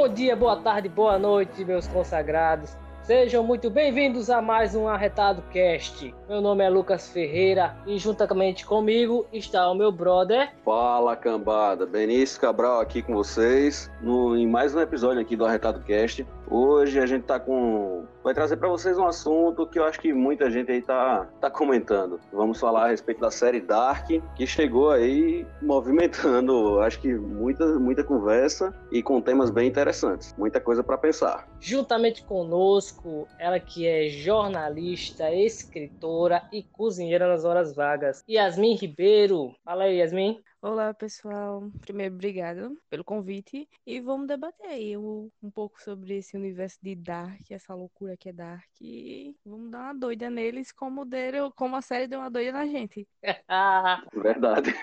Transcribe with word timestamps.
Bom 0.00 0.08
dia, 0.08 0.34
boa 0.34 0.56
tarde, 0.56 0.88
boa 0.88 1.18
noite, 1.18 1.62
meus 1.62 1.86
consagrados. 1.86 2.74
Sejam 3.02 3.44
muito 3.44 3.68
bem-vindos 3.68 4.30
a 4.30 4.40
mais 4.40 4.74
um 4.74 4.88
Arretado 4.88 5.42
Cast. 5.52 6.14
Meu 6.26 6.40
nome 6.40 6.64
é 6.64 6.70
Lucas 6.70 7.10
Ferreira 7.10 7.76
e 7.86 7.98
juntamente 7.98 8.64
comigo 8.64 9.26
está 9.30 9.70
o 9.70 9.74
meu 9.74 9.92
brother. 9.92 10.52
Fala 10.64 11.14
cambada, 11.14 11.84
Benício 11.84 12.40
Cabral 12.40 12.80
aqui 12.80 13.02
com 13.02 13.12
vocês 13.12 13.90
no, 14.00 14.34
em 14.38 14.46
mais 14.46 14.74
um 14.74 14.80
episódio 14.80 15.20
aqui 15.20 15.36
do 15.36 15.44
Arretado 15.44 15.80
Cast. 15.80 16.26
Hoje 16.50 16.98
a 16.98 17.06
gente 17.06 17.22
tá 17.22 17.38
com. 17.38 18.04
Vai 18.24 18.34
trazer 18.34 18.56
para 18.56 18.68
vocês 18.68 18.98
um 18.98 19.06
assunto 19.06 19.66
que 19.68 19.78
eu 19.78 19.84
acho 19.84 20.00
que 20.00 20.12
muita 20.12 20.50
gente 20.50 20.72
aí 20.72 20.82
tá, 20.82 21.28
tá 21.40 21.48
comentando. 21.48 22.18
Vamos 22.32 22.58
falar 22.58 22.86
a 22.86 22.88
respeito 22.88 23.20
da 23.20 23.30
série 23.30 23.60
Dark, 23.60 24.08
que 24.34 24.46
chegou 24.46 24.90
aí 24.90 25.46
movimentando, 25.62 26.80
acho 26.82 27.00
que 27.00 27.14
muita, 27.14 27.78
muita 27.78 28.02
conversa 28.02 28.74
e 28.90 29.00
com 29.00 29.20
temas 29.20 29.48
bem 29.48 29.68
interessantes. 29.68 30.34
Muita 30.36 30.60
coisa 30.60 30.82
para 30.82 30.98
pensar. 30.98 31.48
Juntamente 31.60 32.24
conosco, 32.24 33.28
ela 33.38 33.60
que 33.60 33.86
é 33.86 34.08
jornalista, 34.08 35.32
escritora 35.32 36.42
e 36.52 36.64
cozinheira 36.64 37.28
nas 37.28 37.44
horas 37.44 37.76
vagas, 37.76 38.24
Yasmin 38.28 38.74
Ribeiro. 38.74 39.54
Fala 39.64 39.84
aí, 39.84 39.98
Yasmin. 39.98 40.40
Olá, 40.62 40.92
pessoal. 40.92 41.70
Primeiro, 41.80 42.14
obrigado 42.14 42.76
pelo 42.90 43.02
convite. 43.02 43.66
E 43.86 43.98
vamos 43.98 44.26
debater 44.26 44.66
aí 44.66 44.94
um, 44.94 45.30
um 45.42 45.50
pouco 45.50 45.80
sobre 45.82 46.18
esse 46.18 46.36
universo 46.36 46.78
de 46.82 46.94
Dark, 46.94 47.50
essa 47.50 47.72
loucura 47.74 48.14
que 48.14 48.28
é 48.28 48.32
Dark. 48.32 48.68
E 48.78 49.34
vamos 49.42 49.70
dar 49.70 49.78
uma 49.78 49.94
doida 49.94 50.28
neles, 50.28 50.70
como, 50.70 51.06
deram, 51.06 51.50
como 51.52 51.76
a 51.76 51.80
série 51.80 52.06
deu 52.06 52.20
uma 52.20 52.30
doida 52.30 52.52
na 52.52 52.66
gente. 52.66 53.08
Verdade. 54.12 54.74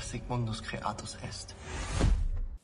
Sigmundus 0.00 0.62
Creatus 0.62 1.22
est. 1.22 1.54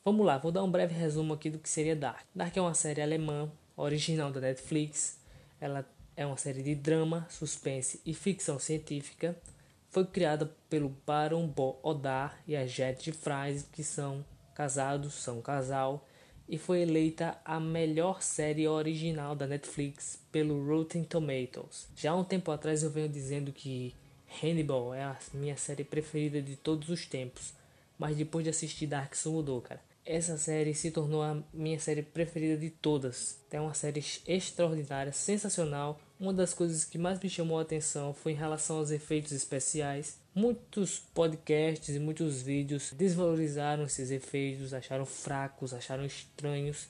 Vamos 0.03 0.25
lá, 0.25 0.39
vou 0.39 0.51
dar 0.51 0.63
um 0.63 0.71
breve 0.71 0.95
resumo 0.95 1.35
aqui 1.35 1.51
do 1.51 1.59
que 1.59 1.69
seria 1.69 1.95
Dark. 1.95 2.25
Dark 2.33 2.57
é 2.57 2.61
uma 2.61 2.73
série 2.73 3.03
alemã, 3.03 3.51
original 3.77 4.31
da 4.31 4.41
Netflix. 4.41 5.19
Ela 5.61 5.87
é 6.17 6.25
uma 6.25 6.37
série 6.37 6.63
de 6.63 6.73
drama, 6.73 7.27
suspense 7.29 8.01
e 8.03 8.15
ficção 8.15 8.57
científica 8.57 9.37
foi 9.93 10.05
criada 10.05 10.51
pelo 10.67 10.89
Baron 11.05 11.45
Bo 11.47 11.77
Odar 11.83 12.41
e 12.47 12.55
a 12.55 12.65
Jet 12.65 13.11
Fries, 13.11 13.69
que 13.71 13.83
são 13.83 14.25
casados, 14.55 15.13
são 15.13 15.39
casal, 15.39 16.03
e 16.49 16.57
foi 16.57 16.81
eleita 16.81 17.37
a 17.45 17.59
melhor 17.59 18.23
série 18.23 18.67
original 18.67 19.35
da 19.35 19.45
Netflix 19.45 20.19
pelo 20.31 20.65
Rotten 20.65 21.03
Tomatoes. 21.03 21.87
Já 21.95 22.11
há 22.11 22.15
um 22.15 22.23
tempo 22.23 22.49
atrás 22.49 22.81
eu 22.81 22.89
venho 22.89 23.07
dizendo 23.07 23.51
que 23.53 23.93
Hannibal 24.41 24.95
é 24.95 25.03
a 25.03 25.15
minha 25.31 25.55
série 25.55 25.83
preferida 25.83 26.41
de 26.41 26.55
todos 26.55 26.89
os 26.89 27.05
tempos, 27.05 27.53
mas 27.95 28.17
depois 28.17 28.43
de 28.43 28.49
assistir 28.49 28.87
Dark 28.87 29.13
isso 29.13 29.31
mudou, 29.31 29.61
cara. 29.61 29.79
Essa 30.03 30.39
série 30.39 30.73
se 30.73 30.89
tornou 30.89 31.21
a 31.21 31.37
minha 31.53 31.79
série 31.79 32.01
preferida 32.01 32.57
de 32.57 32.71
todas. 32.71 33.39
É 33.51 33.61
uma 33.61 33.75
série 33.75 34.03
extraordinária, 34.27 35.13
sensacional. 35.13 36.01
Uma 36.23 36.31
das 36.31 36.53
coisas 36.53 36.85
que 36.85 36.97
mais 36.97 37.19
me 37.19 37.29
chamou 37.29 37.59
a 37.59 37.63
atenção 37.63 38.13
foi 38.13 38.31
em 38.31 38.35
relação 38.35 38.77
aos 38.77 38.91
efeitos 38.91 39.33
especiais. 39.33 40.17
Muitos 40.33 40.97
podcasts 41.13 41.93
e 41.93 41.99
muitos 41.99 42.41
vídeos 42.41 42.93
desvalorizaram 42.93 43.83
esses 43.83 44.09
efeitos, 44.09 44.73
acharam 44.73 45.05
fracos, 45.05 45.73
acharam 45.73 46.05
estranhos, 46.05 46.87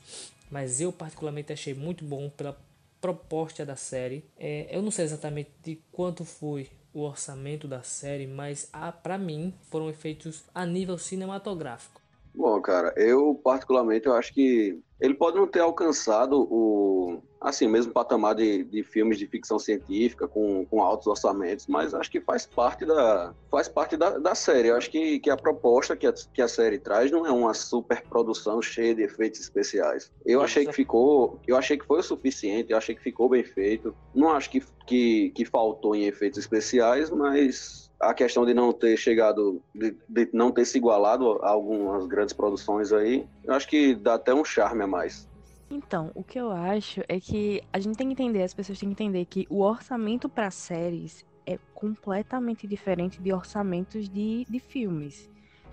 mas 0.51 0.79
eu 0.79 0.93
particularmente 0.93 1.51
achei 1.51 1.73
muito 1.73 2.05
bom 2.05 2.29
pela 2.29 2.55
proposta 3.01 3.65
da 3.65 3.75
série. 3.75 4.23
É, 4.37 4.67
eu 4.69 4.83
não 4.83 4.91
sei 4.91 5.05
exatamente 5.05 5.49
de 5.63 5.79
quanto 5.91 6.23
foi 6.23 6.69
o 6.93 7.01
orçamento 7.01 7.67
da 7.67 7.81
série, 7.81 8.27
mas 8.27 8.69
para 9.01 9.17
mim 9.17 9.51
foram 9.71 9.89
efeitos 9.89 10.43
a 10.53 10.63
nível 10.63 10.99
cinematográfico. 10.99 12.03
Bom, 12.35 12.61
cara, 12.61 12.93
eu 12.95 13.39
particularmente 13.43 14.05
eu 14.05 14.13
acho 14.13 14.31
que 14.31 14.79
ele 15.03 15.13
pode 15.13 15.35
não 15.35 15.45
ter 15.45 15.59
alcançado 15.59 16.47
o 16.49 17.21
assim 17.41 17.67
mesmo 17.67 17.91
patamar 17.91 18.33
de, 18.35 18.63
de 18.63 18.83
filmes 18.83 19.19
de 19.19 19.27
ficção 19.27 19.59
científica 19.59 20.29
com, 20.29 20.65
com 20.65 20.81
altos 20.81 21.07
orçamentos, 21.07 21.67
mas 21.67 21.93
acho 21.93 22.09
que 22.09 22.21
faz 22.21 22.45
parte 22.45 22.85
da 22.85 23.35
faz 23.51 23.67
parte 23.67 23.97
da, 23.97 24.17
da 24.17 24.33
série. 24.33 24.69
Eu 24.69 24.77
acho 24.77 24.89
que, 24.89 25.19
que 25.19 25.29
a 25.29 25.35
proposta 25.35 25.97
que 25.97 26.07
a, 26.07 26.13
que 26.13 26.41
a 26.41 26.47
série 26.47 26.79
traz 26.79 27.11
não 27.11 27.27
é 27.27 27.31
uma 27.31 27.53
super 27.53 28.01
produção 28.03 28.61
cheia 28.61 28.95
de 28.95 29.01
efeitos 29.01 29.41
especiais. 29.41 30.09
Eu 30.25 30.41
achei 30.41 30.65
que 30.65 30.71
ficou, 30.71 31.37
eu 31.45 31.57
achei 31.57 31.77
que 31.77 31.85
foi 31.85 31.99
o 31.99 32.03
suficiente, 32.03 32.71
eu 32.71 32.77
achei 32.77 32.95
que 32.95 33.03
ficou 33.03 33.27
bem 33.27 33.43
feito. 33.43 33.93
Não 34.15 34.29
acho 34.29 34.49
que, 34.49 34.63
que, 34.87 35.31
que 35.31 35.43
faltou 35.43 35.93
em 35.93 36.05
efeitos 36.05 36.39
especiais, 36.39 37.09
mas 37.09 37.91
a 38.09 38.13
questão 38.13 38.45
de 38.45 38.53
não 38.53 38.71
ter 38.71 38.97
chegado, 38.97 39.61
de, 39.73 39.95
de, 40.07 40.29
não 40.33 40.51
ter 40.51 40.65
se 40.65 40.77
igualado 40.77 41.39
a 41.41 41.49
algumas 41.49 42.05
grandes 42.05 42.33
produções 42.33 42.91
aí, 42.91 43.25
eu 43.43 43.53
acho 43.53 43.67
que 43.67 43.95
dá 43.95 44.15
até 44.15 44.33
um 44.33 44.43
charme 44.43 44.83
a 44.83 44.87
mais. 44.87 45.27
Então, 45.69 46.11
o 46.13 46.23
que 46.23 46.39
eu 46.39 46.51
acho 46.51 47.01
é 47.07 47.19
que 47.19 47.61
a 47.71 47.79
gente 47.79 47.97
tem 47.97 48.07
que 48.07 48.13
entender, 48.13 48.43
as 48.43 48.53
pessoas 48.53 48.79
têm 48.79 48.93
que 48.93 49.03
entender 49.03 49.25
que 49.25 49.47
o 49.49 49.61
orçamento 49.61 50.29
para 50.29 50.51
séries 50.51 51.25
é 51.45 51.57
completamente 51.73 52.67
diferente 52.67 53.21
de 53.21 53.33
orçamentos 53.33 54.07
de, 54.07 54.45
de 54.47 54.59
filmes. 54.59 55.29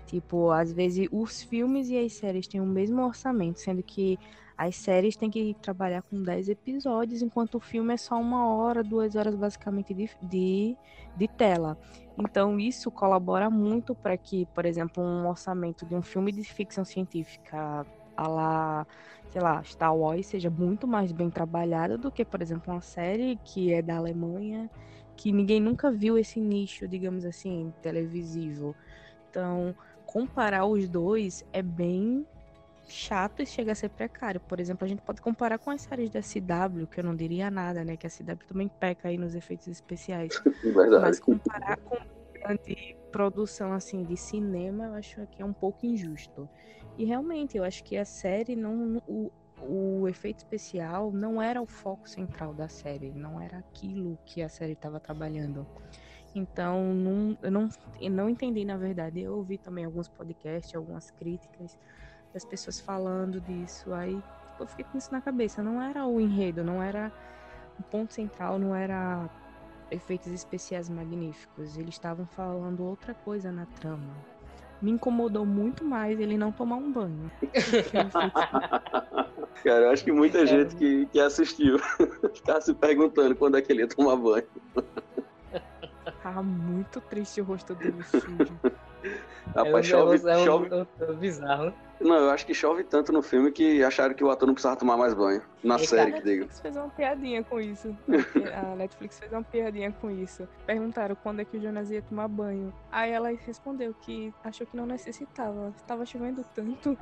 Tipo, 0.07 0.51
às 0.51 0.73
vezes 0.73 1.07
os 1.11 1.41
filmes 1.43 1.89
e 1.89 1.97
as 1.97 2.13
séries 2.13 2.47
têm 2.47 2.59
o 2.59 2.65
mesmo 2.65 3.01
orçamento, 3.05 3.59
sendo 3.59 3.81
que 3.81 4.19
as 4.57 4.75
séries 4.75 5.15
têm 5.15 5.29
que 5.29 5.55
trabalhar 5.61 6.01
com 6.03 6.21
10 6.21 6.49
episódios, 6.49 7.21
enquanto 7.21 7.55
o 7.55 7.59
filme 7.59 7.93
é 7.93 7.97
só 7.97 8.19
uma 8.19 8.53
hora, 8.53 8.83
duas 8.83 9.15
horas 9.15 9.33
basicamente 9.33 9.93
de, 9.93 10.09
de, 10.21 10.77
de 11.15 11.27
tela. 11.29 11.77
Então, 12.23 12.59
isso 12.59 12.91
colabora 12.91 13.49
muito 13.49 13.95
para 13.95 14.15
que, 14.15 14.45
por 14.53 14.63
exemplo, 14.63 15.03
um 15.03 15.27
orçamento 15.27 15.87
de 15.87 15.95
um 15.95 16.03
filme 16.03 16.31
de 16.31 16.43
ficção 16.43 16.85
científica 16.85 17.83
a 18.15 18.27
lá, 18.27 18.87
sei 19.29 19.41
lá, 19.41 19.63
Star 19.63 19.95
Wars 19.95 20.27
seja 20.27 20.49
muito 20.49 20.87
mais 20.87 21.11
bem 21.11 21.31
trabalhado 21.31 21.97
do 21.97 22.11
que, 22.11 22.23
por 22.23 22.39
exemplo, 22.39 22.71
uma 22.71 22.81
série 22.81 23.39
que 23.43 23.73
é 23.73 23.81
da 23.81 23.97
Alemanha, 23.97 24.69
que 25.17 25.31
ninguém 25.31 25.59
nunca 25.59 25.91
viu 25.91 26.15
esse 26.15 26.39
nicho, 26.39 26.87
digamos 26.87 27.25
assim, 27.25 27.73
televisivo. 27.81 28.75
Então, 29.29 29.75
comparar 30.05 30.65
os 30.65 30.87
dois 30.87 31.43
é 31.51 31.63
bem 31.63 32.23
chato 32.91 33.41
e 33.41 33.45
chega 33.45 33.71
a 33.71 33.75
ser 33.75 33.89
precário. 33.89 34.39
Por 34.41 34.59
exemplo, 34.59 34.85
a 34.85 34.87
gente 34.87 35.01
pode 35.01 35.21
comparar 35.21 35.57
com 35.57 35.71
as 35.71 35.81
séries 35.81 36.09
da 36.09 36.21
CW, 36.21 36.87
que 36.87 36.99
eu 36.99 37.03
não 37.03 37.15
diria 37.15 37.49
nada, 37.49 37.83
né? 37.83 37.97
Que 37.97 38.07
a 38.07 38.09
CW 38.09 38.45
também 38.47 38.67
peca 38.67 39.07
aí 39.07 39.17
nos 39.17 39.33
efeitos 39.33 39.67
especiais. 39.67 40.29
Verdade. 40.63 41.01
Mas 41.01 41.19
comparar 41.19 41.77
com 41.77 41.97
grande 42.33 42.95
produção 43.11 43.73
assim 43.73 44.03
de 44.03 44.17
cinema, 44.17 44.85
eu 44.85 44.93
acho 44.95 45.27
que 45.27 45.41
é 45.41 45.45
um 45.45 45.53
pouco 45.53 45.85
injusto. 45.85 46.49
E 46.97 47.05
realmente, 47.05 47.57
eu 47.57 47.63
acho 47.63 47.83
que 47.83 47.97
a 47.97 48.05
série 48.05 48.55
não 48.55 49.01
o, 49.07 49.31
o 49.61 50.07
efeito 50.07 50.39
especial 50.39 51.11
não 51.11 51.41
era 51.41 51.61
o 51.61 51.67
foco 51.67 52.09
central 52.09 52.53
da 52.53 52.67
série, 52.67 53.11
não 53.11 53.39
era 53.39 53.59
aquilo 53.59 54.19
que 54.25 54.41
a 54.41 54.49
série 54.49 54.73
estava 54.73 54.99
trabalhando. 54.99 55.67
Então, 56.33 56.93
não, 56.93 57.37
eu 57.41 57.51
não, 57.51 57.69
eu 57.99 58.11
não 58.11 58.29
entendi, 58.29 58.63
na 58.63 58.77
verdade. 58.77 59.21
Eu 59.21 59.35
ouvi 59.35 59.57
também 59.57 59.85
alguns 59.85 60.07
podcasts, 60.07 60.73
algumas 60.73 61.11
críticas 61.11 61.77
das 62.33 62.45
pessoas 62.45 62.79
falando 62.79 63.39
disso. 63.41 63.93
Aí 63.93 64.21
eu 64.59 64.67
fiquei 64.67 64.85
com 64.85 64.97
isso 64.97 65.11
na 65.11 65.21
cabeça. 65.21 65.61
Não 65.61 65.81
era 65.81 66.05
o 66.05 66.19
enredo, 66.19 66.63
não 66.63 66.81
era 66.81 67.11
o 67.79 67.83
ponto 67.83 68.13
central, 68.13 68.59
não 68.59 68.75
era 68.75 69.29
efeitos 69.89 70.31
especiais 70.31 70.89
magníficos. 70.89 71.77
Eles 71.77 71.95
estavam 71.95 72.25
falando 72.25 72.83
outra 72.83 73.13
coisa 73.13 73.51
na 73.51 73.65
trama. 73.65 74.15
Me 74.81 74.91
incomodou 74.91 75.45
muito 75.45 75.85
mais 75.85 76.19
ele 76.19 76.37
não 76.37 76.51
tomar 76.51 76.77
um 76.77 76.91
banho. 76.91 77.31
Cara, 79.63 79.85
eu 79.85 79.91
acho 79.91 80.03
que 80.03 80.11
muita 80.11 80.39
é. 80.39 80.45
gente 80.47 80.75
que, 80.75 81.05
que 81.07 81.19
assistiu 81.19 81.77
ficava 82.33 82.61
se 82.61 82.73
perguntando 82.73 83.35
quando 83.35 83.57
é 83.57 83.61
que 83.61 83.71
ele 83.71 83.81
ia 83.81 83.87
tomar 83.87 84.15
banho. 84.15 84.47
Tava 86.23 86.41
muito 86.41 86.99
triste 87.01 87.41
o 87.41 87.43
rosto 87.43 87.75
dele 87.75 88.01
sujo. 88.03 88.59
Rapaz, 89.55 89.75
é 89.75 89.83
chove, 89.83 90.29
é 90.29 90.37
um, 90.37 90.45
chove. 90.45 90.67
É 90.69 90.75
um, 90.75 90.87
é 90.99 91.11
um 91.11 91.15
bizarro. 91.15 91.73
Não, 91.99 92.15
eu 92.15 92.29
acho 92.31 92.45
que 92.45 92.53
chove 92.53 92.83
tanto 92.83 93.11
no 93.11 93.21
filme 93.21 93.51
que 93.51 93.83
acharam 93.83 94.15
que 94.15 94.23
o 94.23 94.31
ator 94.31 94.47
não 94.47 94.55
precisava 94.55 94.75
tomar 94.75 94.97
mais 94.97 95.13
banho. 95.13 95.41
Na 95.63 95.75
e 95.75 95.85
série, 95.85 96.13
que 96.13 96.21
digo. 96.21 96.43
A 96.43 96.47
Netflix 96.47 96.59
fez 96.59 96.75
uma 96.75 96.89
piadinha 96.89 97.43
com 97.43 97.59
isso. 97.61 97.95
a 98.71 98.75
Netflix 98.75 99.19
fez 99.19 99.31
uma 99.31 99.43
piadinha 99.43 99.91
com 100.01 100.09
isso. 100.09 100.47
Perguntaram 100.65 101.15
quando 101.15 101.41
é 101.41 101.45
que 101.45 101.57
o 101.57 101.61
Jonas 101.61 101.91
ia 101.91 102.01
tomar 102.01 102.27
banho. 102.27 102.73
Aí 102.91 103.11
ela 103.11 103.29
respondeu 103.29 103.93
que 104.01 104.33
achou 104.43 104.65
que 104.65 104.75
não 104.75 104.87
necessitava. 104.87 105.71
Estava 105.77 106.05
chovendo 106.05 106.43
tanto. 106.55 106.97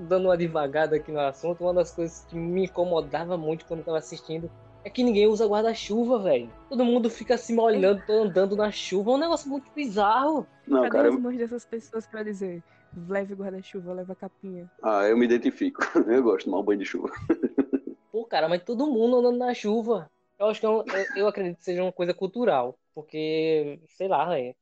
Dando 0.00 0.26
uma 0.26 0.36
devagada 0.36 0.96
aqui 0.96 1.10
no 1.10 1.20
assunto, 1.20 1.62
uma 1.62 1.72
das 1.72 1.92
coisas 1.92 2.26
que 2.28 2.36
me 2.36 2.64
incomodava 2.64 3.38
muito 3.38 3.64
quando 3.64 3.80
eu 3.80 3.86
tava 3.86 3.98
assistindo 3.98 4.50
é 4.84 4.90
que 4.90 5.02
ninguém 5.02 5.26
usa 5.26 5.46
guarda-chuva, 5.46 6.18
velho. 6.18 6.50
Todo 6.68 6.84
mundo 6.84 7.10
fica 7.10 7.36
se 7.36 7.52
molhando, 7.52 8.02
andando 8.08 8.56
na 8.56 8.70
chuva. 8.70 9.12
É 9.12 9.14
um 9.14 9.18
negócio 9.18 9.48
muito 9.48 9.70
bizarro. 9.74 10.46
Não, 10.66 10.82
Cadê 10.82 10.96
cara. 10.96 11.08
as 11.08 11.20
mãos 11.20 11.36
dessas 11.36 11.64
pessoas 11.64 12.06
pra 12.06 12.22
dizer 12.22 12.62
leve 13.08 13.34
guarda-chuva, 13.34 13.92
leva 13.92 14.14
capinha? 14.14 14.70
Ah, 14.82 15.06
eu 15.06 15.16
me 15.16 15.24
identifico. 15.24 15.80
Eu 16.08 16.22
gosto 16.22 16.38
de 16.38 16.44
tomar 16.46 16.58
um 16.58 16.62
banho 16.64 16.80
de 16.80 16.84
chuva. 16.84 17.10
Pô, 18.10 18.24
cara, 18.24 18.48
mas 18.48 18.62
todo 18.64 18.90
mundo 18.90 19.18
andando 19.18 19.38
na 19.38 19.54
chuva. 19.54 20.10
Eu 20.38 20.46
acho 20.46 20.60
que 20.60 20.66
é 20.66 20.68
um, 20.68 20.78
eu, 20.78 21.06
eu 21.16 21.28
acredito 21.28 21.58
que 21.58 21.64
seja 21.64 21.82
uma 21.82 21.92
coisa 21.92 22.12
cultural. 22.14 22.76
Porque, 22.94 23.78
sei 23.86 24.08
lá, 24.08 24.28
velho. 24.28 24.54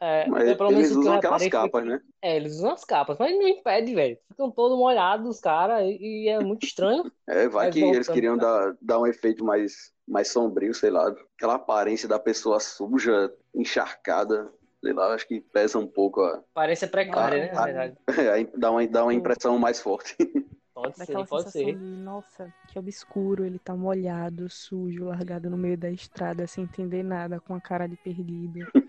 É, 0.00 0.28
Mas 0.28 0.48
é, 0.48 0.54
pelo 0.54 0.70
menos 0.70 0.86
eles 0.86 0.96
usam 0.96 1.14
aquelas 1.14 1.46
capas, 1.48 1.84
né? 1.84 2.00
É, 2.22 2.36
eles 2.36 2.54
usam 2.54 2.72
as 2.72 2.84
capas, 2.84 3.16
mas 3.18 3.32
não 3.38 3.46
impede, 3.46 3.94
velho. 3.94 4.18
Ficam 4.28 4.50
todos 4.50 4.78
molhados 4.78 5.28
os 5.28 5.40
caras 5.40 5.82
e, 5.84 6.24
e 6.24 6.28
é 6.28 6.40
muito 6.40 6.66
estranho. 6.66 7.04
É, 7.28 7.48
vai 7.48 7.66
Mas 7.66 7.74
que 7.74 7.80
eles 7.80 8.08
queriam 8.08 8.36
pra- 8.38 8.46
dar, 8.68 8.76
dar 8.80 9.00
um 9.00 9.06
efeito 9.06 9.44
mais, 9.44 9.92
mais 10.06 10.28
sombrio, 10.28 10.72
sei 10.72 10.90
lá. 10.90 11.08
Aquela 11.36 11.54
aparência 11.56 12.08
da 12.08 12.20
pessoa 12.20 12.60
suja, 12.60 13.32
encharcada, 13.52 14.48
sei 14.80 14.92
lá, 14.92 15.12
acho 15.12 15.26
que 15.26 15.40
pesa 15.40 15.76
um 15.78 15.88
pouco. 15.88 16.22
A, 16.22 16.40
Parece 16.54 16.86
precária, 16.86 17.46
né? 17.46 17.52
Na 17.52 17.64
verdade. 17.64 17.96
dá, 18.56 18.70
uma, 18.70 18.86
dá 18.86 19.02
uma 19.02 19.12
impressão 19.14 19.58
mais 19.58 19.80
forte. 19.80 20.16
Pode 20.72 20.96
Daquela 20.98 21.24
ser, 21.24 21.30
pode 21.30 21.50
ser. 21.50 21.74
de, 21.74 21.96
nossa, 21.96 22.52
que 22.68 22.78
obscuro, 22.78 23.44
ele 23.44 23.58
tá 23.58 23.74
molhado, 23.74 24.48
sujo, 24.48 25.06
largado 25.06 25.50
no 25.50 25.56
meio 25.56 25.76
da 25.76 25.90
estrada, 25.90 26.46
sem 26.46 26.64
entender 26.64 27.02
nada, 27.02 27.40
com 27.40 27.54
a 27.54 27.60
cara 27.60 27.88
de 27.88 27.96
perdido. 27.96 28.60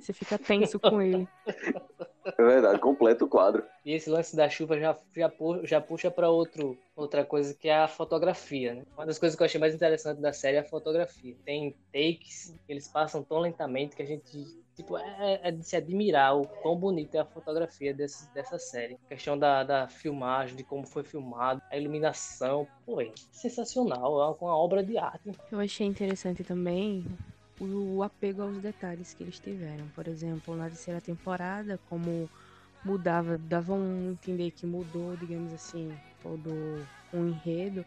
Você 0.00 0.12
fica 0.12 0.38
tenso 0.38 0.80
com 0.80 1.00
ele. 1.00 1.28
É 2.24 2.42
verdade, 2.42 2.78
completa 2.78 3.24
o 3.24 3.28
quadro. 3.28 3.64
E 3.84 3.92
esse 3.92 4.08
lance 4.10 4.34
da 4.34 4.48
chuva 4.48 4.78
já, 4.78 4.96
já, 5.14 5.32
já 5.64 5.80
puxa 5.80 6.10
para 6.10 6.30
outro 6.30 6.78
outra 6.94 7.24
coisa 7.24 7.54
que 7.54 7.68
é 7.68 7.78
a 7.78 7.88
fotografia, 7.88 8.74
né? 8.74 8.84
Uma 8.94 9.06
das 9.06 9.18
coisas 9.18 9.34
que 9.34 9.42
eu 9.42 9.46
achei 9.46 9.58
mais 9.58 9.74
interessante 9.74 10.20
da 10.20 10.32
série 10.32 10.58
é 10.58 10.60
a 10.60 10.64
fotografia. 10.64 11.34
Tem 11.44 11.74
takes 11.92 12.54
que 12.66 12.72
eles 12.72 12.86
passam 12.88 13.22
tão 13.22 13.38
lentamente 13.38 13.96
que 13.96 14.02
a 14.02 14.06
gente 14.06 14.60
tipo 14.76 14.96
é, 14.96 15.40
é 15.42 15.50
de 15.50 15.64
se 15.64 15.76
admirar 15.76 16.36
o 16.36 16.46
quão 16.46 16.76
bonita 16.76 17.18
é 17.18 17.20
a 17.20 17.24
fotografia 17.24 17.92
desse, 17.94 18.32
dessa 18.32 18.58
série. 18.58 18.98
A 19.06 19.08
questão 19.08 19.38
da, 19.38 19.64
da 19.64 19.88
filmagem, 19.88 20.56
de 20.56 20.64
como 20.64 20.86
foi 20.86 21.02
filmado, 21.02 21.62
a 21.70 21.76
iluminação, 21.76 22.66
pô, 22.84 23.00
é 23.00 23.10
sensacional, 23.32 24.20
é 24.20 24.44
uma 24.44 24.56
obra 24.56 24.82
de 24.82 24.96
arte. 24.96 25.32
Eu 25.50 25.58
achei 25.58 25.86
interessante 25.86 26.44
também 26.44 27.06
o, 27.60 28.02
apego 28.02 28.42
aos 28.42 28.58
detalhes 28.58 29.12
que 29.12 29.22
eles 29.22 29.38
tiveram. 29.38 29.88
Por 29.88 30.08
exemplo, 30.08 30.56
na 30.56 30.68
terceira 30.68 31.00
temporada, 31.00 31.78
como 31.88 32.28
mudava, 32.84 33.36
davam 33.36 33.82
a 33.82 34.12
entender 34.12 34.50
que 34.52 34.66
mudou, 34.66 35.16
digamos 35.16 35.52
assim, 35.52 35.94
todo 36.22 36.50
um 37.12 37.26
enredo, 37.26 37.84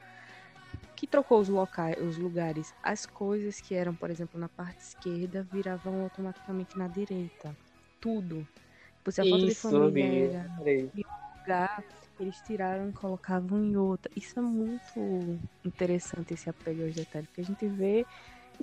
que 0.96 1.08
trocou 1.08 1.40
os 1.40 1.50
locais, 1.50 1.98
os 2.02 2.18
lugares, 2.18 2.74
as 2.84 3.06
coisas 3.06 3.60
que 3.60 3.74
eram, 3.74 3.96
por 3.96 4.10
exemplo, 4.10 4.40
na 4.40 4.50
parte 4.50 4.80
esquerda, 4.82 5.44
viravam 5.44 6.04
automaticamente 6.04 6.78
na 6.78 6.88
direita. 6.88 7.58
Tudo. 8.00 8.48
Se 9.10 9.22
a 9.22 9.26
foto 9.26 9.46
de 9.46 9.56
família 9.56 10.06
era 10.06 10.52
Olha 10.60 10.72
aí. 10.72 10.92
lugar, 11.44 11.84
eles 12.20 12.42
tiraram 12.42 12.90
e 12.90 12.94
colocavam 12.94 13.64
em 13.64 13.76
outra. 13.76 14.12
Isso 14.16 14.40
é 14.40 14.42
muito 14.42 15.40
interessante, 15.66 16.34
esse 16.34 16.50
apego 16.50 16.84
aos 16.84 16.96
detalhes, 16.96 17.28
porque 17.28 17.42
a 17.42 17.46
gente 17.46 17.68
vê 17.68 18.08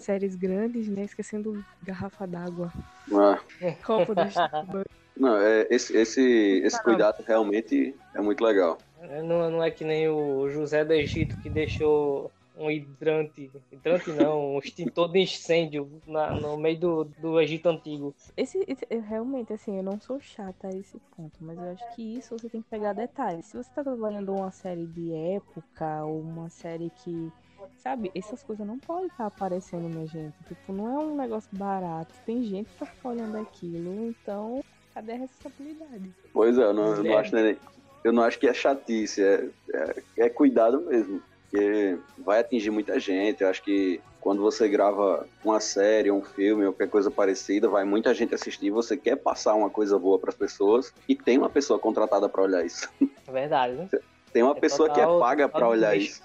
séries 0.00 0.35
grandes, 0.37 0.88
né, 0.88 1.05
esquecendo 1.05 1.64
garrafa 1.82 2.26
d'água, 2.26 2.73
Ah, 3.12 3.41
copo 3.85 4.14
do 4.14 4.23
Starbucks. 4.29 5.00
não, 5.17 5.37
é, 5.37 5.67
esse, 5.70 5.97
esse, 5.97 6.20
esse 6.64 6.82
cuidado 6.82 7.23
realmente 7.26 7.94
é 8.14 8.20
muito 8.20 8.43
legal. 8.43 8.79
Não, 8.97 9.50
não 9.50 9.62
é 9.62 9.70
que 9.70 9.85
nem 9.85 10.08
o 10.08 10.49
José 10.49 10.85
do 10.85 10.93
Egito 10.93 11.37
que 11.43 11.50
deixou 11.50 12.32
um 12.55 12.70
hidrante, 12.70 13.50
hidrante 13.70 14.12
não, 14.12 14.55
um 14.55 14.58
extintor 14.58 15.11
de 15.12 15.20
incêndio 15.20 16.02
na- 16.06 16.35
no 16.35 16.56
meio 16.56 16.79
do, 16.79 17.05
do 17.17 17.41
Egito 17.41 17.69
Antigo. 17.69 18.14
Esse, 18.37 18.58
esse- 18.67 18.87
realmente, 19.00 19.52
assim, 19.52 19.76
eu 19.76 19.82
não 19.82 20.00
sou 20.00 20.20
chata 20.20 20.69
a 20.69 20.75
esse 20.75 20.99
ponto, 21.17 21.43
mas 21.44 21.58
eu 21.58 21.69
acho 21.70 21.87
que 21.88 22.19
isso 22.19 22.38
você 22.38 22.49
tem 22.50 22.62
que 22.62 22.69
pegar 22.69 22.93
detalhes. 22.93 23.47
Se 23.47 23.56
você 23.56 23.70
tá 23.73 23.82
trabalhando 23.82 24.35
uma 24.35 24.50
série 24.50 24.87
de 24.87 25.12
época 25.12 26.05
ou 26.05 26.20
uma 26.20 26.49
série 26.50 26.91
que, 26.91 27.32
sabe, 27.79 28.11
essas 28.15 28.43
coisas 28.43 28.67
não 28.67 28.79
podem 28.79 29.07
estar 29.07 29.27
aparecendo, 29.27 29.89
minha 29.89 30.07
gente. 30.07 30.35
Tipo, 30.47 30.73
não 30.73 30.89
é 30.89 30.99
um 30.99 31.17
negócio 31.17 31.49
barato. 31.53 32.15
Tem 32.27 32.43
gente 32.43 32.69
pra 32.77 32.87
ficar 32.87 33.11
olhando 33.11 33.37
aquilo, 33.37 34.07
então, 34.09 34.62
cadê 34.95 35.12
a 35.12 35.17
responsabilidade? 35.17 36.11
Pois 36.33 36.59
é, 36.59 36.62
eu 36.62 36.73
não, 36.75 36.95
eu 36.97 37.05
não 37.05 37.12
É. 37.12 37.19
acho 37.19 37.35
nem- 37.35 37.57
eu 38.05 38.12
não 38.12 38.23
acho 38.23 38.39
que 38.39 38.47
é 38.49 38.55
chatice, 38.55 39.23
é, 39.23 39.49
é, 39.75 40.03
é 40.19 40.29
cuidado 40.31 40.81
mesmo. 40.83 41.23
Porque 41.51 41.99
vai 42.19 42.39
atingir 42.41 42.71
muita 42.71 42.99
gente. 43.01 43.43
Eu 43.43 43.49
acho 43.49 43.61
que 43.65 44.01
quando 44.21 44.41
você 44.41 44.69
grava 44.69 45.27
uma 45.45 45.59
série, 45.59 46.09
um 46.11 46.23
filme 46.23 46.65
ou 46.65 46.73
qualquer 46.73 46.89
coisa 46.89 47.11
parecida, 47.11 47.69
vai 47.69 47.85
muita 47.85 48.15
gente 48.15 48.33
assistir. 48.35 48.71
Você 48.71 48.97
quer 48.97 49.17
passar 49.17 49.55
uma 49.55 49.69
coisa 49.69 49.99
boa 49.99 50.17
para 50.17 50.31
as 50.31 50.37
pessoas 50.37 50.95
e 51.09 51.17
tem 51.17 51.37
uma 51.39 51.51
pessoa 51.51 51.77
contratada 51.77 52.29
para 52.29 52.41
olhar 52.43 52.65
isso. 52.65 52.89
É 53.27 53.33
verdade, 53.33 53.75
né? 53.75 53.89
Tem 54.33 54.45
uma 54.45 54.57
É 54.57 54.61
pessoa 54.61 54.89
que 54.91 55.01
é 55.01 55.07
paga 55.19 55.49
para 55.49 55.69
olhar 55.69 55.97
isso. 55.97 56.23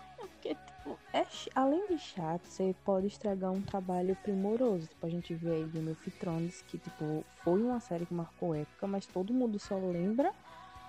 É 1.16 1.26
além 1.56 1.88
de 1.88 1.98
chato, 1.98 2.46
você 2.46 2.76
pode 2.84 3.08
estragar 3.08 3.50
um 3.50 3.62
trabalho 3.62 4.18
primoroso. 4.18 4.86
Tipo, 4.86 5.06
a 5.06 5.10
gente 5.10 5.34
vê 5.34 5.52
aí 5.52 5.64
Game 5.64 5.90
of 5.90 6.12
Thrones, 6.12 6.62
que, 6.64 6.78
tipo, 6.78 7.24
foi 7.42 7.64
uma 7.64 7.80
série 7.80 8.06
que 8.06 8.14
marcou 8.14 8.54
época, 8.54 8.86
mas 8.86 9.06
todo 9.06 9.34
mundo 9.34 9.58
só 9.58 9.78
lembra 9.78 10.34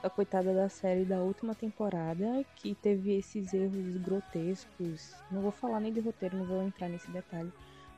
da 0.02 0.10
coitada 0.10 0.52
da 0.52 0.68
série 0.68 1.04
da 1.04 1.20
última 1.20 1.54
temporada, 1.54 2.44
que 2.56 2.74
teve 2.74 3.16
esses 3.16 3.54
erros 3.54 3.98
grotescos. 3.98 5.14
Não 5.30 5.42
vou 5.42 5.52
falar 5.52 5.78
nem 5.78 5.92
de 5.92 6.00
roteiro, 6.00 6.36
não 6.38 6.44
vou 6.44 6.60
entrar 6.60 6.88
nesse 6.88 7.08
detalhe. 7.12 7.52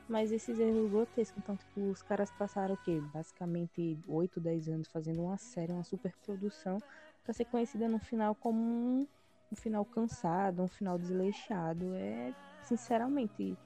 Mas 0.07 0.31
esses 0.31 0.59
erros 0.59 0.91
grotescos. 0.91 1.41
Então, 1.41 1.57
tipo, 1.57 1.81
os 1.89 2.03
caras 2.03 2.29
passaram 2.29 2.75
o 2.75 2.83
quê? 2.85 3.01
Basicamente 3.11 3.97
8, 4.07 4.39
10 4.39 4.69
anos 4.69 4.87
fazendo 4.87 5.23
uma 5.23 5.37
série, 5.39 5.71
uma 5.71 5.83
super 5.83 6.13
produção, 6.23 6.77
pra 7.23 7.33
ser 7.33 7.45
conhecida 7.45 7.87
no 7.89 7.97
final 7.97 8.35
como 8.35 8.59
um 8.61 9.07
um 9.51 9.55
final 9.55 9.85
cansado, 9.85 10.63
um 10.63 10.67
final 10.67 10.97
desleixado. 10.97 11.93
É, 11.95 12.33
sinceramente, 12.63 13.57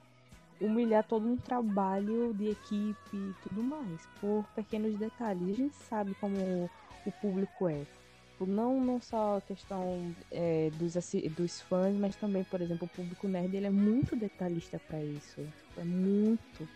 humilhar 0.60 1.04
todo 1.04 1.26
um 1.26 1.36
trabalho 1.36 2.32
de 2.34 2.50
equipe 2.50 3.16
e 3.16 3.34
tudo 3.42 3.62
mais, 3.62 4.06
por 4.20 4.44
pequenos 4.54 4.96
detalhes. 4.98 5.50
A 5.50 5.56
gente 5.56 5.76
sabe 5.76 6.14
como 6.14 6.70
o 7.04 7.12
público 7.20 7.68
é. 7.68 7.84
Não, 8.40 8.78
não 8.80 9.00
só 9.00 9.38
a 9.38 9.40
questão 9.40 10.14
é, 10.30 10.70
dos, 10.74 10.94
dos 11.36 11.60
fãs, 11.62 11.94
mas 11.94 12.16
também, 12.16 12.44
por 12.44 12.60
exemplo, 12.60 12.86
o 12.86 12.96
público 12.96 13.28
nerd 13.28 13.56
ele 13.56 13.66
é 13.66 13.70
muito 13.70 14.16
detalhista 14.16 14.78
para 14.86 15.02
isso. 15.02 15.40
É 15.78 15.84
muito. 15.84 16.68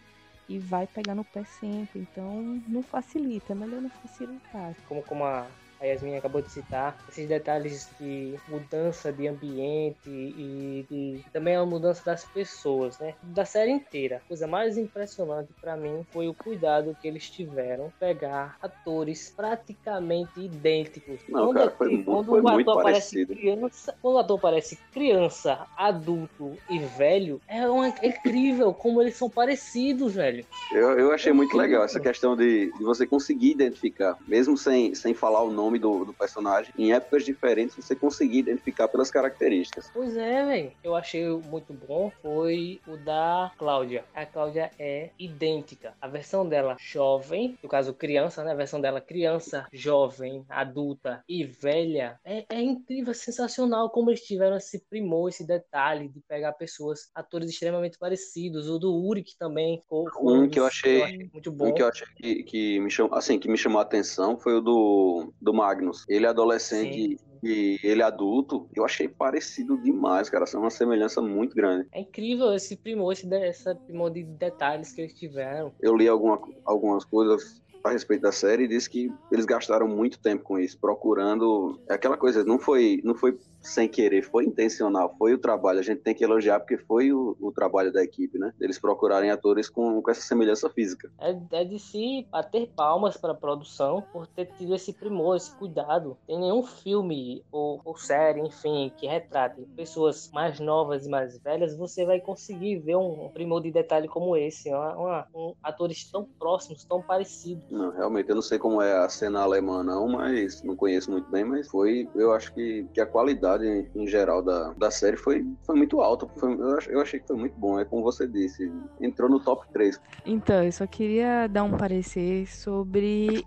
E 0.49 0.59
vai 0.59 0.87
pegar 0.87 1.15
no 1.15 1.25
pé 1.25 1.45
sempre. 1.45 2.01
Então, 2.01 2.63
não 2.67 2.83
facilita. 2.83 3.53
É 3.53 3.57
melhor 3.57 3.83
não 3.83 3.91
facilitar. 3.91 4.75
Como, 4.89 5.03
como 5.03 5.25
a, 5.25 5.47
a 5.81 5.87
Yasmin 5.87 6.17
acabou 6.17 6.43
de 6.43 6.51
citar, 6.51 6.97
esses 7.09 7.29
detalhes 7.29 7.95
de 7.99 8.37
mudança 8.49 9.13
de 9.13 9.29
ambiente 9.29 9.99
e 10.09 10.87
de 10.91 11.21
também 11.33 11.55
a 11.57 11.65
mudança 11.65 12.03
das 12.05 12.25
pessoas, 12.25 12.99
né? 12.99 13.15
Da 13.23 13.45
série 13.45 13.71
inteira. 13.71 14.17
A 14.17 14.29
coisa 14.29 14.47
mais 14.47 14.77
impressionante 14.77 15.53
pra 15.61 15.77
mim 15.77 16.05
foi 16.13 16.29
o 16.29 16.35
cuidado 16.35 16.97
que 17.01 17.07
eles 17.07 17.31
tiveram 17.31 17.93
pegar 17.99 18.57
atores 18.61 19.33
praticamente 19.37 20.41
idênticos. 20.41 21.23
Não, 21.29 21.53
cara, 21.53 21.71
foi 21.71 21.89
muito- 21.89 22.05
quando 22.05 22.27
foi 22.31 22.41
o 22.41 22.49
ator 22.49 22.81
aparece 22.81 23.27
criança, 23.27 23.95
quando 24.01 24.15
o 24.15 24.19
ator 24.19 24.41
parece 24.41 24.79
criança, 24.93 25.67
adulto 25.77 26.57
e 26.69 26.79
velho, 26.79 27.41
é, 27.49 27.69
uma, 27.69 27.89
é 27.89 28.09
incrível 28.09 28.73
como 28.75 29.01
eles 29.03 29.17
são 29.17 29.29
parecidos, 29.31 30.15
velho. 30.15 30.45
Eu, 30.73 30.99
eu 30.99 31.13
achei 31.13 31.33
muito 31.33 31.57
legal 31.57 31.85
essa 31.85 32.01
questão 32.01 32.37
de, 32.37 32.71
de 32.73 32.85
você 32.85 33.07
conseguir 33.07 33.51
identificar, 33.53 34.17
mesmo 34.27 34.57
sem, 34.57 34.95
sem 34.95 35.15
falar 35.15 35.43
o 35.43 35.51
nome 35.51 35.68
do, 35.77 36.05
do 36.05 36.15
personagem, 36.15 36.73
em 36.79 36.93
épocas 36.93 37.25
diferentes, 37.25 37.75
você 37.75 37.97
conseguir 37.97 38.39
identificar 38.39 38.87
pelas 38.87 39.11
características. 39.11 39.91
Pois 39.93 40.17
é, 40.17 40.45
velho. 40.47 40.73
Eu 40.85 40.95
achei 40.95 41.29
muito 41.29 41.73
bom 41.73 42.13
foi 42.23 42.81
o 42.87 42.97
da 42.97 43.51
Cláudia. 43.59 44.05
A 44.15 44.25
Cláudia 44.25 44.71
é 44.79 45.11
idêntica. 45.19 45.95
A 46.01 46.07
versão 46.07 46.49
dela 46.49 46.77
jovem, 46.79 47.59
no 47.61 47.69
caso 47.69 47.93
criança, 47.93 48.45
né? 48.45 48.53
A 48.53 48.55
versão 48.55 48.81
dela 48.81 49.01
criança, 49.01 49.67
jovem, 49.73 50.45
adulta 50.49 51.25
e 51.29 51.43
velha. 51.45 52.21
É, 52.25 52.45
é 52.49 52.61
incrível, 52.63 53.11
é 53.11 53.15
sensacional 53.15 53.91
como 53.91 54.11
eles 54.11 54.23
tiveram 54.23 54.57
esse 54.57 54.85
primor, 54.89 55.29
esse 55.31 55.45
detalhe 55.45 56.09
de 56.09 56.21
pegar 56.29 56.53
pessoas, 56.53 57.11
atores 57.15 57.51
extremamente 57.51 57.99
parecidos. 57.99 58.69
O 58.69 58.79
do 58.79 58.95
Uric 58.95 59.37
também 59.39 59.81
ficou, 59.81 60.07
Um 60.21 60.49
que 60.49 60.61
eu 60.61 60.67
achei- 60.67 61.29
muito 61.33 61.51
bom. 61.51 61.69
Um 61.69 61.73
que 61.75 61.83
eu 61.83 61.89
achei 61.89 62.07
que, 62.17 62.43
que 62.45 62.81
me 62.81 62.91
chamou, 62.91 63.15
assim, 63.17 63.39
que 63.39 63.49
me 63.49 63.57
chamou 63.57 63.79
a 63.79 63.83
atenção 63.83 64.37
foi 64.39 64.55
o 64.55 64.61
do, 64.61 65.33
do 65.41 65.53
Magnus. 65.59 66.05
Ele 66.09 66.25
é 66.25 66.29
adolescente 66.29 67.19
e 67.43 67.79
ele 67.83 68.03
é 68.03 68.05
adulto. 68.05 68.69
Eu 68.75 68.85
achei 68.85 69.09
parecido 69.09 69.77
demais, 69.79 70.31
cara. 70.31 70.47
São 70.47 70.61
uma 70.61 70.71
semelhança 70.71 71.21
muito 71.21 71.55
grande. 71.55 71.89
É 71.93 72.01
incrível 72.01 72.55
esse 72.55 72.77
primor, 72.77 73.13
esse, 73.13 73.33
essa 73.35 73.75
primor 73.75 74.11
de 74.11 74.23
detalhes 74.23 74.93
que 74.93 75.01
eles 75.01 75.15
tiveram. 75.15 75.73
Eu 75.81 75.97
li 75.97 76.09
alguma, 76.09 76.41
algumas 76.65 77.05
coisas 77.05 77.61
a 77.85 77.91
respeito 77.91 78.23
da 78.23 78.33
série 78.33 78.65
e 78.65 78.69
disse 78.69 78.89
que 78.89 79.13
eles 79.31 79.45
gastaram 79.45 79.89
muito 79.89 80.19
tempo 80.19 80.43
com 80.43 80.59
isso, 80.59 80.79
procurando 80.79 81.81
é 81.89 81.95
aquela 81.95 82.17
coisa, 82.17 82.45
não 82.45 82.59
foi, 82.59 83.01
não 83.05 83.15
foi 83.15 83.39
sem 83.61 83.89
querer, 83.89 84.23
foi 84.23 84.45
intencional, 84.45 85.15
foi 85.19 85.35
o 85.35 85.39
trabalho. 85.39 85.81
A 85.81 85.83
gente 85.83 86.01
tem 86.01 86.15
que 86.15 86.25
elogiar 86.25 86.61
porque 86.61 86.79
foi 86.79 87.13
o, 87.13 87.37
o 87.41 87.53
trabalho 87.53 87.93
da 87.93 88.03
equipe, 88.03 88.39
né? 88.39 88.53
Eles 88.61 88.79
procurarem 88.79 89.31
atores 89.31 89.69
com, 89.69 90.01
com 90.01 90.11
essa 90.11 90.21
semelhança 90.23 90.71
física. 90.71 91.11
É, 91.21 91.37
é 91.53 91.65
de 91.65 91.79
se 91.79 92.27
bater 92.31 92.69
palmas 92.75 93.17
para 93.17 93.33
a 93.33 93.37
produção 93.37 94.03
por 94.13 94.27
ter 94.27 94.47
tido 94.57 94.75
esse 94.75 94.93
primor, 94.93 95.37
esse 95.37 95.55
cuidado. 95.57 96.17
Tem 96.27 96.39
nenhum 96.39 96.63
filme 96.63 97.45
ou, 97.51 97.81
ou 97.85 97.97
série, 97.97 98.41
enfim, 98.41 98.93
que 98.97 99.07
retrate 99.07 99.61
pessoas 99.77 100.31
mais 100.33 100.61
novas 100.61 101.07
e 101.07 101.09
mais 101.09 101.39
velhas, 101.39 101.77
você 101.77 102.05
vai 102.05 102.21
conseguir 102.21 102.79
ver 102.79 102.97
um 102.97 103.29
primor 103.33 103.63
de 103.63 103.71
detalhe 103.71 104.09
como 104.09 104.37
esse. 104.37 104.69
Uma, 104.71 104.97
uma- 104.97 105.27
um- 105.35 105.55
atores 105.63 106.11
tão 106.11 106.27
próximos, 106.39 106.85
tão 106.85 107.03
parecidos. 107.03 107.65
Não, 107.71 107.91
realmente, 107.91 108.29
eu 108.29 108.35
não 108.35 108.43
sei 108.43 108.59
como 108.59 108.81
é 108.81 108.97
a 108.97 109.09
cena 109.09 109.41
alemã, 109.43 109.83
não, 109.83 110.09
mas 110.09 110.63
não 110.63 110.77
conheço 110.77 111.11
muito 111.11 111.29
bem, 111.31 111.45
mas 111.45 111.69
foi, 111.69 112.09
eu 112.15 112.33
acho 112.33 112.53
que, 112.55 112.87
que 112.95 113.01
a 113.01 113.07
qualidade 113.07 113.48
em, 113.57 113.89
em 113.95 114.07
geral 114.07 114.43
da, 114.43 114.73
da 114.75 114.91
série 114.91 115.17
foi, 115.17 115.47
foi 115.65 115.77
muito 115.77 116.01
alta. 116.01 116.27
Foi, 116.37 116.53
eu, 116.53 116.79
eu 116.89 117.01
achei 117.01 117.21
que 117.21 117.27
foi 117.27 117.37
muito 117.37 117.59
bom, 117.59 117.79
é 117.79 117.85
como 117.85 118.03
você 118.03 118.27
disse, 118.27 118.71
entrou 119.01 119.29
no 119.29 119.41
top 119.41 119.67
3. 119.73 120.01
Então, 120.27 120.63
eu 120.63 120.73
só 120.73 120.87
queria 120.87 121.47
dar 121.47 121.65
um 121.65 121.77
parecer 121.77 122.47
sobre 122.47 123.45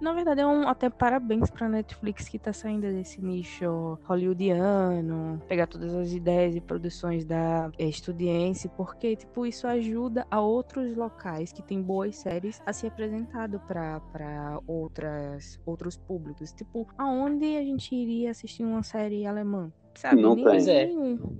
na 0.00 0.12
verdade, 0.12 0.40
é 0.40 0.46
um 0.46 0.68
até 0.68 0.88
parabéns 0.90 1.50
pra 1.50 1.68
Netflix 1.68 2.28
que 2.28 2.38
tá 2.38 2.52
saindo 2.52 2.82
desse 2.82 3.20
nicho 3.22 3.98
hollywoodiano, 4.04 5.40
pegar 5.48 5.66
todas 5.66 5.94
as 5.94 6.12
ideias 6.12 6.54
e 6.54 6.60
produções 6.60 7.24
da 7.24 7.70
Estudiense, 7.78 8.68
porque, 8.76 9.16
tipo, 9.16 9.46
isso 9.46 9.66
ajuda 9.66 10.26
a 10.30 10.40
outros 10.40 10.96
locais 10.96 11.52
que 11.52 11.62
tem 11.62 11.80
boas 11.80 12.16
séries 12.16 12.60
a 12.66 12.72
ser 12.72 12.88
apresentado 12.88 13.60
para 13.60 14.60
outras 14.66 15.60
outros 15.64 15.96
públicos. 15.96 16.52
Tipo, 16.52 16.86
aonde 16.98 17.56
a 17.56 17.62
gente 17.62 17.94
iria 17.94 18.30
assistir 18.30 18.64
uma 18.64 18.82
série 18.82 19.26
alemã? 19.26 19.72
Sabe? 19.94 20.20
Não 20.20 20.34
tem. 20.36 20.64
nenhum. 20.64 21.38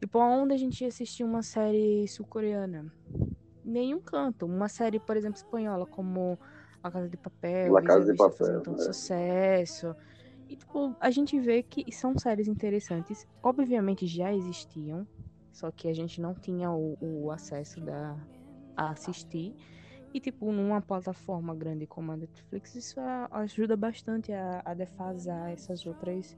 Tipo, 0.00 0.18
aonde 0.18 0.54
a 0.54 0.56
gente 0.56 0.82
ia 0.82 0.88
assistir 0.88 1.24
uma 1.24 1.42
série 1.42 2.06
sul-coreana? 2.08 2.92
Nenhum 3.64 4.00
canto. 4.00 4.44
Uma 4.44 4.68
série, 4.68 5.00
por 5.00 5.16
exemplo, 5.16 5.36
espanhola, 5.36 5.86
como 5.86 6.38
A 6.84 6.90
Casa 6.90 7.08
de 7.08 7.16
Papel, 7.16 7.72
La 7.72 7.82
Casa 7.82 8.12
de 8.12 8.16
Papel, 8.16 8.36
fazendo 8.36 8.62
tanto 8.62 8.82
é. 8.82 8.84
sucesso. 8.84 9.96
E, 10.50 10.54
tipo, 10.54 10.94
a 11.00 11.10
gente 11.10 11.40
vê 11.40 11.62
que 11.62 11.90
são 11.90 12.16
séries 12.18 12.46
interessantes. 12.46 13.26
Obviamente 13.42 14.06
já 14.06 14.34
existiam, 14.34 15.08
só 15.50 15.70
que 15.70 15.88
a 15.88 15.94
gente 15.94 16.20
não 16.20 16.34
tinha 16.34 16.70
o, 16.70 16.98
o 17.00 17.30
acesso 17.30 17.80
da, 17.80 18.14
a 18.76 18.90
assistir. 18.90 19.54
E, 20.12 20.20
tipo, 20.20 20.52
numa 20.52 20.82
plataforma 20.82 21.54
grande 21.54 21.86
como 21.86 22.12
a 22.12 22.16
Netflix, 22.18 22.74
isso 22.74 23.00
ajuda 23.30 23.76
bastante 23.78 24.30
a, 24.30 24.60
a 24.62 24.74
defasar 24.74 25.50
essas 25.52 25.86
outras 25.86 26.36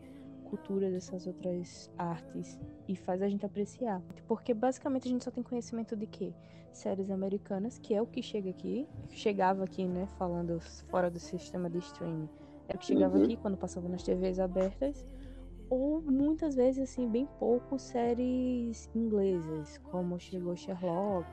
culturas, 0.49 0.93
essas 0.95 1.27
outras 1.27 1.91
artes. 1.99 2.59
E 2.89 2.97
faz 2.97 3.21
a 3.23 3.29
gente 3.29 3.45
apreciar. 3.45 4.01
Porque, 4.27 4.55
basicamente, 4.55 5.07
a 5.09 5.11
gente 5.11 5.25
só 5.25 5.31
tem 5.31 5.43
conhecimento 5.43 5.97
de 5.97 6.07
quê? 6.07 6.33
Séries 6.73 7.11
americanas, 7.11 7.79
que 7.79 7.95
é 7.95 8.03
o 8.03 8.07
que 8.07 8.23
chega 8.23 8.51
aqui. 8.51 8.87
Chegava 9.11 9.65
aqui, 9.65 9.87
né? 9.87 10.07
Falando 10.19 10.61
fora 10.91 11.11
do 11.11 11.19
sistema 11.19 11.69
de 11.71 11.79
streaming. 11.79 12.29
É 12.69 12.75
o 12.75 12.79
que 12.79 12.87
chegava 12.87 13.17
Uhum. 13.17 13.25
aqui 13.25 13.37
quando 13.37 13.57
passava 13.57 13.89
nas 13.89 14.03
TVs 14.03 14.39
abertas. 14.39 15.07
Ou 15.69 16.01
muitas 16.01 16.55
vezes, 16.55 16.91
assim, 16.91 17.09
bem 17.09 17.27
pouco 17.39 17.79
séries 17.79 18.89
inglesas, 18.95 19.79
como 19.91 20.19
chegou 20.19 20.55
Sherlock, 20.55 21.27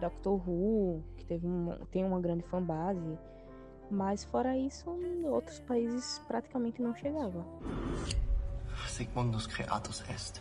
Doctor 0.00 0.48
Who, 0.48 1.02
que 1.16 1.24
teve 1.24 1.46
tem 1.90 2.04
uma 2.04 2.20
grande 2.20 2.42
fanbase. 2.44 3.18
Mas 3.90 4.24
fora 4.24 4.56
isso, 4.56 4.90
em 5.00 5.24
outros 5.26 5.60
países 5.60 6.20
praticamente 6.26 6.82
não 6.82 6.94
chegava. 6.94 7.44
Sigmundus 8.88 9.46
Creatus 9.46 10.02
est. 10.08 10.40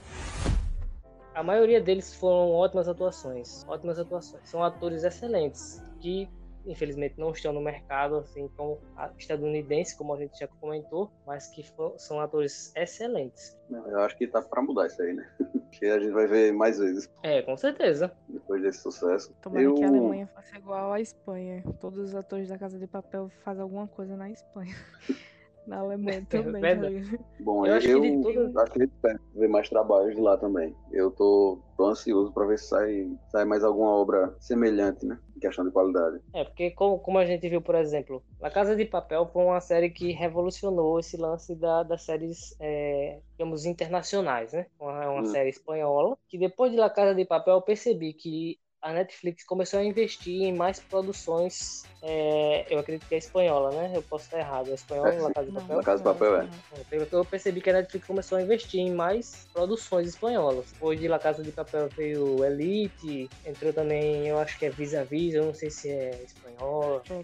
A 1.34 1.44
maioria 1.44 1.82
deles 1.82 2.16
foram 2.16 2.52
ótimas 2.52 2.88
atuações. 2.88 3.66
Ótimas 3.68 4.00
atuações. 4.00 4.48
São 4.48 4.64
atores 4.64 5.04
excelentes 5.04 5.84
que 6.00 6.30
infelizmente 6.66 7.16
não 7.18 7.32
estão 7.32 7.54
no 7.54 7.62
mercado 7.62 8.18
assim 8.18 8.48
como 8.58 8.80
a- 8.96 9.12
estadunidense, 9.18 9.98
como 9.98 10.14
a 10.14 10.18
gente 10.18 10.38
já 10.40 10.48
comentou, 10.48 11.12
mas 11.26 11.48
que 11.48 11.64
são 11.98 12.20
atores 12.20 12.72
excelentes. 12.76 13.58
Eu 13.70 14.00
acho 14.00 14.18
que 14.18 14.28
tá 14.28 14.42
pra 14.42 14.62
mudar 14.62 14.88
isso 14.88 15.02
aí, 15.02 15.14
né? 15.14 15.30
que 15.72 15.86
a 15.86 16.00
gente 16.00 16.12
vai 16.12 16.28
ver 16.28 16.54
mais 16.54 16.78
vezes 16.80 17.10
É, 17.24 17.42
com 17.42 17.58
certeza. 17.58 18.12
depois 18.28 18.62
desse 18.62 18.82
sucesso. 18.82 19.34
Tomara 19.42 19.64
eu... 19.64 19.74
que 19.76 19.84
a 19.84 19.88
Alemanha 19.90 20.28
faça 20.28 20.58
igual 20.58 20.94
à 20.94 21.02
Espanha. 21.02 21.64
Todos 21.80 22.00
os 22.00 22.16
atores 22.16 22.48
da 22.50 22.58
Casa 22.58 22.80
de 22.80 22.88
Papel 22.88 23.30
fazem 23.44 23.62
alguma 23.62 23.88
coisa 23.88 24.16
na 24.16 24.30
Espanha. 24.30 24.74
Na 25.66 25.80
Alemanha 25.80 26.26
também. 26.30 26.70
tá 26.70 26.80
verdade. 26.80 26.90
ligado? 26.90 27.26
Bom, 27.40 27.66
Eu 27.66 27.74
eu, 27.74 27.76
acho 27.76 27.90
que 27.92 28.58
acho 28.58 28.72
que 28.72 28.84
espero 28.84 29.20
ver 29.34 29.48
mais 29.50 29.70
trabalhos 29.70 30.16
de 30.16 30.22
lá 30.22 30.38
também. 30.38 30.76
Eu 30.92 31.12
tô, 31.12 31.60
tô 31.78 31.86
ansioso 31.88 32.32
pra 32.34 32.46
ver 32.46 32.58
se 32.58 32.68
sai, 32.70 33.08
sai 33.30 33.46
mais 33.46 33.64
alguma 33.64 33.90
obra 33.92 34.36
semelhante, 34.40 35.06
né? 35.06 35.20
Em 35.36 35.40
questão 35.40 35.66
de 35.66 35.72
qualidade. 35.72 36.20
É, 36.34 36.44
porque 36.44 36.72
como, 36.72 37.00
como 37.00 37.18
a 37.18 37.26
gente 37.26 37.48
viu, 37.48 37.62
por 37.62 37.76
exemplo, 37.76 38.22
La 38.42 38.52
Casa 38.52 38.76
de 38.76 38.84
Papel 38.86 39.26
foi 39.32 39.44
uma 39.46 39.62
série 39.62 39.90
que 39.90 40.12
revolucionou 40.12 41.00
esse 41.00 41.16
lance 41.16 41.56
da, 41.56 41.82
das 41.84 42.02
séries, 42.04 42.54
é, 42.60 43.22
digamos, 43.38 43.66
internacionais, 43.66 44.52
né? 44.52 44.68
Uma, 44.78 45.10
uma 45.12 45.24
Hum. 45.24 45.26
série 45.26 45.50
espanhola, 45.50 46.18
que 46.28 46.38
depois 46.38 46.72
de 46.72 46.78
La 46.78 46.90
Casa 46.90 47.16
de 47.16 47.24
Papel 47.26 47.54
eu 47.56 47.62
percebi 47.62 48.14
que 48.14 48.60
a 48.86 48.94
Netflix 48.94 49.44
começou 49.44 49.80
a 49.80 49.84
investir 49.84 50.44
em 50.44 50.54
mais 50.54 50.80
produções, 50.80 51.84
é, 52.04 52.68
eu 52.70 52.77
acredito 52.77 53.08
que 53.08 53.15
é 53.15 53.18
espanhola, 53.18 53.72
né? 53.72 53.92
Eu 53.96 54.04
posso 54.04 54.25
estar 54.25 54.38
errado, 54.38 54.70
é 54.70 54.75
espanhola, 54.75 55.12
É, 55.12 55.20
La 55.20 55.34
Casa 55.34 55.48
de 55.48 55.54
Papel? 55.54 55.77
La 55.77 55.84
Casa 55.84 55.98
de 55.98 56.04
Papel, 56.04 56.36
é. 56.36 56.44
não. 56.44 57.08
Eu 57.12 57.25
percebi 57.25 57.62
que 57.62 57.70
a 57.72 57.74
Netflix 57.74 58.06
começou 58.06 58.38
a 58.38 58.44
investir 58.44 58.80
em 58.80 58.94
mais 58.94 59.48
produções 59.51 60.10
espanholas. 60.10 60.72
Depois 60.72 61.00
de 61.00 61.08
La 61.08 61.18
Casa 61.18 61.42
de 61.42 61.51
Papel 61.51 61.89
veio 61.98 62.46
Elite, 62.46 63.27
entrou 63.44 63.74
também, 63.74 64.27
eu 64.27 64.38
acho 64.38 64.60
que 64.60 64.68
é 64.68 64.70
Vis 64.70 64.94
a 64.94 65.04
Vis, 65.04 65.34
eu 65.34 65.46
não 65.46 65.54
sei 65.56 65.72
se 65.72 65.89
é 65.89 66.22
espanhola. 66.24 67.01
É, 67.10 67.24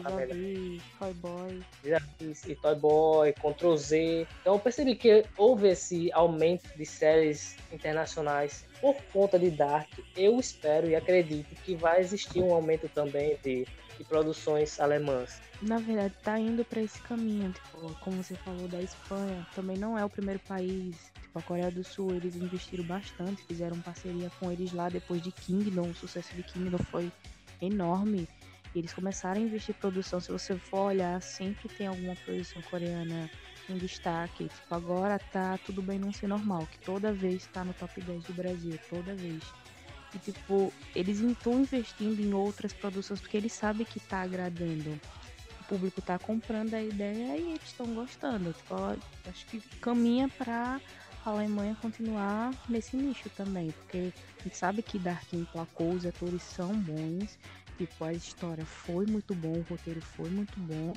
Tá 0.00 0.10
vendo? 0.10 0.32
Vis-a-vis, 0.32 0.82
Toy 1.00 1.14
Boy. 1.14 1.62
Vis 1.82 1.92
a 1.92 1.98
Vis 2.20 2.44
e 2.44 2.54
Toy 2.54 2.74
Boy, 2.76 3.32
Ctrl 3.32 3.74
Z. 3.74 4.28
Então 4.42 4.54
eu 4.54 4.60
percebi 4.60 4.94
que 4.94 5.24
houve 5.36 5.70
esse 5.70 6.12
aumento 6.12 6.68
de 6.76 6.86
séries 6.86 7.56
internacionais 7.72 8.64
por 8.80 8.96
conta 9.12 9.38
de 9.38 9.50
Dark. 9.50 9.88
Eu 10.16 10.38
espero 10.38 10.88
e 10.88 10.94
acredito 10.94 11.54
que 11.62 11.74
vai 11.74 12.00
existir 12.00 12.42
um 12.42 12.52
aumento 12.52 12.88
também 12.88 13.38
de, 13.42 13.66
de 13.96 14.04
produções 14.04 14.78
alemãs. 14.80 15.40
Na 15.62 15.78
verdade, 15.78 16.14
tá 16.22 16.38
indo 16.38 16.64
pra 16.64 16.82
esse 16.82 17.00
caminho. 17.00 17.52
Tipo, 17.52 17.94
como 18.00 18.22
você 18.22 18.34
falou 18.36 18.68
da 18.68 18.80
Espanha, 18.80 19.46
também 19.54 19.76
não 19.76 19.98
é 19.98 20.04
o 20.04 20.10
primeiro 20.10 20.40
país. 20.40 21.12
Tipo, 21.22 21.38
a 21.38 21.42
Coreia 21.42 21.70
do 21.70 21.82
Sul, 21.82 22.14
eles 22.14 22.36
investiram 22.36 22.84
bastante, 22.84 23.44
fizeram 23.44 23.80
parceria 23.80 24.30
com 24.38 24.50
eles 24.50 24.72
lá 24.72 24.88
depois 24.88 25.22
de 25.22 25.32
Kingdom. 25.32 25.88
O 25.88 25.94
sucesso 25.94 26.34
de 26.34 26.42
Kingdom 26.42 26.78
foi 26.90 27.10
enorme. 27.60 28.28
E 28.74 28.80
eles 28.80 28.92
começaram 28.92 29.40
a 29.40 29.44
investir 29.44 29.74
em 29.74 29.78
produção. 29.78 30.20
Se 30.20 30.32
você 30.32 30.56
for 30.56 30.80
olhar, 30.80 31.22
sempre 31.22 31.68
tem 31.68 31.86
alguma 31.86 32.16
produção 32.16 32.60
coreana 32.62 33.30
em 33.68 33.76
destaque. 33.76 34.48
Tipo, 34.48 34.74
agora 34.74 35.18
tá 35.18 35.58
tudo 35.64 35.82
bem 35.82 35.98
não 35.98 36.12
ser 36.12 36.26
normal, 36.26 36.66
que 36.70 36.78
toda 36.80 37.12
vez 37.12 37.46
tá 37.46 37.64
no 37.64 37.74
top 37.74 38.00
10 38.00 38.24
do 38.24 38.32
Brasil, 38.32 38.78
toda 38.88 39.14
vez. 39.14 39.42
E 40.14 40.18
tipo, 40.18 40.72
eles 40.94 41.18
estão 41.18 41.60
investindo 41.60 42.20
em 42.20 42.32
outras 42.32 42.72
produções 42.72 43.20
porque 43.20 43.36
eles 43.36 43.52
sabem 43.52 43.86
que 43.86 43.98
tá 43.98 44.22
agradando. 44.22 44.98
O 45.60 45.64
público 45.64 46.00
tá 46.02 46.18
comprando 46.18 46.74
a 46.74 46.82
ideia 46.82 47.36
e 47.36 47.50
eles 47.50 47.64
estão 47.64 47.86
gostando. 47.94 48.52
Tipo, 48.52 48.74
acho 49.28 49.46
que 49.46 49.60
caminha 49.80 50.28
pra 50.28 50.80
a 51.24 51.30
Alemanha 51.30 51.76
continuar 51.80 52.54
nesse 52.68 52.96
nicho 52.96 53.30
também, 53.30 53.70
porque 53.70 54.12
a 54.38 54.42
gente 54.42 54.56
sabe 54.56 54.82
que 54.82 54.98
Dark 54.98 55.32
emplacou, 55.32 55.92
os 55.92 56.04
atores 56.04 56.42
são 56.42 56.74
bons, 56.74 57.38
tipo, 57.78 58.04
a 58.04 58.12
história 58.12 58.64
foi 58.64 59.06
muito 59.06 59.34
bom, 59.34 59.52
o 59.52 59.62
roteiro 59.62 60.02
foi 60.02 60.28
muito 60.28 60.58
bom. 60.60 60.92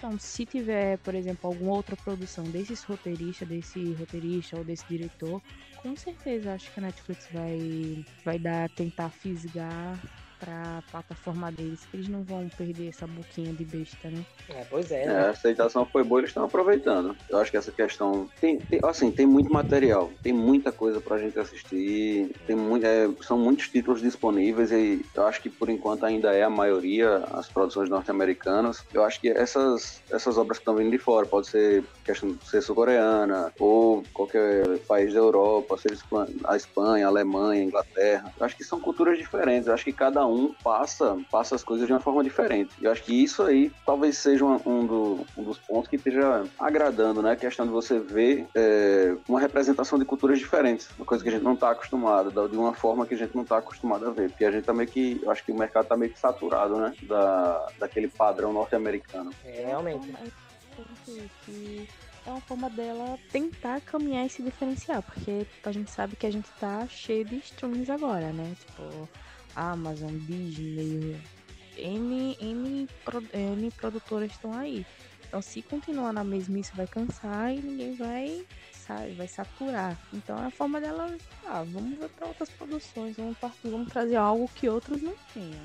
Então, 0.00 0.18
se 0.18 0.46
tiver, 0.46 0.96
por 1.00 1.14
exemplo, 1.14 1.46
alguma 1.46 1.72
outra 1.74 1.94
produção 1.94 2.50
desses 2.50 2.82
roteiristas, 2.84 3.46
desse 3.46 3.92
roteirista 3.92 4.56
ou 4.56 4.64
desse 4.64 4.86
diretor, 4.88 5.42
com 5.76 5.94
certeza 5.94 6.54
acho 6.54 6.72
que 6.72 6.78
a 6.80 6.82
Netflix 6.84 7.28
vai, 7.30 8.02
vai 8.24 8.38
dar, 8.38 8.70
tentar 8.70 9.10
fisgar 9.10 10.02
pra 10.40 10.82
plataforma 10.90 11.52
deles, 11.52 11.84
que 11.90 11.96
eles 11.98 12.08
não 12.08 12.22
vão 12.22 12.48
perder 12.56 12.88
essa 12.88 13.06
boquinha 13.06 13.52
de 13.52 13.64
besta, 13.64 14.08
né? 14.10 14.24
É, 14.48 14.64
pois 14.68 14.90
é, 14.90 15.02
É, 15.04 15.06
né? 15.06 15.18
a 15.26 15.30
aceitação 15.30 15.86
foi 15.86 16.02
boa, 16.02 16.20
eles 16.20 16.30
estão 16.30 16.44
aproveitando. 16.44 17.14
Eu 17.28 17.38
acho 17.38 17.50
que 17.50 17.56
essa 17.56 17.70
questão. 17.70 18.28
Tem, 18.40 18.58
tem- 18.58 18.80
assim, 18.84 19.10
tem 19.12 19.26
muito 19.26 19.52
material, 19.52 20.10
tem 20.22 20.32
muita 20.32 20.72
coisa 20.72 21.00
pra 21.00 21.18
gente 21.18 21.38
assistir, 21.38 22.28
tem 22.46 22.56
muito, 22.56 22.84
é, 22.84 23.08
são 23.20 23.38
muitos 23.38 23.68
títulos 23.68 24.00
disponíveis 24.00 24.72
e 24.72 25.00
eu 25.14 25.26
acho 25.26 25.40
que 25.42 25.50
por 25.50 25.68
enquanto 25.68 26.04
ainda 26.04 26.32
é 26.34 26.42
a 26.42 26.50
maioria 26.50 27.18
as 27.32 27.48
produções 27.48 27.88
norte-americanas. 27.90 28.78
Eu 28.92 29.04
acho 29.04 29.20
que 29.20 29.28
essas, 29.28 30.02
essas 30.10 30.38
obras 30.38 30.58
que 30.58 30.62
estão 30.62 30.74
vindo 30.76 30.90
de 30.90 30.98
fora, 30.98 31.26
pode 31.26 31.48
ser 31.48 31.84
questão 32.04 32.32
de 32.32 32.48
ser 32.48 32.62
sul-coreana 32.62 33.52
ou 33.58 34.02
qualquer 34.14 34.78
país 34.88 35.12
da 35.12 35.20
Europa, 35.20 35.76
seja 35.76 36.00
a 36.46 36.56
Espanha, 36.56 37.06
a 37.06 37.08
Alemanha, 37.08 37.60
a 37.62 37.64
Inglaterra. 37.64 38.32
Eu 38.38 38.46
acho 38.46 38.56
que 38.56 38.64
são 38.64 38.80
culturas 38.80 39.18
diferentes. 39.18 39.68
Eu 39.68 39.74
acho 39.74 39.84
que 39.84 39.92
cada 39.92 40.26
um 40.26 40.29
passa, 40.62 41.18
passa 41.30 41.54
as 41.54 41.62
coisas 41.64 41.86
de 41.86 41.92
uma 41.92 42.00
forma 42.00 42.22
diferente. 42.24 42.70
E 42.80 42.84
eu 42.84 42.92
acho 42.92 43.02
que 43.02 43.12
isso 43.24 43.42
aí 43.42 43.70
talvez 43.84 44.16
seja 44.18 44.44
um, 44.44 44.60
um 44.66 44.86
do- 44.86 45.26
um 45.36 45.42
dos 45.44 45.58
pontos 45.58 45.88
que 45.88 45.96
esteja 45.96 46.44
agradando, 46.58 47.22
né? 47.22 47.32
A 47.32 47.36
questão 47.36 47.66
de 47.66 47.72
você 47.72 47.98
ver 47.98 48.46
é, 48.54 49.14
uma 49.28 49.40
representação 49.40 49.98
de 49.98 50.04
culturas 50.04 50.38
diferentes, 50.38 50.88
uma 50.98 51.04
coisa 51.06 51.22
que 51.22 51.28
a 51.30 51.32
gente 51.32 51.42
não 51.44 51.54
está 51.54 51.70
acostumado, 51.70 52.30
de 52.48 52.56
uma 52.56 52.74
forma 52.74 53.06
que 53.06 53.14
a 53.14 53.18
gente 53.18 53.34
não 53.34 53.42
está 53.42 53.58
acostumado 53.58 54.06
a 54.06 54.10
ver. 54.10 54.30
Porque 54.30 54.44
a 54.44 54.50
gente 54.50 54.64
tá 54.64 54.72
meio 54.72 54.88
que, 54.88 55.20
eu 55.22 55.30
acho 55.30 55.44
que 55.44 55.52
o 55.52 55.56
mercado 55.56 55.86
tá 55.86 55.96
meio 55.96 56.12
que 56.12 56.18
saturado, 56.18 56.76
né? 56.76 56.92
Da, 57.02 57.66
daquele 57.78 58.08
padrão 58.08 58.52
norte-americano. 58.52 59.30
É, 59.44 59.64
realmente. 59.66 60.08
É 60.08 60.12
uma 60.12 60.96
forma- 60.96 61.30
que 61.44 61.88
é 62.26 62.30
uma 62.30 62.40
forma 62.40 62.70
dela 62.70 63.18
tentar 63.32 63.80
caminhar 63.80 64.26
e 64.26 64.28
se 64.30 64.42
diferenciar, 64.42 65.02
porque 65.02 65.46
a 65.64 65.72
gente 65.72 65.90
sabe 65.90 66.16
que 66.16 66.26
a 66.26 66.30
gente 66.32 66.48
tá 66.58 66.86
cheio 66.88 67.24
de 67.24 67.36
streams 67.38 67.90
agora, 67.90 68.32
né? 68.32 68.52
Tipo, 68.60 69.08
Amazon, 69.56 70.10
Disney, 70.26 71.16
N, 71.78 72.36
N, 72.40 72.88
N 73.32 73.70
produtoras 73.72 74.30
estão 74.30 74.52
aí. 74.54 74.84
Então, 75.26 75.40
se 75.40 75.62
continuar 75.62 76.12
na 76.12 76.24
mesmice, 76.24 76.72
vai 76.74 76.88
cansar 76.88 77.54
e 77.54 77.60
ninguém 77.60 77.94
vai, 77.94 78.44
sabe, 78.72 79.12
vai 79.12 79.28
saturar. 79.28 79.96
Então, 80.12 80.36
é 80.42 80.46
a 80.46 80.50
forma 80.50 80.80
dela, 80.80 81.08
ah, 81.46 81.64
vamos 81.68 81.96
ver 81.98 82.08
para 82.08 82.26
outras 82.26 82.50
produções, 82.50 83.16
vamos, 83.16 83.38
partir, 83.38 83.68
vamos 83.68 83.88
trazer 83.92 84.16
algo 84.16 84.50
que 84.56 84.68
outros 84.68 85.00
não 85.00 85.14
tenham. 85.32 85.60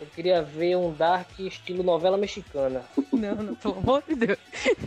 Eu 0.00 0.06
queria 0.06 0.40
ver 0.40 0.74
um 0.76 0.90
Dark 0.94 1.38
estilo 1.38 1.82
novela 1.82 2.16
mexicana. 2.16 2.82
Não, 3.12 3.34
não, 3.34 3.54
pelo 3.54 3.76
amor 3.76 4.02
de 4.08 4.14
Deus. 4.14 4.38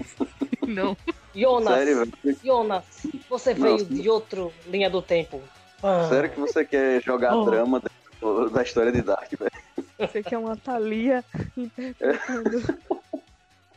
Não. 0.68 0.98
Jonas, 1.36 1.74
Sério? 1.76 2.12
Jonas, 2.44 2.84
você 3.30 3.54
veio 3.54 3.86
de 3.86 4.10
outro 4.10 4.52
linha 4.66 4.90
do 4.90 5.04
tempo. 5.04 5.40
Ah, 5.84 6.08
Sério 6.10 6.32
que 6.32 6.40
você 6.40 6.66
quer 6.66 7.04
jogar 7.04 7.36
Oh. 7.36 7.46
drama 7.46 7.80
da- 8.24 8.50
da 8.50 8.64
história 8.64 8.92
de 8.92 9.02
Dark, 9.02 9.32
velho? 9.32 9.52
Você 10.00 10.24
que 10.24 10.34
é 10.34 10.38
uma 10.38 10.56
Thalia 10.58 11.24
interpretando 11.56 12.58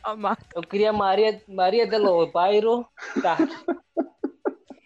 a 0.02 0.16
Marta. 0.16 0.46
Eu 0.54 0.62
queria 0.62 0.92
Maria, 0.92 1.40
Maria 1.48 1.86
de 1.86 1.98
Lo 1.98 2.26
Bairro 2.30 2.88
Dark. 3.22 3.50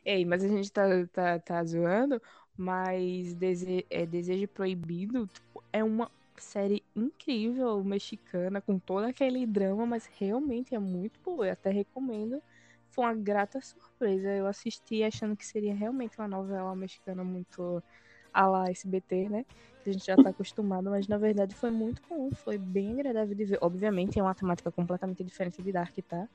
Ei, 0.04 0.24
mas 0.24 0.42
a 0.42 0.48
gente 0.48 0.72
tá, 0.72 0.82
tá, 1.12 1.38
tá 1.38 1.64
zoando, 1.64 2.20
mas 2.56 3.34
Dese 3.34 3.86
é, 3.90 4.04
Desejo 4.06 4.48
Proibido 4.48 5.26
tipo, 5.26 5.62
é 5.72 5.84
uma 5.84 6.10
série 6.36 6.82
incrível 6.96 7.84
mexicana, 7.84 8.60
com 8.60 8.78
todo 8.78 9.04
aquele 9.04 9.46
drama, 9.46 9.84
mas 9.86 10.08
realmente 10.18 10.74
é 10.74 10.78
muito 10.78 11.20
boa. 11.22 11.46
Eu 11.46 11.52
até 11.52 11.70
recomendo. 11.70 12.42
Foi 12.90 13.04
uma 13.04 13.14
grata 13.14 13.60
surpresa. 13.60 14.28
Eu 14.30 14.46
assisti 14.46 15.02
achando 15.04 15.36
que 15.36 15.46
seria 15.46 15.74
realmente 15.74 16.18
uma 16.18 16.26
novela 16.26 16.74
mexicana 16.74 17.22
muito 17.22 17.82
a 18.32 18.46
la 18.46 18.70
SBT, 18.70 19.28
né? 19.28 19.44
Que 19.82 19.90
a 19.90 19.92
gente 19.92 20.06
já 20.06 20.16
tá 20.16 20.30
acostumado, 20.30 20.90
mas 20.90 21.08
na 21.08 21.18
verdade 21.18 21.54
foi 21.54 21.70
muito 21.70 22.02
bom. 22.08 22.30
Foi 22.30 22.58
bem 22.58 22.92
agradável 22.92 23.34
de 23.34 23.44
ver. 23.44 23.58
Obviamente 23.60 24.18
é 24.18 24.22
uma 24.22 24.34
temática 24.34 24.70
completamente 24.70 25.24
diferente 25.24 25.62
de 25.62 25.72
Dark, 25.72 25.96
tá? 26.08 26.28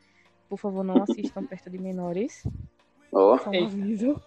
Por 0.50 0.58
favor, 0.58 0.84
não 0.84 1.02
assistam 1.02 1.44
perto 1.44 1.70
de 1.70 1.78
menores. 1.78 2.44
Ó, 3.12 3.38
Só 3.38 3.50
um 3.50 3.66
aviso. 3.66 4.22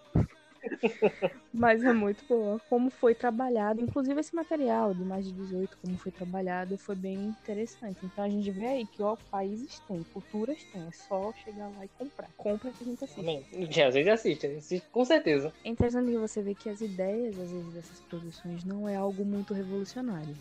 Mas 1.53 1.83
é 1.83 1.93
muito 1.93 2.25
boa. 2.29 2.61
Como 2.69 2.91
foi 2.91 3.15
trabalhado, 3.15 3.81
inclusive 3.81 4.21
esse 4.21 4.35
material 4.35 4.95
de 4.95 5.05
mais 5.05 5.25
de 5.25 5.33
18, 5.33 5.77
como 5.83 5.97
foi 5.99 6.13
trabalhado, 6.13 6.77
foi 6.79 6.95
bem 6.95 7.17
interessante. 7.27 7.99
Então 8.03 8.25
a 8.25 8.29
gente 8.29 8.51
vê 8.51 8.67
aí 8.67 8.87
que 8.87 9.03
ó, 9.03 9.17
países 9.31 9.81
têm, 9.81 10.03
culturas 10.13 10.63
têm. 10.73 10.87
É 10.87 10.93
só 10.93 11.33
chegar 11.33 11.69
lá 11.69 11.85
e 11.85 11.89
comprar. 11.89 12.29
Compra 12.37 12.71
que 12.73 12.85
a 12.85 12.87
gente 12.87 13.05
assiste. 13.05 13.71
Já, 13.71 13.89
às 13.89 13.95
vezes 13.95 14.13
assiste, 14.13 14.47
assiste 14.47 14.89
com 14.91 15.05
certeza. 15.05 15.53
É 15.65 15.69
interessante 15.69 16.11
que 16.11 16.19
você 16.19 16.43
vê 16.43 16.55
que 16.55 16.69
as 16.69 16.81
ideias, 16.81 17.39
às 17.39 17.51
vezes, 17.51 17.75
dessas 17.75 18.01
produções 18.01 18.65
não 18.65 18.89
é 18.89 18.97
algo 18.97 19.25
muito 19.25 19.55
revolucionário. 19.55 20.37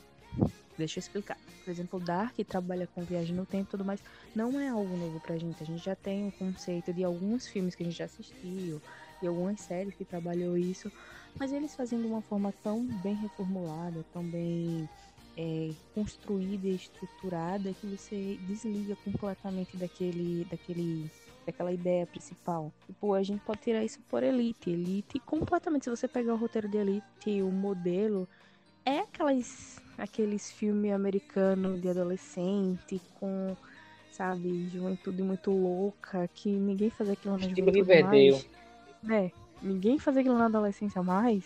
Deixa 0.77 0.99
eu 0.99 1.01
explicar. 1.01 1.37
Por 1.63 1.71
exemplo, 1.71 1.99
Dark 1.99 2.35
trabalha 2.47 2.87
com 2.87 3.03
viagem 3.03 3.35
no 3.35 3.45
tempo 3.45 3.65
e 3.65 3.71
tudo 3.71 3.83
mais. 3.83 4.01
Não 4.33 4.59
é 4.59 4.69
algo 4.69 4.95
novo 4.95 5.19
pra 5.19 5.35
gente. 5.37 5.61
A 5.61 5.65
gente 5.65 5.83
já 5.83 5.95
tem 5.95 6.27
o 6.27 6.31
conceito 6.31 6.93
de 6.93 7.03
alguns 7.03 7.47
filmes 7.47 7.75
que 7.75 7.83
a 7.83 7.85
gente 7.85 7.97
já 7.97 8.05
assistiu, 8.05 8.81
e 9.21 9.27
algumas 9.27 9.59
séries 9.61 9.95
que 9.95 10.05
trabalhou 10.05 10.57
isso. 10.57 10.91
Mas 11.39 11.51
eles 11.51 11.75
fazendo 11.75 12.03
de 12.03 12.07
uma 12.07 12.21
forma 12.21 12.53
tão 12.63 12.83
bem 12.83 13.15
reformulada, 13.15 14.03
tão 14.11 14.23
bem 14.23 14.89
é, 15.37 15.71
construída 15.93 16.67
e 16.67 16.75
estruturada, 16.75 17.73
que 17.73 17.85
você 17.87 18.37
desliga 18.47 18.95
completamente 19.03 19.77
daquele, 19.77 20.45
daquele 20.45 21.09
daquela 21.47 21.71
ideia 21.71 22.05
principal. 22.05 22.73
Tipo, 22.85 23.13
a 23.13 23.23
gente 23.23 23.39
pode 23.39 23.61
tirar 23.61 23.83
isso 23.83 23.99
por 24.09 24.21
Elite. 24.21 24.69
Elite, 24.69 25.17
completamente, 25.19 25.85
se 25.85 25.89
você 25.89 26.05
pegar 26.05 26.33
o 26.33 26.37
roteiro 26.37 26.67
de 26.67 26.77
Elite, 26.77 27.41
o 27.41 27.49
modelo, 27.49 28.27
é 28.85 28.99
aquelas, 28.99 29.77
aqueles 29.97 30.51
filmes 30.51 30.91
americanos 30.91 31.81
de 31.81 31.87
adolescente 31.87 33.01
com, 33.17 33.55
sabe, 34.11 34.67
juventude 34.69 35.23
muito 35.23 35.51
louca, 35.51 36.27
que 36.33 36.49
ninguém 36.49 36.89
faz 36.89 37.09
aquilo 37.09 37.37
na 37.37 37.47
juventude 37.47 38.01
mais. 38.03 38.45
Né? 39.07 39.31
Ninguém 39.61 39.97
faz 39.97 40.17
aquilo 40.17 40.37
na 40.37 40.45
adolescência 40.45 41.01
mais. 41.01 41.43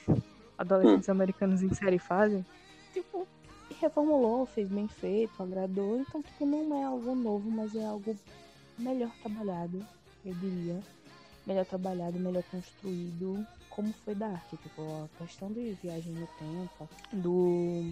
Adolescentes 0.58 1.08
americanos 1.10 1.62
em 1.62 1.74
série 1.74 2.00
fazem. 2.00 2.45
Tipo, 2.91 3.28
reformulou, 3.80 4.45
fez 4.45 4.67
bem 4.67 4.88
feito, 4.88 5.41
agradou. 5.41 6.00
Então, 6.00 6.21
tipo, 6.21 6.45
não 6.45 6.82
é 6.82 6.84
algo 6.84 7.15
novo, 7.15 7.50
mas 7.50 7.76
é 7.76 7.86
algo 7.86 8.15
melhor 8.78 9.12
trabalhado, 9.21 9.86
eu 10.26 10.34
diria. 10.34 10.80
Melhor 11.45 11.65
trabalhado, 11.65 12.19
melhor 12.19 12.43
construído, 12.52 13.45
como 13.69 13.93
foi 14.06 14.15
Dark. 14.15 14.47
Tipo, 14.50 14.82
a 14.82 15.24
questão 15.24 15.52
de 15.52 15.78
viagem 15.82 16.13
no 16.13 16.28
tempo, 16.28 16.89
do 17.13 17.84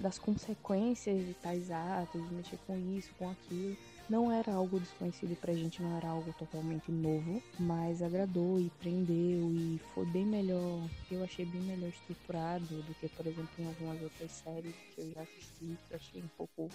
das 0.00 0.18
consequências 0.18 1.18
de 1.24 1.34
tais 1.34 1.70
atos, 1.70 2.26
de 2.26 2.34
mexer 2.34 2.58
com 2.66 2.76
isso, 2.96 3.10
com 3.18 3.30
aquilo. 3.30 3.76
Não 4.10 4.32
era 4.32 4.52
algo 4.52 4.80
desconhecido 4.80 5.36
pra 5.36 5.54
gente, 5.54 5.80
não 5.80 5.96
era 5.96 6.08
algo 6.08 6.32
totalmente 6.32 6.90
novo, 6.90 7.40
mas 7.60 8.02
agradou 8.02 8.58
e 8.58 8.68
prendeu 8.80 9.52
e 9.54 9.80
foi 9.94 10.04
bem 10.04 10.26
melhor. 10.26 10.80
Eu 11.08 11.22
achei 11.22 11.44
bem 11.44 11.60
melhor 11.60 11.90
estruturado 11.90 12.82
do 12.82 12.94
que, 12.94 13.08
por 13.10 13.24
exemplo, 13.24 13.48
em 13.60 13.68
algumas 13.68 14.02
outras 14.02 14.32
séries 14.32 14.74
que 14.92 15.00
eu 15.00 15.12
já 15.14 15.22
assisti, 15.22 15.78
que 15.86 15.92
eu 15.92 15.96
achei 15.96 16.20
um 16.20 16.28
pouco 16.36 16.68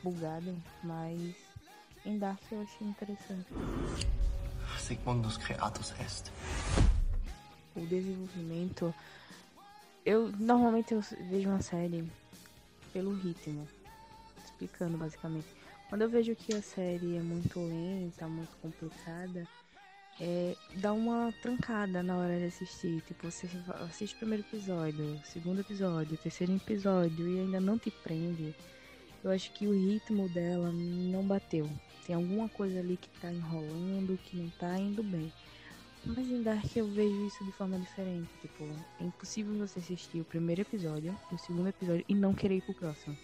bugado, 0.00 0.56
mas 0.84 1.34
em 2.06 2.18
Dark 2.18 2.40
eu 2.52 2.60
achei 2.60 2.86
interessante. 2.86 3.48
Sigmundus 4.78 5.36
Creatus 5.36 5.92
est. 5.98 6.30
o 7.74 7.80
desenvolvimento. 7.80 8.94
Eu 10.06 10.30
normalmente 10.38 10.94
eu 10.94 11.00
vejo 11.00 11.48
uma 11.48 11.60
série 11.60 12.08
pelo 12.92 13.12
ritmo, 13.12 13.66
explicando 14.44 14.96
basicamente. 14.96 15.63
Quando 15.94 16.02
eu 16.02 16.10
vejo 16.10 16.34
que 16.34 16.52
a 16.52 16.60
série 16.60 17.16
é 17.16 17.22
muito 17.22 17.60
lenta, 17.60 18.26
muito 18.26 18.50
complicada, 18.60 19.46
é, 20.20 20.56
dá 20.74 20.92
uma 20.92 21.32
trancada 21.40 22.02
na 22.02 22.16
hora 22.16 22.36
de 22.36 22.46
assistir. 22.46 23.00
Tipo, 23.02 23.30
você 23.30 23.48
assiste 23.88 24.16
o 24.16 24.18
primeiro 24.18 24.42
episódio, 24.42 25.20
segundo 25.22 25.60
episódio, 25.60 26.18
terceiro 26.18 26.52
episódio 26.52 27.28
e 27.28 27.38
ainda 27.38 27.60
não 27.60 27.78
te 27.78 27.92
prende. 27.92 28.52
Eu 29.22 29.30
acho 29.30 29.52
que 29.52 29.68
o 29.68 29.72
ritmo 29.72 30.28
dela 30.28 30.72
não 30.72 31.22
bateu. 31.22 31.70
Tem 32.04 32.16
alguma 32.16 32.48
coisa 32.48 32.80
ali 32.80 32.96
que 32.96 33.08
tá 33.20 33.32
enrolando, 33.32 34.18
que 34.24 34.36
não 34.36 34.50
tá 34.50 34.76
indo 34.76 35.00
bem. 35.00 35.32
Mas 36.04 36.28
em 36.28 36.42
Dark 36.42 36.74
eu 36.74 36.88
vejo 36.88 37.24
isso 37.24 37.44
de 37.44 37.52
forma 37.52 37.78
diferente. 37.78 38.28
Tipo, 38.42 38.64
é 38.98 39.04
impossível 39.04 39.56
você 39.58 39.78
assistir 39.78 40.20
o 40.20 40.24
primeiro 40.24 40.62
episódio, 40.62 41.16
o 41.30 41.38
segundo 41.38 41.68
episódio 41.68 42.04
e 42.08 42.16
não 42.16 42.34
querer 42.34 42.56
ir 42.56 42.62
pro 42.62 42.74
próximo. 42.74 43.16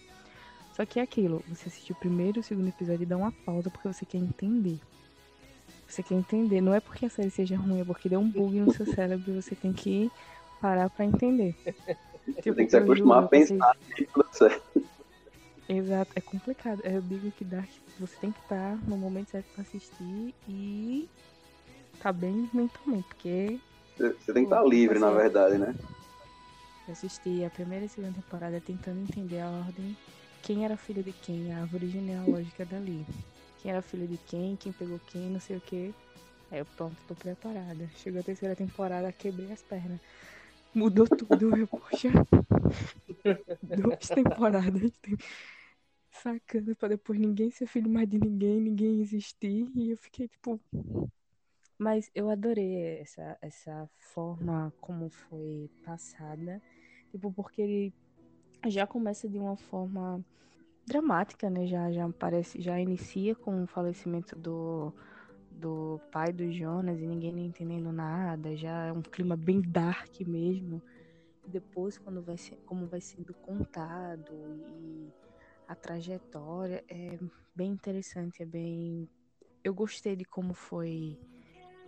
Só 0.81 0.85
que 0.87 0.99
é 0.99 1.03
aquilo, 1.03 1.43
você 1.47 1.69
assiste 1.69 1.91
o 1.91 1.95
primeiro 1.95 2.39
e 2.39 2.41
o 2.41 2.43
segundo 2.43 2.69
episódio 2.69 3.03
e 3.03 3.05
dá 3.05 3.15
uma 3.15 3.31
pausa 3.45 3.69
porque 3.69 3.87
você 3.87 4.03
quer 4.03 4.17
entender. 4.17 4.79
Você 5.87 6.01
quer 6.01 6.15
entender, 6.15 6.59
não 6.59 6.73
é 6.73 6.79
porque 6.79 7.05
a 7.05 7.09
série 7.09 7.29
seja 7.29 7.55
ruim, 7.55 7.81
é 7.81 7.85
porque 7.85 8.09
deu 8.09 8.19
um 8.19 8.27
bug 8.27 8.59
no 8.59 8.73
seu 8.73 8.87
cérebro 8.87 9.31
e 9.31 9.41
você 9.43 9.53
tem 9.53 9.71
que 9.71 10.11
parar 10.59 10.89
pra 10.89 11.05
entender. 11.05 11.53
Você 12.25 12.41
Tipo, 12.41 12.55
tem 12.55 12.65
que 12.65 12.71
se 12.71 12.77
acostumar 12.77 13.23
a 13.23 13.27
pensar 13.27 13.77
série. 14.31 14.59
Exato, 15.69 16.11
é 16.15 16.21
complicado. 16.21 16.81
Eu 16.83 16.99
digo 17.01 17.31
que 17.31 17.45
Dark, 17.45 17.69
você 17.99 18.15
tem 18.17 18.31
que 18.31 18.39
estar 18.39 18.75
no 18.87 18.97
momento 18.97 19.29
certo 19.29 19.45
pra 19.53 19.61
assistir 19.61 20.33
e 20.49 21.07
tá 22.01 22.11
bem 22.11 22.49
mentalmente, 22.53 23.07
porque 23.07 23.59
Você 23.97 24.13
você 24.13 24.33
tem 24.33 24.45
que 24.45 24.53
estar 24.53 24.63
livre, 24.63 24.97
na 24.97 25.11
verdade, 25.11 25.59
né? 25.59 25.75
eu 26.87 26.93
assisti 26.93 27.43
a 27.45 27.49
primeira 27.51 27.85
e 27.85 27.89
segunda 27.89 28.13
temporada 28.13 28.59
tentando 28.59 29.01
entender 29.01 29.39
a 29.41 29.49
ordem, 29.49 29.95
quem 30.43 30.65
era 30.65 30.77
filho 30.77 31.03
de 31.03 31.11
quem, 31.13 31.51
a 31.53 31.61
árvore 31.61 31.87
genealógica 31.89 32.65
dali. 32.65 33.05
Quem 33.61 33.71
era 33.71 33.81
filho 33.81 34.07
de 34.07 34.17
quem, 34.17 34.55
quem 34.55 34.71
pegou 34.71 34.99
quem, 35.07 35.29
não 35.29 35.39
sei 35.39 35.57
o 35.57 35.61
que. 35.61 35.93
Aí 36.51 36.59
eu 36.59 36.65
pronto, 36.65 36.95
tô 37.07 37.15
preparada. 37.15 37.87
Chegou 37.95 38.19
a 38.19 38.23
terceira 38.23 38.55
temporada, 38.55 39.11
quebrei 39.11 39.51
as 39.51 39.61
pernas. 39.61 39.99
Mudou 40.73 41.05
tudo, 41.07 41.55
eu, 41.55 41.67
poxa. 41.67 42.09
Duas 43.63 44.07
temporadas. 44.09 44.91
tem- 45.01 45.17
Sacana 46.11 46.75
pra 46.75 46.89
depois 46.89 47.19
ninguém 47.19 47.49
ser 47.51 47.67
filho 47.67 47.89
mais 47.89 48.07
de 48.07 48.19
ninguém, 48.19 48.59
ninguém 48.59 49.01
existir. 49.01 49.69
E 49.75 49.91
eu 49.91 49.97
fiquei 49.97 50.27
tipo. 50.27 50.59
Mas 51.77 52.11
eu 52.13 52.29
adorei 52.29 52.99
essa, 52.99 53.37
essa 53.41 53.89
forma 53.97 54.71
como 54.81 55.09
foi 55.09 55.69
passada. 55.83 56.61
Tipo, 57.11 57.31
porque 57.31 57.61
ele 57.61 57.93
já 58.67 58.85
começa 58.85 59.27
de 59.27 59.37
uma 59.37 59.55
forma 59.55 60.23
dramática, 60.85 61.49
né? 61.49 61.65
Já, 61.65 61.91
já 61.91 62.09
parece, 62.09 62.61
já 62.61 62.79
inicia 62.79 63.35
com 63.35 63.63
o 63.63 63.67
falecimento 63.67 64.35
do, 64.35 64.93
do 65.49 65.99
pai 66.11 66.31
do 66.31 66.51
Jonas 66.51 66.99
e 66.99 67.05
ninguém 67.07 67.45
entendendo 67.45 67.91
nada. 67.91 68.55
Já 68.55 68.87
é 68.87 68.91
um 68.91 69.01
clima 69.01 69.35
bem 69.35 69.61
dark 69.61 70.19
mesmo. 70.21 70.81
Depois, 71.47 71.97
quando 71.97 72.21
vai 72.21 72.37
ser, 72.37 72.57
como 72.65 72.85
vai 72.87 73.01
sendo 73.01 73.33
contado 73.33 74.31
e 74.67 75.11
a 75.67 75.75
trajetória 75.75 76.83
é 76.87 77.17
bem 77.55 77.71
interessante, 77.71 78.43
é 78.43 78.45
bem. 78.45 79.09
Eu 79.63 79.73
gostei 79.73 80.15
de 80.15 80.25
como 80.25 80.53
foi 80.53 81.17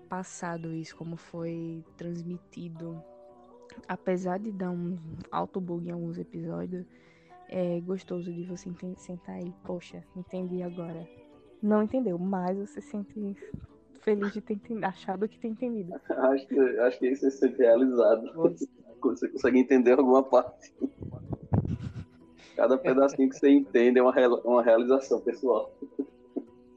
passado 0.09 0.71
isso, 0.73 0.95
como 0.95 1.17
foi 1.17 1.83
transmitido. 1.97 3.03
Apesar 3.87 4.39
de 4.39 4.51
dar 4.51 4.71
um 4.71 4.97
alto 5.31 5.59
bug 5.59 5.87
em 5.87 5.91
alguns 5.91 6.17
episódios, 6.17 6.85
é 7.49 7.79
gostoso 7.81 8.31
de 8.31 8.43
você 8.43 8.69
sentar 8.97 9.35
aí. 9.35 9.53
Poxa, 9.63 10.03
entendi 10.15 10.63
agora. 10.63 11.07
Não 11.61 11.83
entendeu, 11.83 12.17
mas 12.17 12.57
você 12.57 12.81
se 12.81 12.89
sente 12.89 13.37
feliz 14.01 14.33
de 14.33 14.41
ter 14.41 14.53
entendido, 14.55 14.85
achado 14.85 15.27
que 15.27 15.39
ter 15.39 15.47
entendido. 15.47 15.93
Acho 16.09 16.47
que, 16.47 16.59
acho 16.59 16.99
que 16.99 17.07
aí 17.07 17.15
você 17.15 17.31
se 17.31 17.37
sente 17.37 17.57
realizado. 17.57 18.33
Quando 18.33 18.57
você 19.17 19.27
consegue 19.29 19.59
entender 19.59 19.97
alguma 19.97 20.23
parte. 20.23 20.73
Cada 22.55 22.77
pedacinho 22.77 23.29
que 23.29 23.35
você 23.35 23.49
entende 23.49 23.99
é 23.99 24.03
uma, 24.03 24.13
uma 24.43 24.63
realização 24.63 25.19
pessoal. 25.21 25.73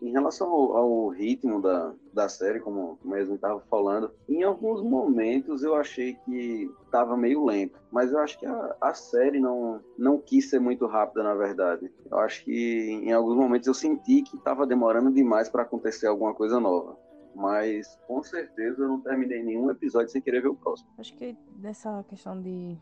Em 0.07 0.13
relação 0.13 0.49
ao, 0.49 0.77
ao 0.77 1.09
ritmo 1.09 1.61
da, 1.61 1.93
da 2.13 2.29
série, 2.29 2.61
como 2.61 2.97
mesmo 3.05 3.35
estava 3.35 3.61
falando, 3.69 4.13
em 4.29 4.45
alguns 4.45 4.81
momentos 4.81 5.65
eu 5.65 5.75
achei 5.75 6.15
que 6.25 6.71
estava 6.85 7.17
meio 7.17 7.45
lento, 7.45 7.77
mas 7.91 8.13
eu 8.13 8.21
acho 8.21 8.39
que 8.39 8.47
a, 8.47 8.77
a 8.81 8.95
série 8.95 9.41
não, 9.41 9.81
não 9.99 10.19
quis 10.19 10.49
ser 10.49 10.61
muito 10.61 10.87
rápida, 10.87 11.25
na 11.25 11.35
verdade. 11.35 11.91
Eu 12.09 12.19
acho 12.19 12.45
que 12.45 13.01
em 13.03 13.13
alguns 13.13 13.35
momentos 13.35 13.67
eu 13.67 13.75
senti 13.75 14.23
que 14.23 14.37
estava 14.37 14.65
demorando 14.65 15.11
demais 15.11 15.49
para 15.49 15.63
acontecer 15.63 16.07
alguma 16.07 16.33
coisa 16.33 16.61
nova. 16.61 16.97
Mas 17.35 17.99
com 18.07 18.23
certeza 18.23 18.83
eu 18.83 18.89
não 18.89 19.01
terminei 19.01 19.43
nenhum 19.43 19.69
episódio 19.71 20.09
sem 20.11 20.23
querer 20.23 20.41
ver 20.41 20.49
o 20.49 20.55
próximo. 20.55 20.89
Acho 20.97 21.17
que 21.17 21.37
dessa 21.57 22.05
questão 22.05 22.41
de 22.41 22.79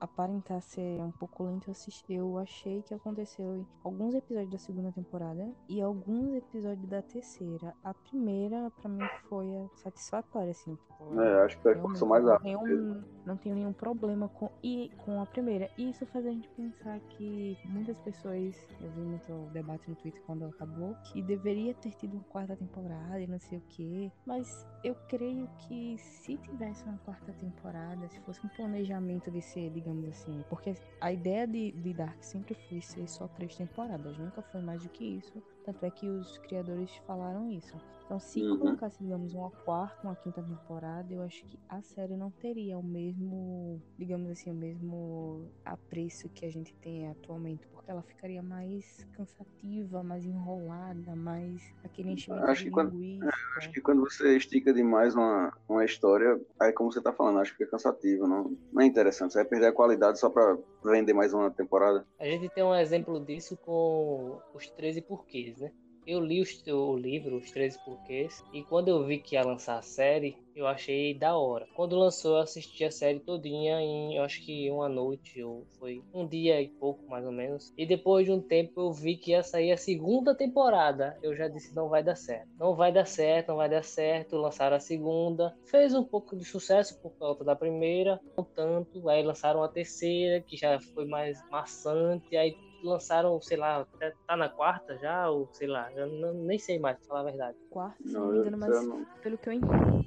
aparentar 0.00 0.60
ser 0.60 1.00
um 1.00 1.10
pouco 1.10 1.44
lento, 1.44 1.72
eu, 2.08 2.38
achei 2.38 2.82
que 2.82 2.94
aconteceu 2.94 3.56
em 3.56 3.66
alguns 3.82 4.14
episódios 4.14 4.50
da 4.50 4.58
segunda 4.58 4.92
temporada 4.92 5.48
e 5.68 5.80
alguns 5.80 6.34
episódios 6.34 6.86
da 6.88 7.02
terceira. 7.02 7.74
A 7.82 7.92
primeira, 7.92 8.70
pra 8.80 8.88
mim, 8.88 9.06
foi 9.28 9.46
satisfatória, 9.76 10.50
assim. 10.50 10.76
tipo, 10.76 11.20
É, 11.20 11.44
acho 11.44 11.56
que 11.56 11.62
foi 11.62 11.72
a 11.74 12.04
mais 12.06 12.24
não 12.24 12.38
tenho, 12.38 13.04
não 13.26 13.36
tenho 13.36 13.54
nenhum 13.54 13.72
problema 13.72 14.28
com, 14.28 14.50
e, 14.62 14.90
com 15.04 15.20
a 15.20 15.26
primeira. 15.26 15.70
E 15.76 15.90
isso 15.90 16.06
faz 16.06 16.26
a 16.26 16.30
gente 16.30 16.48
pensar 16.50 16.98
que 17.10 17.58
muitas 17.64 17.98
pessoas, 17.98 18.56
eu 18.80 18.90
vi 18.90 19.00
muito 19.00 19.50
debate 19.52 19.88
no 19.88 19.96
Twitter 19.96 20.22
quando 20.26 20.44
acabou, 20.46 20.94
que 21.04 21.22
deveria 21.22 21.74
ter 21.74 21.90
tido 21.92 22.14
uma 22.14 22.24
quarta 22.24 22.56
temporada 22.56 23.20
e 23.20 23.26
não 23.26 23.38
sei 23.38 23.58
o 23.58 23.62
que. 23.68 24.12
Mas 24.24 24.66
eu 24.84 24.94
creio 25.08 25.48
que 25.58 25.96
se 25.98 26.36
tivesse 26.38 26.84
uma 26.84 26.98
quarta 26.98 27.32
temporada, 27.32 28.08
se 28.08 28.20
fosse 28.20 28.44
um 28.44 28.48
planejamento 28.50 29.30
de 29.30 29.40
ser, 29.48 29.70
digamos 29.70 30.08
assim, 30.08 30.44
porque 30.48 30.74
a 31.00 31.12
ideia 31.12 31.46
de, 31.46 31.72
de 31.72 31.94
Dark 31.94 32.22
sempre 32.22 32.54
foi 32.54 32.80
ser 32.80 33.08
só 33.08 33.26
três 33.28 33.56
temporadas, 33.56 34.18
nunca 34.18 34.42
foi 34.42 34.60
mais 34.60 34.82
do 34.82 34.88
que 34.90 35.04
isso. 35.04 35.42
Tanto 35.64 35.84
é 35.84 35.90
que 35.90 36.08
os 36.08 36.38
criadores 36.38 36.94
falaram 37.06 37.50
isso. 37.50 37.76
Então, 38.04 38.18
se 38.18 38.40
Uhum. 38.40 38.58
colocasse, 38.58 38.98
digamos, 39.02 39.34
uma 39.34 39.50
quarta, 39.50 39.98
uma 40.02 40.16
quinta 40.16 40.42
temporada, 40.42 41.12
eu 41.12 41.22
acho 41.22 41.44
que 41.44 41.58
a 41.68 41.82
série 41.82 42.16
não 42.16 42.30
teria 42.30 42.78
o 42.78 42.82
mesmo, 42.82 43.82
digamos 43.98 44.30
assim, 44.30 44.50
o 44.50 44.54
mesmo 44.54 45.50
apreço 45.64 46.28
que 46.30 46.46
a 46.46 46.50
gente 46.50 46.74
tem 46.76 47.06
atualmente, 47.08 47.66
ela 47.90 48.02
ficaria 48.02 48.42
mais 48.42 49.06
cansativa, 49.12 50.02
mais 50.02 50.24
enrolada, 50.24 51.14
mais 51.16 51.60
aquele 51.84 52.10
enchimento 52.10 52.44
Acho 52.44 52.62
de 52.62 52.64
que 52.68 52.70
quando- 52.70 52.90
linguiça. 52.96 53.30
Acho 53.56 53.70
que 53.72 53.80
quando 53.80 54.00
você 54.00 54.36
estica 54.36 54.72
demais 54.72 55.14
uma, 55.14 55.52
uma 55.68 55.84
história, 55.84 56.40
aí 56.60 56.72
como 56.72 56.92
você 56.92 57.00
tá 57.02 57.12
falando, 57.12 57.38
acho 57.40 57.52
que 57.52 57.58
fica 57.58 57.70
cansativo, 57.72 58.26
não, 58.26 58.56
não 58.72 58.82
é 58.82 58.86
interessante. 58.86 59.32
Você 59.32 59.38
vai 59.38 59.48
perder 59.48 59.66
a 59.66 59.72
qualidade 59.72 60.18
só 60.18 60.30
pra 60.30 60.56
vender 60.84 61.12
mais 61.12 61.32
uma 61.34 61.50
temporada. 61.50 62.06
A 62.18 62.24
gente 62.26 62.48
tem 62.50 62.62
um 62.62 62.74
exemplo 62.74 63.18
disso 63.24 63.56
com 63.56 64.40
os 64.54 64.68
13 64.70 65.00
porquês, 65.02 65.56
né? 65.58 65.72
Eu 66.10 66.20
li 66.20 66.40
os- 66.40 66.62
o 66.66 66.96
livro, 66.96 67.36
Os 67.36 67.50
13 67.52 67.78
Porquês, 67.84 68.32
e 68.50 68.64
quando 68.64 68.88
eu 68.88 69.04
vi 69.04 69.18
que 69.18 69.34
ia 69.36 69.44
lançar 69.44 69.78
a 69.78 69.82
série, 69.82 70.38
eu 70.54 70.66
achei 70.66 71.12
da 71.16 71.36
hora. 71.36 71.68
Quando 71.74 71.98
lançou, 71.98 72.36
eu 72.36 72.42
assisti 72.42 72.82
a 72.82 72.90
série 72.90 73.20
todinha 73.20 73.78
em, 73.80 74.16
eu 74.16 74.22
acho 74.24 74.42
que 74.42 74.70
uma 74.70 74.88
noite, 74.88 75.42
ou 75.42 75.66
foi 75.78 76.02
um 76.12 76.26
dia 76.26 76.62
e 76.62 76.72
pouco, 76.80 77.02
mais 77.10 77.26
ou 77.26 77.30
menos. 77.32 77.72
E 77.76 77.84
depois 77.86 78.24
de 78.24 78.32
um 78.32 78.40
tempo, 78.40 78.72
eu 78.80 78.90
vi 78.92 79.18
que 79.18 79.32
ia 79.32 79.42
sair 79.42 79.70
a 79.70 79.76
segunda 79.76 80.34
temporada. 80.34 81.14
Eu 81.22 81.36
já 81.36 81.46
disse, 81.46 81.74
não 81.74 81.90
vai 81.90 82.02
dar 82.02 82.16
certo. 82.16 82.48
Não 82.58 82.74
vai 82.74 82.90
dar 82.90 83.04
certo, 83.06 83.48
não 83.48 83.56
vai 83.56 83.68
dar 83.68 83.84
certo. 83.84 84.36
Lançaram 84.36 84.76
a 84.76 84.80
segunda. 84.80 85.54
Fez 85.70 85.94
um 85.94 86.04
pouco 86.04 86.36
de 86.36 86.44
sucesso 86.46 86.96
por 87.02 87.12
conta 87.18 87.44
da 87.44 87.54
primeira, 87.54 88.18
não 88.36 88.46
tanto. 88.54 89.08
Aí 89.10 89.22
lançaram 89.22 89.62
a 89.62 89.68
terceira, 89.68 90.42
que 90.46 90.56
já 90.56 90.80
foi 90.94 91.06
mais 91.06 91.38
maçante. 91.50 92.34
Aí 92.36 92.56
lançaram, 92.82 93.40
sei 93.40 93.56
lá, 93.56 93.86
tá 94.26 94.36
na 94.36 94.48
quarta 94.48 94.96
já, 94.98 95.28
ou 95.30 95.48
sei 95.52 95.66
lá, 95.66 95.90
eu 95.94 96.06
não- 96.06 96.34
nem 96.34 96.58
sei 96.58 96.78
mais, 96.78 96.96
pra 96.98 97.06
falar 97.06 97.20
a 97.20 97.24
verdade. 97.24 97.56
Quarta, 97.70 97.96
se 98.02 98.12
Não, 98.12 98.26
não 98.26 98.32
me 98.32 98.38
engano, 98.38 98.58
mas 98.58 98.86
não- 98.86 99.06
pelo 99.22 99.36
que, 99.38 99.48
eu, 99.48 99.52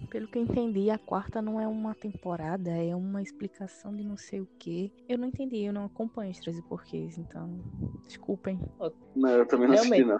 pelo 0.09 0.27
que 0.27 0.37
eu 0.37 0.43
entendi, 0.43 0.89
a 0.89 0.97
quarta 0.97 1.41
não 1.41 1.59
é 1.59 1.67
uma 1.67 1.93
temporada, 1.93 2.69
é 2.71 2.95
uma 2.95 3.21
explicação 3.21 3.95
de 3.95 4.03
não 4.03 4.17
sei 4.17 4.41
o 4.41 4.47
que. 4.57 4.91
Eu 5.07 5.17
não 5.17 5.27
entendi, 5.27 5.63
eu 5.63 5.73
não 5.73 5.85
acompanho 5.85 6.31
os 6.31 6.39
13 6.39 6.61
porquês, 6.63 7.17
então 7.17 7.59
desculpem. 8.07 8.59
Não, 9.15 9.29
eu 9.29 9.45
também 9.47 9.67
não 9.67 9.75
assisti, 9.75 10.03
não. 10.03 10.17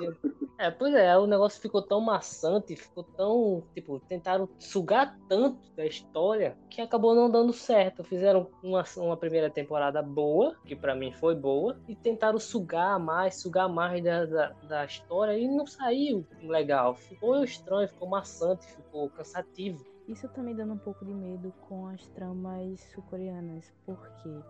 É, 0.57 0.69
pois 0.69 0.93
é, 0.93 1.17
o 1.17 1.25
negócio 1.25 1.59
ficou 1.59 1.81
tão 1.81 1.99
maçante, 1.99 2.75
ficou 2.75 3.03
tão, 3.03 3.63
tipo, 3.73 3.99
tentaram 4.07 4.47
sugar 4.59 5.17
tanto 5.27 5.59
da 5.75 5.85
história 5.85 6.55
que 6.69 6.81
acabou 6.81 7.15
não 7.15 7.31
dando 7.31 7.51
certo. 7.51 8.03
Fizeram 8.03 8.47
uma, 8.61 8.83
uma 8.97 9.17
primeira 9.17 9.49
temporada 9.49 10.03
boa, 10.03 10.55
que 10.67 10.75
pra 10.75 10.93
mim 10.93 11.11
foi 11.13 11.33
boa, 11.33 11.79
e 11.87 11.95
tentaram 11.95 12.37
sugar 12.41 12.99
mais, 12.99 13.35
sugar 13.35 13.69
mais 13.69 14.03
da, 14.03 14.25
da, 14.25 14.49
da 14.67 14.85
história 14.85 15.37
e 15.37 15.47
não 15.47 15.65
saiu 15.65 16.25
legal. 16.43 16.95
Ficou 16.95 17.43
estranho, 17.43 17.87
ficou 17.87 18.09
maçante, 18.09 18.65
ficou 18.65 19.09
cansativo. 19.09 19.85
Isso 20.07 20.27
tá 20.27 20.41
me 20.41 20.53
dando 20.53 20.73
um 20.73 20.77
pouco 20.77 21.05
de 21.05 21.13
medo 21.13 21.53
com 21.69 21.87
as 21.87 22.05
tramas 22.09 22.81
sul-coreanas, 22.93 23.71
porque 23.85 24.41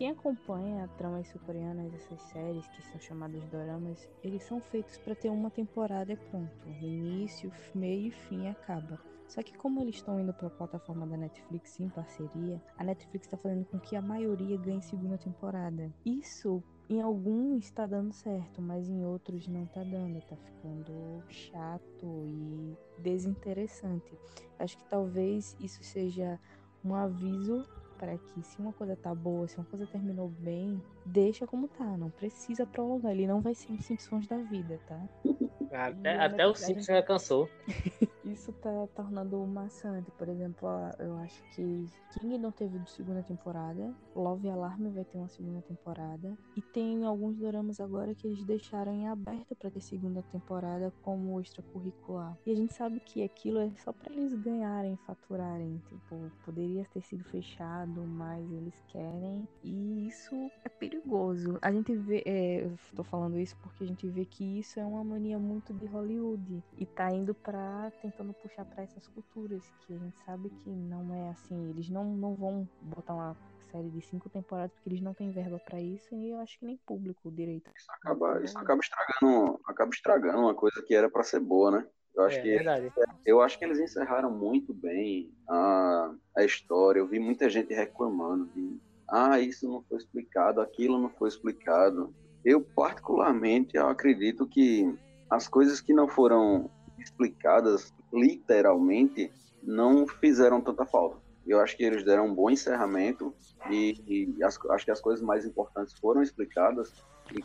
quem 0.00 0.10
acompanha 0.10 0.88
tramas 0.96 1.28
sul-coreanas, 1.28 1.92
essas 1.92 2.22
séries 2.22 2.66
que 2.68 2.82
são 2.84 2.98
chamadas 2.98 3.44
doramas, 3.48 4.08
eles 4.24 4.42
são 4.44 4.58
feitos 4.58 4.96
para 4.96 5.14
ter 5.14 5.28
uma 5.28 5.50
temporada 5.50 6.10
e 6.10 6.16
pronto. 6.16 6.66
Início, 6.80 7.52
meio 7.74 8.06
e 8.06 8.10
fim 8.10 8.48
acaba. 8.48 8.98
Só 9.28 9.42
que 9.42 9.56
como 9.58 9.80
eles 9.82 9.96
estão 9.96 10.18
indo 10.18 10.32
para 10.32 10.46
a 10.46 10.50
plataforma 10.50 11.06
da 11.06 11.16
Netflix 11.16 11.78
em 11.78 11.88
parceria, 11.88 12.60
a 12.78 12.82
Netflix 12.82 13.26
está 13.26 13.36
fazendo 13.36 13.66
com 13.66 13.78
que 13.78 13.94
a 13.94 14.00
maioria 14.00 14.56
ganhe 14.56 14.80
segunda 14.80 15.18
temporada. 15.18 15.92
Isso 16.04 16.62
em 16.90 17.00
alguns 17.00 17.64
está 17.64 17.86
dando 17.86 18.12
certo, 18.12 18.60
mas 18.60 18.88
em 18.88 19.04
outros 19.04 19.46
não 19.46 19.64
tá 19.66 19.82
dando, 19.84 20.20
tá 20.22 20.36
ficando 20.36 21.22
chato 21.28 22.26
e 22.26 22.76
desinteressante. 22.98 24.12
Acho 24.58 24.76
que 24.76 24.84
talvez 24.84 25.56
isso 25.60 25.82
seja 25.84 26.38
um 26.84 26.94
aviso 26.94 27.64
para 27.96 28.16
que 28.18 28.42
se 28.42 28.58
uma 28.60 28.72
coisa 28.72 28.96
tá 28.96 29.14
boa, 29.14 29.46
se 29.46 29.56
uma 29.58 29.66
coisa 29.66 29.86
terminou 29.86 30.28
bem, 30.28 30.82
deixa 31.04 31.46
como 31.46 31.68
tá, 31.68 31.96
não 31.96 32.10
precisa 32.10 32.66
prolongar. 32.66 33.12
Ele 33.12 33.26
não 33.26 33.40
vai 33.40 33.54
ser 33.54 33.70
um 33.72 33.78
Simpsons 33.80 34.26
da 34.26 34.38
vida, 34.38 34.80
tá? 34.86 35.00
Até, 35.72 36.16
até 36.16 36.44
o 36.44 36.48
Netflix- 36.48 36.66
Simpson 36.66 36.92
já 36.94 37.02
cansou. 37.04 37.48
Isso 38.24 38.52
tá 38.54 38.88
tornando 38.92 39.38
maçante. 39.46 40.10
Por 40.10 40.28
exemplo, 40.28 40.68
eu 40.98 41.16
acho 41.18 41.40
que 41.54 41.86
King 42.10 42.38
não 42.38 42.50
teve 42.50 42.76
segunda 42.88 43.22
temporada. 43.22 43.94
Love 44.20 44.48
Alarm 44.48 44.90
vai 44.90 45.04
ter 45.04 45.16
uma 45.16 45.28
segunda 45.28 45.62
temporada. 45.62 46.36
E 46.56 46.60
tem 46.60 47.04
alguns 47.04 47.36
doramas 47.36 47.80
agora 47.80 48.14
que 48.14 48.26
eles 48.26 48.44
deixaram 48.44 48.92
em 48.92 49.08
aberto 49.08 49.54
pra 49.54 49.70
ter 49.70 49.80
segunda 49.80 50.22
temporada 50.22 50.92
como 51.02 51.40
extracurricular. 51.40 52.36
E 52.44 52.52
a 52.52 52.54
gente 52.54 52.74
sabe 52.74 53.00
que 53.00 53.22
aquilo 53.22 53.58
é 53.58 53.70
só 53.76 53.92
pra 53.92 54.12
eles 54.12 54.34
ganharem, 54.34 54.96
faturarem. 55.06 55.80
Tipo, 55.88 56.30
poderia 56.44 56.84
ter 56.92 57.00
sido 57.02 57.24
fechado, 57.24 58.02
mas 58.02 58.50
eles 58.52 58.74
querem. 58.88 59.48
E 59.64 60.06
isso 60.06 60.34
é 60.64 60.68
perigoso. 60.68 61.58
A 61.62 61.72
gente 61.72 61.94
vê. 61.96 62.22
é, 62.26 62.64
eu 62.64 62.78
tô 62.94 63.02
falando 63.02 63.38
isso 63.38 63.56
porque 63.62 63.84
a 63.84 63.86
gente 63.86 64.06
vê 64.08 64.24
que 64.24 64.58
isso 64.58 64.78
é 64.78 64.84
uma 64.84 65.02
mania 65.02 65.38
muito 65.38 65.72
de 65.72 65.86
Hollywood. 65.86 66.62
E 66.76 66.86
tá 66.86 67.10
indo 67.12 67.34
pra. 67.34 67.90
tentando 68.02 68.32
puxar 68.34 68.64
pra 68.64 68.82
essas 68.82 69.06
culturas. 69.08 69.72
Que 69.86 69.94
a 69.94 69.98
gente 69.98 70.18
sabe 70.20 70.50
que 70.50 70.70
não 70.70 71.14
é 71.14 71.30
assim. 71.30 71.70
Eles 71.70 71.88
não, 71.88 72.04
não 72.04 72.34
vão 72.34 72.68
botar 72.82 73.14
uma 73.14 73.36
série 73.70 73.88
de 73.88 74.00
cinco 74.02 74.28
temporadas 74.28 74.72
porque 74.72 74.90
eles 74.90 75.00
não 75.00 75.14
têm 75.14 75.30
verba 75.30 75.58
pra 75.58 75.80
isso. 75.80 76.14
E 76.14 76.30
eu 76.30 76.38
acho 76.38 76.58
que 76.58 76.66
nem 76.66 76.76
público 76.86 77.30
direito. 77.30 77.70
Isso 77.76 77.90
acaba, 77.90 78.42
isso 78.42 78.58
acaba 78.58 78.80
estragando, 78.80 79.60
acaba 79.66 79.90
estragando 79.90 80.38
uma 80.38 80.54
coisa 80.54 80.82
que 80.82 80.94
era 80.94 81.10
pra 81.10 81.22
ser 81.22 81.40
boa, 81.40 81.70
né? 81.70 81.86
Eu 82.14 82.24
acho 82.24 82.38
é 82.38 82.42
que 82.42 82.48
verdade. 82.48 82.92
eu 83.24 83.40
acho 83.40 83.58
que 83.58 83.64
eles 83.64 83.78
encerraram 83.78 84.30
muito 84.30 84.74
bem 84.74 85.32
a, 85.48 86.12
a 86.36 86.44
história. 86.44 86.98
Eu 86.98 87.06
vi 87.06 87.18
muita 87.18 87.48
gente 87.48 87.72
reclamando 87.72 88.46
de 88.46 88.80
ah, 89.08 89.40
isso 89.40 89.68
não 89.68 89.82
foi 89.82 89.98
explicado, 89.98 90.60
aquilo 90.60 90.98
não 90.98 91.10
foi 91.10 91.28
explicado. 91.28 92.14
Eu 92.44 92.60
particularmente 92.60 93.76
eu 93.76 93.88
acredito 93.88 94.46
que 94.46 94.92
as 95.28 95.46
coisas 95.46 95.80
que 95.80 95.92
não 95.92 96.08
foram 96.08 96.70
explicadas 96.98 97.94
literalmente 98.12 99.32
não 99.62 100.06
fizeram 100.06 100.60
tanta 100.60 100.84
falta. 100.84 101.29
Eu 101.46 101.60
acho 101.60 101.76
que 101.76 101.84
eles 101.84 102.04
deram 102.04 102.26
um 102.26 102.34
bom 102.34 102.50
encerramento 102.50 103.34
e, 103.70 104.34
e 104.38 104.44
as- 104.44 104.58
acho 104.70 104.84
que 104.84 104.90
as 104.90 105.00
coisas 105.00 105.24
mais 105.24 105.44
importantes 105.44 105.94
foram 106.00 106.22
explicadas. 106.22 106.88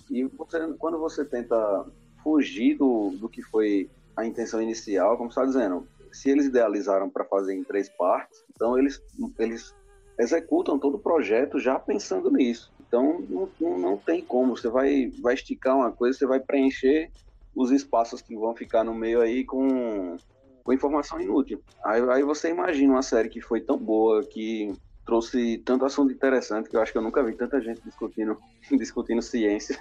E, 0.10 0.20
e 0.22 0.24
você- 0.26 0.74
quando 0.78 1.00
você 1.00 1.26
tenta 1.26 1.56
fugir 2.24 2.78
do, 2.78 3.16
do 3.20 3.30
que 3.30 3.42
foi 3.44 3.90
a 4.18 4.26
intenção 4.26 4.62
inicial, 4.62 5.18
como 5.18 5.30
está 5.30 5.46
dizendo, 5.46 5.88
se 6.12 6.30
eles 6.30 6.46
idealizaram 6.46 7.10
para 7.10 7.26
fazer 7.26 7.54
em 7.54 7.64
três 7.64 7.90
partes, 7.90 8.44
então 8.56 8.78
eles, 8.78 9.00
eles 9.40 9.74
executam 10.20 10.80
todo 10.80 10.96
o 10.96 11.02
projeto 11.02 11.60
já 11.60 11.78
pensando 11.78 12.32
nisso. 12.32 12.72
Então 12.80 13.20
não, 13.30 13.52
não, 13.60 13.78
não 13.80 13.98
tem 13.98 14.26
como. 14.26 14.56
Você 14.56 14.70
vai, 14.70 15.12
vai 15.22 15.34
esticar 15.34 15.76
uma 15.76 15.92
coisa, 15.92 16.18
você 16.18 16.26
vai 16.26 16.40
preencher 16.40 17.12
os 17.54 17.72
espaços 17.72 18.22
que 18.22 18.36
vão 18.36 18.56
ficar 18.56 18.84
no 18.84 18.94
meio 18.94 19.22
aí 19.22 19.46
com, 19.46 20.18
com 20.66 20.74
informação 20.74 21.22
inútil. 21.22 21.62
Aí, 21.86 22.02
aí 22.10 22.24
você 22.24 22.50
imagina 22.50 22.94
uma 22.94 23.04
série 23.04 23.30
que 23.30 23.40
foi 23.40 23.62
tão 23.62 23.78
boa, 23.78 24.26
que 24.26 24.74
trouxe 25.06 25.60
tanto 25.60 25.86
assunto 25.86 26.12
interessante, 26.12 26.68
que 26.68 26.76
eu 26.76 26.82
acho 26.82 26.92
que 26.92 26.98
eu 26.98 27.04
nunca 27.04 27.24
vi 27.24 27.36
tanta 27.36 27.62
gente 27.62 27.82
discutindo, 27.84 28.38
discutindo 28.76 29.22
ciência. 29.22 29.80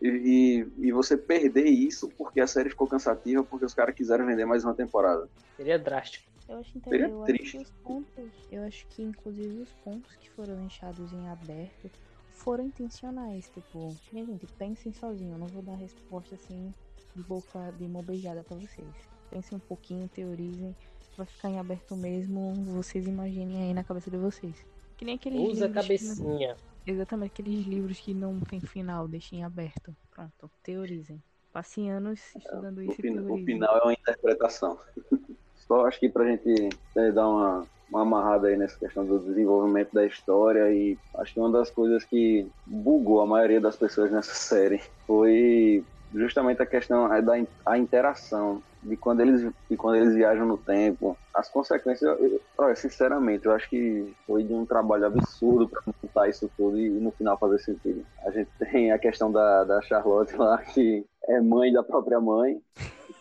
E, 0.00 0.66
e, 0.78 0.92
você 0.92 1.16
perder 1.16 1.66
isso 1.66 2.08
porque 2.16 2.40
a 2.40 2.46
série 2.46 2.70
ficou 2.70 2.86
cansativa, 2.88 3.42
porque 3.42 3.64
os 3.64 3.74
caras 3.74 3.94
quiseram 3.94 4.26
vender 4.26 4.44
mais 4.44 4.64
uma 4.64 4.74
temporada. 4.74 5.28
Seria 5.56 5.78
drástico. 5.78 6.30
Eu 6.48 6.58
acho 6.58 6.76
interessante. 6.76 7.56
Eu 7.56 7.60
acho 7.60 7.72
pontos, 7.84 8.32
eu 8.50 8.62
acho 8.64 8.86
que 8.88 9.02
inclusive 9.02 9.62
os 9.62 9.72
pontos 9.84 10.14
que 10.16 10.30
foram 10.30 10.56
deixados 10.56 11.12
em 11.12 11.28
aberto 11.28 11.90
foram 12.30 12.64
intencionais. 12.64 13.48
Tipo, 13.54 13.94
minha 14.12 14.26
gente, 14.26 14.46
pensem 14.58 14.92
sozinho. 14.92 15.34
Eu 15.34 15.38
não 15.38 15.46
vou 15.46 15.62
dar 15.62 15.76
resposta 15.76 16.34
assim 16.34 16.72
de 17.14 17.22
boca 17.22 17.72
de 17.78 17.86
mão 17.86 18.02
beijada 18.02 18.42
pra 18.42 18.56
vocês. 18.56 19.11
Pensem 19.32 19.56
um 19.56 19.60
pouquinho, 19.60 20.08
teorizem. 20.08 20.76
Vai 21.16 21.26
ficar 21.26 21.48
em 21.48 21.58
aberto 21.58 21.96
mesmo. 21.96 22.52
Vocês 22.66 23.06
imaginem 23.06 23.62
aí 23.62 23.74
na 23.74 23.82
cabeça 23.82 24.10
de 24.10 24.18
vocês. 24.18 24.54
Que 24.98 25.06
nem 25.06 25.14
aqueles 25.14 25.40
Usa 25.40 25.66
a 25.66 25.70
cabecinha. 25.70 26.54
Exatamente, 26.86 27.32
aqueles 27.32 27.66
livros 27.66 27.98
que 27.98 28.12
não 28.12 28.38
tem 28.40 28.60
final, 28.60 29.08
deixem 29.08 29.42
aberto. 29.42 29.96
Pronto, 30.10 30.50
teorizem. 30.62 31.22
Passem 31.50 31.90
anos 31.90 32.20
estudando 32.36 32.78
o 32.78 32.82
isso 32.82 33.00
e 33.00 33.02
teorizem. 33.02 33.42
O 33.42 33.44
final 33.46 33.78
é 33.78 33.82
uma 33.82 33.92
interpretação. 33.94 34.78
Só 35.56 35.86
acho 35.86 35.98
que 35.98 36.10
pra 36.10 36.26
gente 36.26 36.68
né, 36.94 37.10
dar 37.10 37.26
uma, 37.26 37.66
uma 37.88 38.02
amarrada 38.02 38.48
aí 38.48 38.56
nessa 38.56 38.78
questão 38.78 39.06
do 39.06 39.18
desenvolvimento 39.18 39.94
da 39.94 40.04
história 40.04 40.70
e 40.70 40.98
acho 41.14 41.32
que 41.32 41.40
uma 41.40 41.50
das 41.50 41.70
coisas 41.70 42.04
que 42.04 42.46
bugou 42.66 43.22
a 43.22 43.26
maioria 43.26 43.60
das 43.60 43.76
pessoas 43.76 44.10
nessa 44.10 44.34
série 44.34 44.82
foi 45.06 45.84
justamente 46.14 46.62
a 46.62 46.66
questão 46.66 47.08
da 47.22 47.34
a 47.64 47.78
interação 47.78 48.62
de 48.82 48.96
quando 48.96 49.20
eles 49.20 49.50
de 49.70 49.76
quando 49.76 49.96
eles 49.96 50.14
viajam 50.14 50.46
no 50.46 50.58
tempo 50.58 51.16
as 51.32 51.48
consequências 51.48 52.02
eu, 52.02 52.40
eu, 52.58 52.76
sinceramente 52.76 53.46
eu 53.46 53.52
acho 53.52 53.68
que 53.68 54.14
foi 54.26 54.42
de 54.42 54.52
um 54.52 54.66
trabalho 54.66 55.06
absurdo 55.06 55.68
para 55.68 55.82
montar 56.02 56.28
isso 56.28 56.50
tudo 56.56 56.78
e, 56.78 56.86
e, 56.86 57.00
no 57.00 57.10
final 57.12 57.38
fazer 57.38 57.58
sentido. 57.58 58.04
A 58.24 58.30
gente 58.30 58.50
tem 58.58 58.92
a 58.92 58.98
questão 58.98 59.32
da, 59.32 59.64
da 59.64 59.80
Charlotte 59.82 60.36
lá 60.36 60.58
que 60.58 61.04
é 61.24 61.40
mãe 61.40 61.72
da 61.72 61.82
própria 61.82 62.20
mãe. 62.20 62.60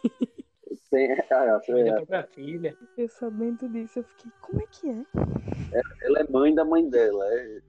Tem 0.89 1.09
ah, 1.31 1.61
mãe 1.69 1.85
da 1.85 1.93
própria 1.93 2.23
filha. 2.23 2.77
Eu 2.97 3.07
sabendo 3.07 3.69
disso 3.69 3.99
eu 3.99 4.03
fiquei 4.03 4.31
como 4.41 4.61
é 4.61 4.65
que 4.69 4.89
é, 4.89 5.77
é 5.77 5.81
ela 6.01 6.19
é 6.19 6.25
mãe 6.29 6.53
da 6.53 6.65
mãe 6.65 6.89
dela 6.89 7.23
é 7.25 7.61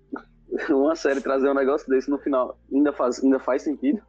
uma 0.74 0.96
série 0.96 1.20
trazer 1.20 1.48
um 1.48 1.54
negócio 1.54 1.88
desse 1.88 2.10
no 2.10 2.18
final 2.18 2.58
ainda 2.72 2.92
faz 2.92 3.22
ainda 3.22 3.38
faz 3.38 3.62
sentido 3.62 4.02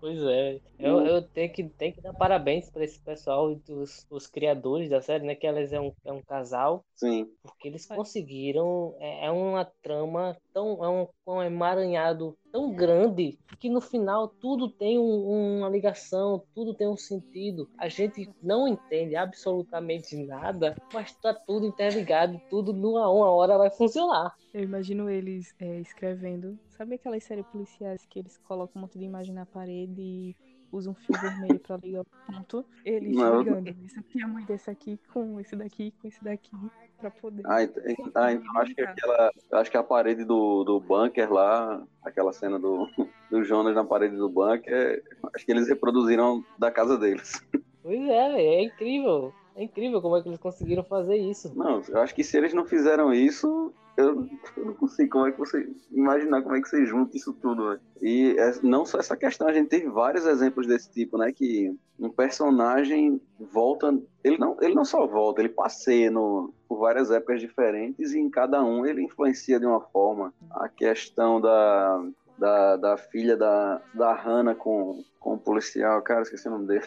Pois 0.00 0.22
é. 0.22 0.60
Eu, 0.78 1.00
eu 1.04 1.22
tenho, 1.22 1.52
que, 1.52 1.64
tenho 1.64 1.92
que 1.92 2.00
dar 2.00 2.12
parabéns 2.12 2.70
para 2.70 2.84
esse 2.84 3.00
pessoal, 3.00 3.54
dos 3.54 4.06
os 4.10 4.26
criadores 4.26 4.88
da 4.88 5.00
série, 5.00 5.26
né? 5.26 5.34
Que 5.34 5.46
elas 5.46 5.72
é 5.72 5.80
um, 5.80 5.92
é 6.04 6.12
um 6.12 6.22
casal. 6.22 6.84
Sim. 6.94 7.28
Porque 7.42 7.68
eles 7.68 7.86
conseguiram. 7.86 8.94
É, 9.00 9.26
é 9.26 9.30
uma 9.30 9.64
trama 9.82 10.36
tão. 10.52 10.84
É 10.84 10.88
um, 10.88 11.08
um 11.26 11.42
emaranhado 11.42 12.36
tão 12.52 12.72
grande 12.72 13.38
que 13.58 13.68
no 13.68 13.80
final 13.80 14.28
tudo 14.28 14.68
tem 14.70 14.98
um, 14.98 15.58
uma 15.58 15.68
ligação, 15.68 16.42
tudo 16.54 16.74
tem 16.74 16.88
um 16.88 16.96
sentido. 16.96 17.68
A 17.76 17.88
gente 17.88 18.30
não 18.42 18.68
entende 18.68 19.16
absolutamente 19.16 20.16
nada, 20.16 20.76
mas 20.92 21.14
tá 21.16 21.34
tudo 21.34 21.66
interligado, 21.66 22.40
tudo 22.48 22.72
numa 22.72 23.10
uma 23.10 23.30
hora 23.30 23.58
vai 23.58 23.70
funcionar. 23.70 24.34
Eu 24.54 24.62
imagino 24.62 25.10
eles 25.10 25.54
é, 25.58 25.80
escrevendo. 25.80 26.58
Sabe 26.70 26.94
aquelas 26.94 27.24
séries 27.24 27.46
policiais 27.46 28.06
que 28.06 28.18
eles 28.18 28.38
colocam 28.38 28.80
um 28.80 28.82
monte 28.82 28.98
de 28.98 29.04
imagem 29.04 29.34
na 29.34 29.44
parede 29.44 29.87
e 29.96 30.36
usam 30.70 30.92
um 30.92 30.94
fio 30.94 31.18
vermelho 31.20 31.58
pra 31.60 31.76
ligar 31.76 32.02
o 32.02 32.06
ponto? 32.26 32.64
Eles 32.84 33.16
não. 33.16 33.42
ligando. 33.42 33.68
Isso 33.84 33.98
aqui, 33.98 34.22
a 34.22 34.28
mãe 34.28 34.44
desse 34.44 34.70
aqui 34.70 34.98
com 35.12 35.40
esse 35.40 35.56
daqui, 35.56 35.92
com 36.00 36.08
esse 36.08 36.22
daqui, 36.22 36.56
pra 36.98 37.10
poder. 37.10 37.42
Ah, 37.46 37.62
então, 37.62 38.10
ah, 38.14 38.32
então 38.32 38.58
acho 38.58 38.74
que 38.74 38.82
aquela. 38.82 39.32
Acho 39.52 39.70
que 39.70 39.76
a 39.76 39.82
parede 39.82 40.24
do, 40.24 40.64
do 40.64 40.80
bunker 40.80 41.32
lá, 41.32 41.82
aquela 42.02 42.32
cena 42.32 42.58
do, 42.58 42.86
do 43.30 43.44
Jonas 43.44 43.74
na 43.74 43.84
parede 43.84 44.16
do 44.16 44.28
bunker, 44.28 45.02
acho 45.34 45.44
que 45.44 45.52
eles 45.52 45.68
reproduziram 45.68 46.44
da 46.58 46.70
casa 46.70 46.98
deles. 46.98 47.42
Pois 47.82 48.00
é, 48.00 48.42
é 48.42 48.62
incrível. 48.64 49.32
É 49.58 49.64
incrível 49.64 50.00
como 50.00 50.16
é 50.16 50.22
que 50.22 50.28
eles 50.28 50.38
conseguiram 50.38 50.84
fazer 50.84 51.16
isso. 51.16 51.52
Não, 51.56 51.82
eu 51.88 51.98
acho 51.98 52.14
que 52.14 52.22
se 52.22 52.36
eles 52.36 52.54
não 52.54 52.64
fizeram 52.64 53.12
isso, 53.12 53.74
eu, 53.96 54.24
eu, 54.56 54.64
não 54.64 54.74
consigo 54.74 55.10
como 55.10 55.26
é 55.26 55.32
que 55.32 55.38
você 55.38 55.68
imaginar 55.90 56.42
como 56.42 56.54
é 56.54 56.62
que 56.62 56.68
você 56.68 56.86
junta 56.86 57.16
isso 57.16 57.32
tudo. 57.32 57.70
Véio. 57.70 57.80
E 58.00 58.36
é, 58.38 58.52
não 58.62 58.86
só 58.86 59.00
essa 59.00 59.16
questão, 59.16 59.48
a 59.48 59.52
gente 59.52 59.68
teve 59.68 59.88
vários 59.88 60.26
exemplos 60.26 60.64
desse 60.68 60.92
tipo, 60.92 61.18
né? 61.18 61.32
Que 61.32 61.76
um 61.98 62.08
personagem 62.08 63.20
volta, 63.40 63.98
ele 64.22 64.38
não, 64.38 64.56
ele 64.60 64.76
não 64.76 64.84
só 64.84 65.04
volta, 65.08 65.40
ele 65.40 65.48
passeia 65.48 66.08
no, 66.08 66.54
por 66.68 66.78
várias 66.78 67.10
épocas 67.10 67.40
diferentes 67.40 68.12
e 68.12 68.20
em 68.20 68.30
cada 68.30 68.62
um 68.62 68.86
ele 68.86 69.02
influencia 69.02 69.58
de 69.58 69.66
uma 69.66 69.80
forma. 69.80 70.32
A 70.52 70.68
questão 70.68 71.40
da, 71.40 72.00
da, 72.38 72.76
da 72.76 72.96
filha 72.96 73.36
da, 73.36 73.80
da 73.92 74.14
Hannah 74.14 74.54
com, 74.54 75.02
com 75.18 75.34
o 75.34 75.38
policial, 75.38 76.00
cara, 76.02 76.22
esqueci 76.22 76.46
o 76.48 76.52
nome 76.52 76.66
dele. 76.66 76.86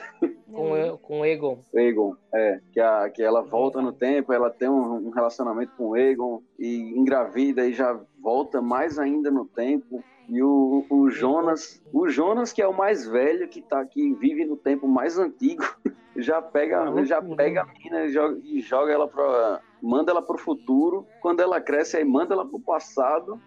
Com, 0.52 0.98
com 1.02 1.20
o 1.22 1.26
Egon. 1.26 1.60
Egon, 1.74 2.16
é. 2.34 2.60
Que, 2.72 2.80
a, 2.80 3.10
que 3.10 3.22
ela 3.22 3.42
volta 3.42 3.82
no 3.82 3.92
tempo, 3.92 4.34
ela 4.34 4.50
tem 4.50 4.70
um, 4.70 5.08
um 5.08 5.10
relacionamento 5.10 5.74
com 5.78 5.90
o 5.90 5.98
Egon 5.98 6.42
e 6.58 6.94
engravida 6.98 7.66
e 7.66 7.74
já 7.74 8.00
volta 8.20 8.62
mais 8.62 8.98
ainda 8.98 9.30
no 9.30 9.46
tempo. 9.46 10.04
E 10.30 10.42
o, 10.42 10.86
o 10.90 11.10
Jonas, 11.10 11.82
o 11.92 12.08
Jonas 12.08 12.54
que 12.54 12.62
é 12.62 12.68
o 12.68 12.74
mais 12.74 13.06
velho, 13.06 13.48
que 13.48 13.62
tá 13.62 13.84
que 13.86 14.14
vive 14.16 14.46
no 14.46 14.56
tempo 14.56 14.88
mais 14.88 15.18
antigo, 15.18 15.64
já 16.16 16.42
pega, 16.42 17.04
já 17.04 17.22
pega 17.22 17.64
a 17.64 17.66
mina 17.66 18.06
e 18.06 18.10
joga, 18.10 18.40
e 18.44 18.62
joga 18.62 18.94
ela 18.94 19.08
para 19.08 19.62
manda 19.82 20.12
ela 20.12 20.22
pro 20.22 20.38
futuro. 20.38 21.06
Quando 21.22 21.42
ela 21.42 21.60
cresce, 21.60 21.98
aí 21.98 22.06
manda 22.06 22.34
ela 22.34 22.46
pro 22.46 22.60
passado 22.60 23.42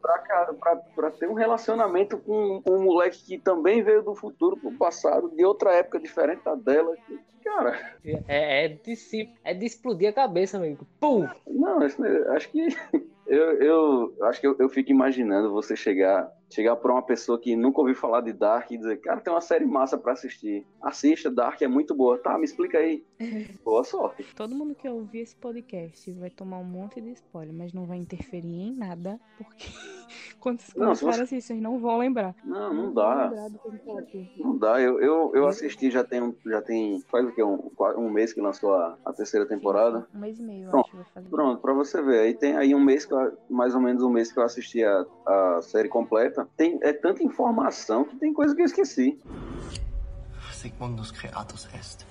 para 0.00 1.10
ter 1.10 1.28
um 1.28 1.34
relacionamento 1.34 2.18
com 2.18 2.62
um 2.68 2.82
moleque 2.82 3.24
que 3.24 3.38
também 3.38 3.82
veio 3.82 4.02
do 4.02 4.14
futuro 4.14 4.56
pro 4.56 4.72
passado, 4.72 5.30
de 5.30 5.44
outra 5.44 5.74
época 5.74 6.00
diferente 6.00 6.44
da 6.44 6.54
dela. 6.54 6.94
Cara. 7.44 7.96
É, 8.28 8.64
é, 8.64 8.68
de, 8.68 9.30
é 9.44 9.54
de 9.54 9.66
explodir 9.66 10.10
a 10.10 10.12
cabeça, 10.12 10.56
amigo. 10.56 10.86
Pum! 11.00 11.26
Não, 11.46 11.80
acho 11.80 12.50
que 12.50 12.68
eu, 13.30 13.62
eu 13.62 14.26
acho 14.26 14.40
que 14.40 14.46
eu, 14.46 14.56
eu, 14.58 14.68
fico 14.68 14.90
imaginando 14.90 15.52
você 15.52 15.76
chegar, 15.76 16.28
chegar 16.50 16.74
para 16.74 16.92
uma 16.92 17.02
pessoa 17.02 17.40
que 17.40 17.54
nunca 17.54 17.80
ouviu 17.80 17.94
falar 17.94 18.22
de 18.22 18.32
Dark 18.32 18.68
e 18.70 18.76
dizer, 18.76 19.00
cara, 19.00 19.20
tem 19.20 19.32
uma 19.32 19.40
série 19.40 19.64
massa 19.64 19.96
para 19.96 20.12
assistir. 20.12 20.66
Assista, 20.82 21.30
Dark 21.30 21.62
é 21.62 21.68
muito 21.68 21.94
boa. 21.94 22.18
Tá, 22.18 22.36
me 22.36 22.44
explica 22.44 22.78
aí. 22.78 23.04
boa 23.64 23.84
sorte. 23.84 24.24
Todo 24.34 24.54
mundo 24.54 24.74
que 24.74 24.88
ouvir 24.88 25.20
esse 25.20 25.36
podcast 25.36 26.10
vai 26.12 26.28
tomar 26.28 26.58
um 26.58 26.64
monte 26.64 27.00
de 27.00 27.12
spoiler, 27.12 27.54
mas 27.54 27.72
não 27.72 27.86
vai 27.86 27.98
interferir 27.98 28.62
em 28.62 28.74
nada, 28.74 29.20
porque 29.38 29.68
quando 30.40 30.60
vocês 30.60 30.72
começarem 30.72 31.16
você... 31.16 31.22
assim, 31.22 31.40
vocês 31.40 31.62
não 31.62 31.78
vão 31.78 31.98
lembrar. 31.98 32.34
Não, 32.44 32.72
não, 32.74 32.84
não 32.86 32.94
dá. 32.94 33.30
Não 34.38 34.58
dá. 34.58 34.80
Eu, 34.80 35.00
eu, 35.00 35.32
eu 35.34 35.46
assisti 35.46 35.90
já 35.90 36.02
tem, 36.02 36.34
já 36.46 36.62
tem 36.62 37.00
faz 37.10 37.26
o 37.26 37.32
que? 37.32 37.42
Um, 37.42 37.70
um 37.96 38.10
mês 38.10 38.32
que 38.32 38.40
lançou 38.40 38.74
a, 38.74 38.98
a 39.04 39.12
terceira 39.12 39.46
temporada. 39.46 40.06
Um 40.14 40.18
mês 40.18 40.38
e 40.38 40.42
meio, 40.42 40.70
Pronto, 40.70 40.86
acho. 40.86 40.96
Vai 40.96 41.04
fazer. 41.14 41.28
Pronto, 41.28 41.60
pra 41.60 41.72
você 41.72 42.02
ver. 42.02 42.20
Aí 42.20 42.34
tem 42.34 42.56
aí 42.56 42.74
um 42.74 42.80
mês 42.80 43.04
que 43.04 43.14
eu 43.14 43.36
mais 43.48 43.74
ou 43.74 43.80
menos 43.80 44.02
um 44.02 44.10
mês 44.10 44.32
que 44.32 44.38
eu 44.38 44.42
assisti 44.42 44.82
a, 44.84 45.06
a 45.26 45.60
série 45.62 45.88
completa, 45.88 46.48
tem, 46.56 46.78
é 46.82 46.92
tanta 46.92 47.22
informação 47.22 48.04
que 48.04 48.16
tem 48.16 48.32
coisa 48.32 48.54
que 48.54 48.62
eu 48.62 48.66
esqueci. 48.66 49.20
Sigmundus 50.52 51.10
Creatus 51.10 51.68
Est. 51.74 52.06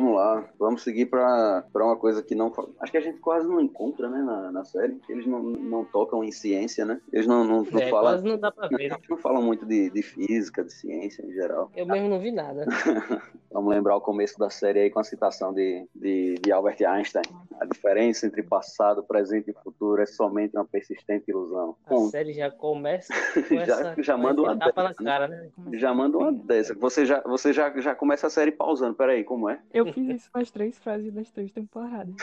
Vamos 0.00 0.16
lá, 0.16 0.48
vamos 0.58 0.82
seguir 0.82 1.06
para 1.06 1.62
uma 1.74 1.94
coisa 1.94 2.22
que 2.22 2.34
não. 2.34 2.50
Acho 2.80 2.90
que 2.90 2.96
a 2.96 3.02
gente 3.02 3.18
quase 3.18 3.46
não 3.46 3.60
encontra, 3.60 4.08
né, 4.08 4.22
na, 4.22 4.50
na 4.50 4.64
série. 4.64 4.98
Eles 5.10 5.26
não, 5.26 5.42
não 5.42 5.84
tocam 5.84 6.24
em 6.24 6.32
ciência, 6.32 6.86
né? 6.86 6.98
Eles 7.12 7.26
não, 7.26 7.44
não, 7.44 7.62
não 7.64 7.80
é, 7.80 7.90
falam. 7.90 8.22
não 8.22 8.38
dá 8.38 8.50
pra 8.50 8.66
ver. 8.68 8.88
Não, 8.88 8.98
não 9.10 9.18
falam 9.18 9.42
muito 9.42 9.66
de, 9.66 9.90
de 9.90 10.02
física, 10.02 10.64
de 10.64 10.72
ciência 10.72 11.22
em 11.22 11.34
geral. 11.34 11.70
Eu 11.76 11.84
mesmo 11.84 12.08
não 12.08 12.18
vi 12.18 12.32
nada. 12.32 12.64
vamos 13.52 13.74
lembrar 13.74 13.96
o 13.96 14.00
começo 14.00 14.38
da 14.38 14.48
série 14.48 14.80
aí 14.80 14.90
com 14.90 15.00
a 15.00 15.04
citação 15.04 15.52
de, 15.52 15.86
de, 15.94 16.36
de 16.36 16.50
Albert 16.50 16.78
Einstein. 16.82 17.24
A 17.60 17.66
diferença 17.66 18.26
entre 18.26 18.42
passado, 18.42 19.02
presente 19.02 19.50
e 19.50 19.62
futuro 19.62 20.00
é 20.00 20.06
somente 20.06 20.56
uma 20.56 20.64
persistente 20.64 21.30
ilusão. 21.30 21.76
A 21.84 21.90
Bom, 21.90 22.08
série 22.08 22.32
já 22.32 22.50
começa. 22.50 23.12
já, 23.66 23.94
já 23.98 24.16
manda 24.16 24.40
uma 24.40 24.56
dessa. 24.56 24.94
Cara, 24.94 25.28
né? 25.28 25.50
Já 25.74 25.92
manda 25.92 26.16
uma 26.16 26.32
dessa. 26.32 26.74
Você 26.74 27.04
já, 27.04 27.20
você 27.20 27.52
já, 27.52 27.78
já 27.78 27.94
começa 27.94 28.28
a 28.28 28.30
série 28.30 28.50
pausando. 28.50 28.94
Peraí, 28.94 29.24
como 29.24 29.50
é? 29.50 29.60
Eu 29.74 29.89
fiz 29.92 30.08
isso 30.08 30.30
nas 30.34 30.50
três 30.50 30.78
frases 30.78 31.12
das 31.12 31.30
três 31.30 31.52
temporadas. 31.52 32.14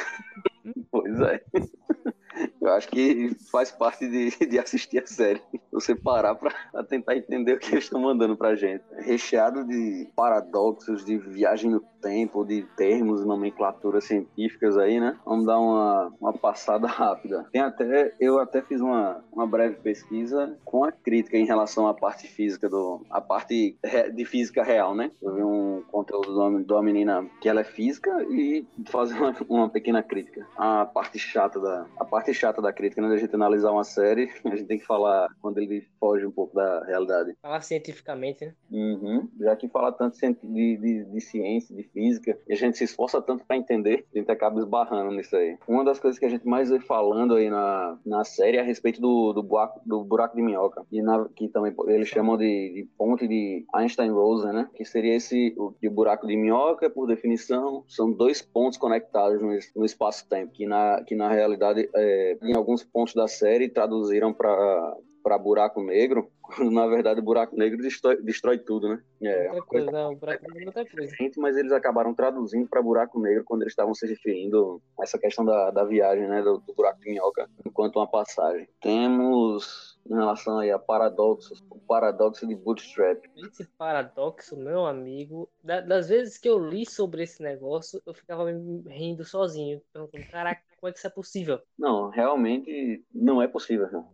pois 0.92 1.20
é. 1.22 1.44
Eu 2.68 2.74
acho 2.74 2.88
que 2.90 3.36
faz 3.52 3.72
parte 3.72 4.08
de, 4.08 4.30
de 4.48 4.60
assistir 4.60 5.04
a 5.04 5.08
série. 5.08 5.42
você 5.72 5.96
parar 5.96 6.36
pra 6.36 6.52
tentar 6.88 7.16
entender 7.16 7.54
o 7.54 7.60
que 7.60 7.72
eles 7.72 7.86
estão 7.86 8.02
mandando 8.02 8.36
pra 8.36 8.56
gente. 8.56 8.84
Recheado 9.00 9.64
de 9.64 10.08
paradoxos, 10.16 11.06
de 11.06 11.18
viagem 11.18 11.72
no 11.72 11.80
tempo, 12.02 12.46
de 12.46 12.64
termos 12.76 13.26
nomenclaturas 13.26 14.06
científicas 14.06 14.78
aí, 14.78 15.00
né? 15.00 15.18
Vamos 15.26 15.46
dar 15.46 15.60
uma, 15.60 16.14
uma 16.20 16.34
passada 16.34 16.88
rápida. 16.88 17.48
Tem 17.52 17.62
até, 17.62 18.14
eu 18.20 18.40
até 18.40 18.62
fiz 18.62 18.82
uma, 18.82 19.24
uma 19.32 19.48
breve 19.48 19.76
pesquisa 19.76 20.58
com 20.64 20.84
a 20.84 20.92
crítica 20.92 21.38
em 21.38 21.46
relação 21.46 21.88
à 21.88 21.94
parte 21.94 22.28
física 22.28 22.70
do, 22.70 23.06
a 23.10 23.22
parte 23.22 23.78
de 24.14 24.26
física 24.26 24.64
real, 24.64 24.96
né? 24.96 25.12
Eu 25.22 25.34
vi 25.34 25.44
um 25.44 25.84
conteúdo 25.92 26.64
de 26.64 26.74
uma 26.74 26.84
menina 26.84 27.26
que 27.42 27.50
ela 27.50 27.62
é 27.62 27.64
física 27.64 28.12
e 28.30 28.66
fazer 28.90 29.16
uma, 29.16 29.36
uma 29.50 29.70
pequena 29.70 30.04
crítica. 30.04 30.46
A 30.56 30.86
parte 30.86 31.20
chata 31.20 31.60
da, 31.60 31.86
a 32.00 32.06
parte 32.06 32.34
chata 32.34 32.57
da 32.62 32.74
crítica, 32.74 33.02
né? 33.02 33.10
Da 33.10 33.18
gente 33.18 33.34
analisar 33.34 33.72
uma 33.72 33.84
série, 33.84 34.30
a 34.46 34.56
gente 34.56 34.66
tem 34.66 34.80
que 34.80 34.86
falar 34.86 35.28
quando 35.42 35.58
ele 35.60 35.86
foge 36.00 36.26
um 36.26 36.32
pouco 36.32 36.56
da 36.56 36.84
realidade. 36.86 37.36
Falar 37.42 37.62
cientificamente, 37.62 38.46
né? 38.46 38.54
Uhum. 38.72 39.28
Já 39.40 39.56
que 39.56 39.68
fala 39.68 39.92
tanto 39.92 40.18
de, 40.18 40.78
de, 40.78 41.06
de 41.06 41.22
ciência, 41.22 41.76
de 41.76 41.84
física, 41.84 42.38
e 42.48 42.54
a 42.54 42.56
gente 42.56 42.78
se 42.78 42.84
esforça 42.84 43.22
tanto 43.22 43.46
para 43.46 43.58
entender, 43.58 44.06
a 44.14 44.18
gente 44.18 44.32
acaba 44.32 44.60
esbarrando 44.60 45.12
nisso 45.12 45.36
aí. 45.36 45.58
Uma 45.68 45.84
das 45.84 46.00
coisas 46.00 46.20
que 46.20 46.26
a 46.26 46.30
gente 46.30 46.48
mais 46.48 46.70
vê 46.70 46.80
falando 46.80 47.36
aí 47.36 47.50
na, 47.50 47.98
na 48.06 48.24
série 48.24 48.58
é 48.58 48.62
a 48.62 48.64
respeito 48.64 49.02
do, 49.02 49.34
do, 49.34 49.44
buraco, 49.44 49.82
do 49.86 50.04
buraco 50.04 50.36
de 50.36 50.42
minhoca, 50.42 50.86
e 50.92 51.02
na, 51.02 51.28
que 51.36 51.48
também 51.48 51.74
eles 51.88 52.08
chamam 52.08 52.38
de, 52.38 52.74
de 52.74 52.88
ponte 52.98 53.28
de 53.28 53.66
Einstein-Rosen, 53.74 54.54
né? 54.54 54.70
Que 54.76 54.86
seria 54.86 55.16
esse, 55.16 55.54
o, 55.58 55.74
o 55.82 55.92
buraco 55.92 56.28
de 56.28 56.36
minhoca, 56.36 56.90
por 56.90 57.08
definição, 57.08 57.84
são 57.88 58.12
dois 58.12 58.42
pontos 58.42 58.78
conectados 58.78 59.42
no, 59.42 59.58
no 59.76 59.86
espaço-tempo, 59.86 60.52
que 60.54 60.66
na, 60.66 61.04
que 61.04 61.16
na 61.16 61.30
realidade, 61.30 61.90
é, 61.94 62.38
em 62.52 62.56
alguns 62.56 62.84
pontos 62.84 63.14
da 63.14 63.28
série, 63.28 63.70
traduziram 63.70 64.34
para 64.34 64.96
para 65.28 65.38
buraco 65.38 65.84
negro, 65.84 66.32
quando 66.42 66.72
na 66.72 66.88
verdade 66.88 67.20
o 67.20 67.24
buraco 67.24 67.54
negro 67.54 67.82
destrói, 67.82 68.16
destrói 68.22 68.58
tudo, 68.60 68.88
né? 68.88 69.04
É, 69.22 69.48
outra 69.48 69.62
coisa, 69.64 69.92
não, 69.92 70.16
buraco 70.16 70.44
negro 70.54 70.64
é 70.64 70.68
outra 70.68 70.86
coisa. 70.86 71.14
Mas 71.38 71.58
eles 71.58 71.74
acabaram 71.74 72.14
traduzindo 72.14 72.70
para 72.70 72.82
buraco 72.82 73.20
negro 73.20 73.44
quando 73.44 73.64
eles 73.64 73.74
estavam 73.74 73.94
se 73.94 74.08
referindo 74.08 74.82
a 74.98 75.04
essa 75.04 75.20
questão 75.20 75.44
da, 75.44 75.70
da 75.72 75.84
viagem, 75.84 76.30
né, 76.30 76.42
do, 76.42 76.60
do 76.60 76.74
buraco 76.74 77.02
de 77.02 77.10
minhoca, 77.10 77.50
enquanto 77.66 77.98
uma 77.98 78.08
passagem. 78.08 78.70
Temos 78.80 79.97
em 80.10 80.14
relação 80.14 80.60
aí 80.60 80.72
a 80.72 80.80
paradoxos, 80.80 81.64
o 81.70 81.80
paradoxo 81.80 82.48
de 82.48 82.56
Bootstrap. 82.56 83.24
Esse 83.36 83.66
paradoxo, 83.78 84.58
meu 84.58 84.86
amigo, 84.86 85.50
das 85.64 86.10
vezes 86.10 86.38
que 86.38 86.48
eu 86.50 86.58
li 86.58 86.86
sobre 86.86 87.24
esse 87.24 87.42
negócio, 87.42 88.02
eu 88.06 88.14
ficava 88.14 88.46
me 88.46 88.82
rindo 88.90 89.24
sozinho, 89.24 89.82
perguntando, 89.92 90.26
caraca, 90.32 90.62
como 90.80 90.90
é 90.90 90.92
que 90.92 90.98
isso 91.00 91.08
é 91.08 91.12
possível? 91.12 91.60
Não, 91.78 92.10
realmente 92.10 93.04
não 93.14 93.42
é 93.42 93.48
possível. 93.48 94.06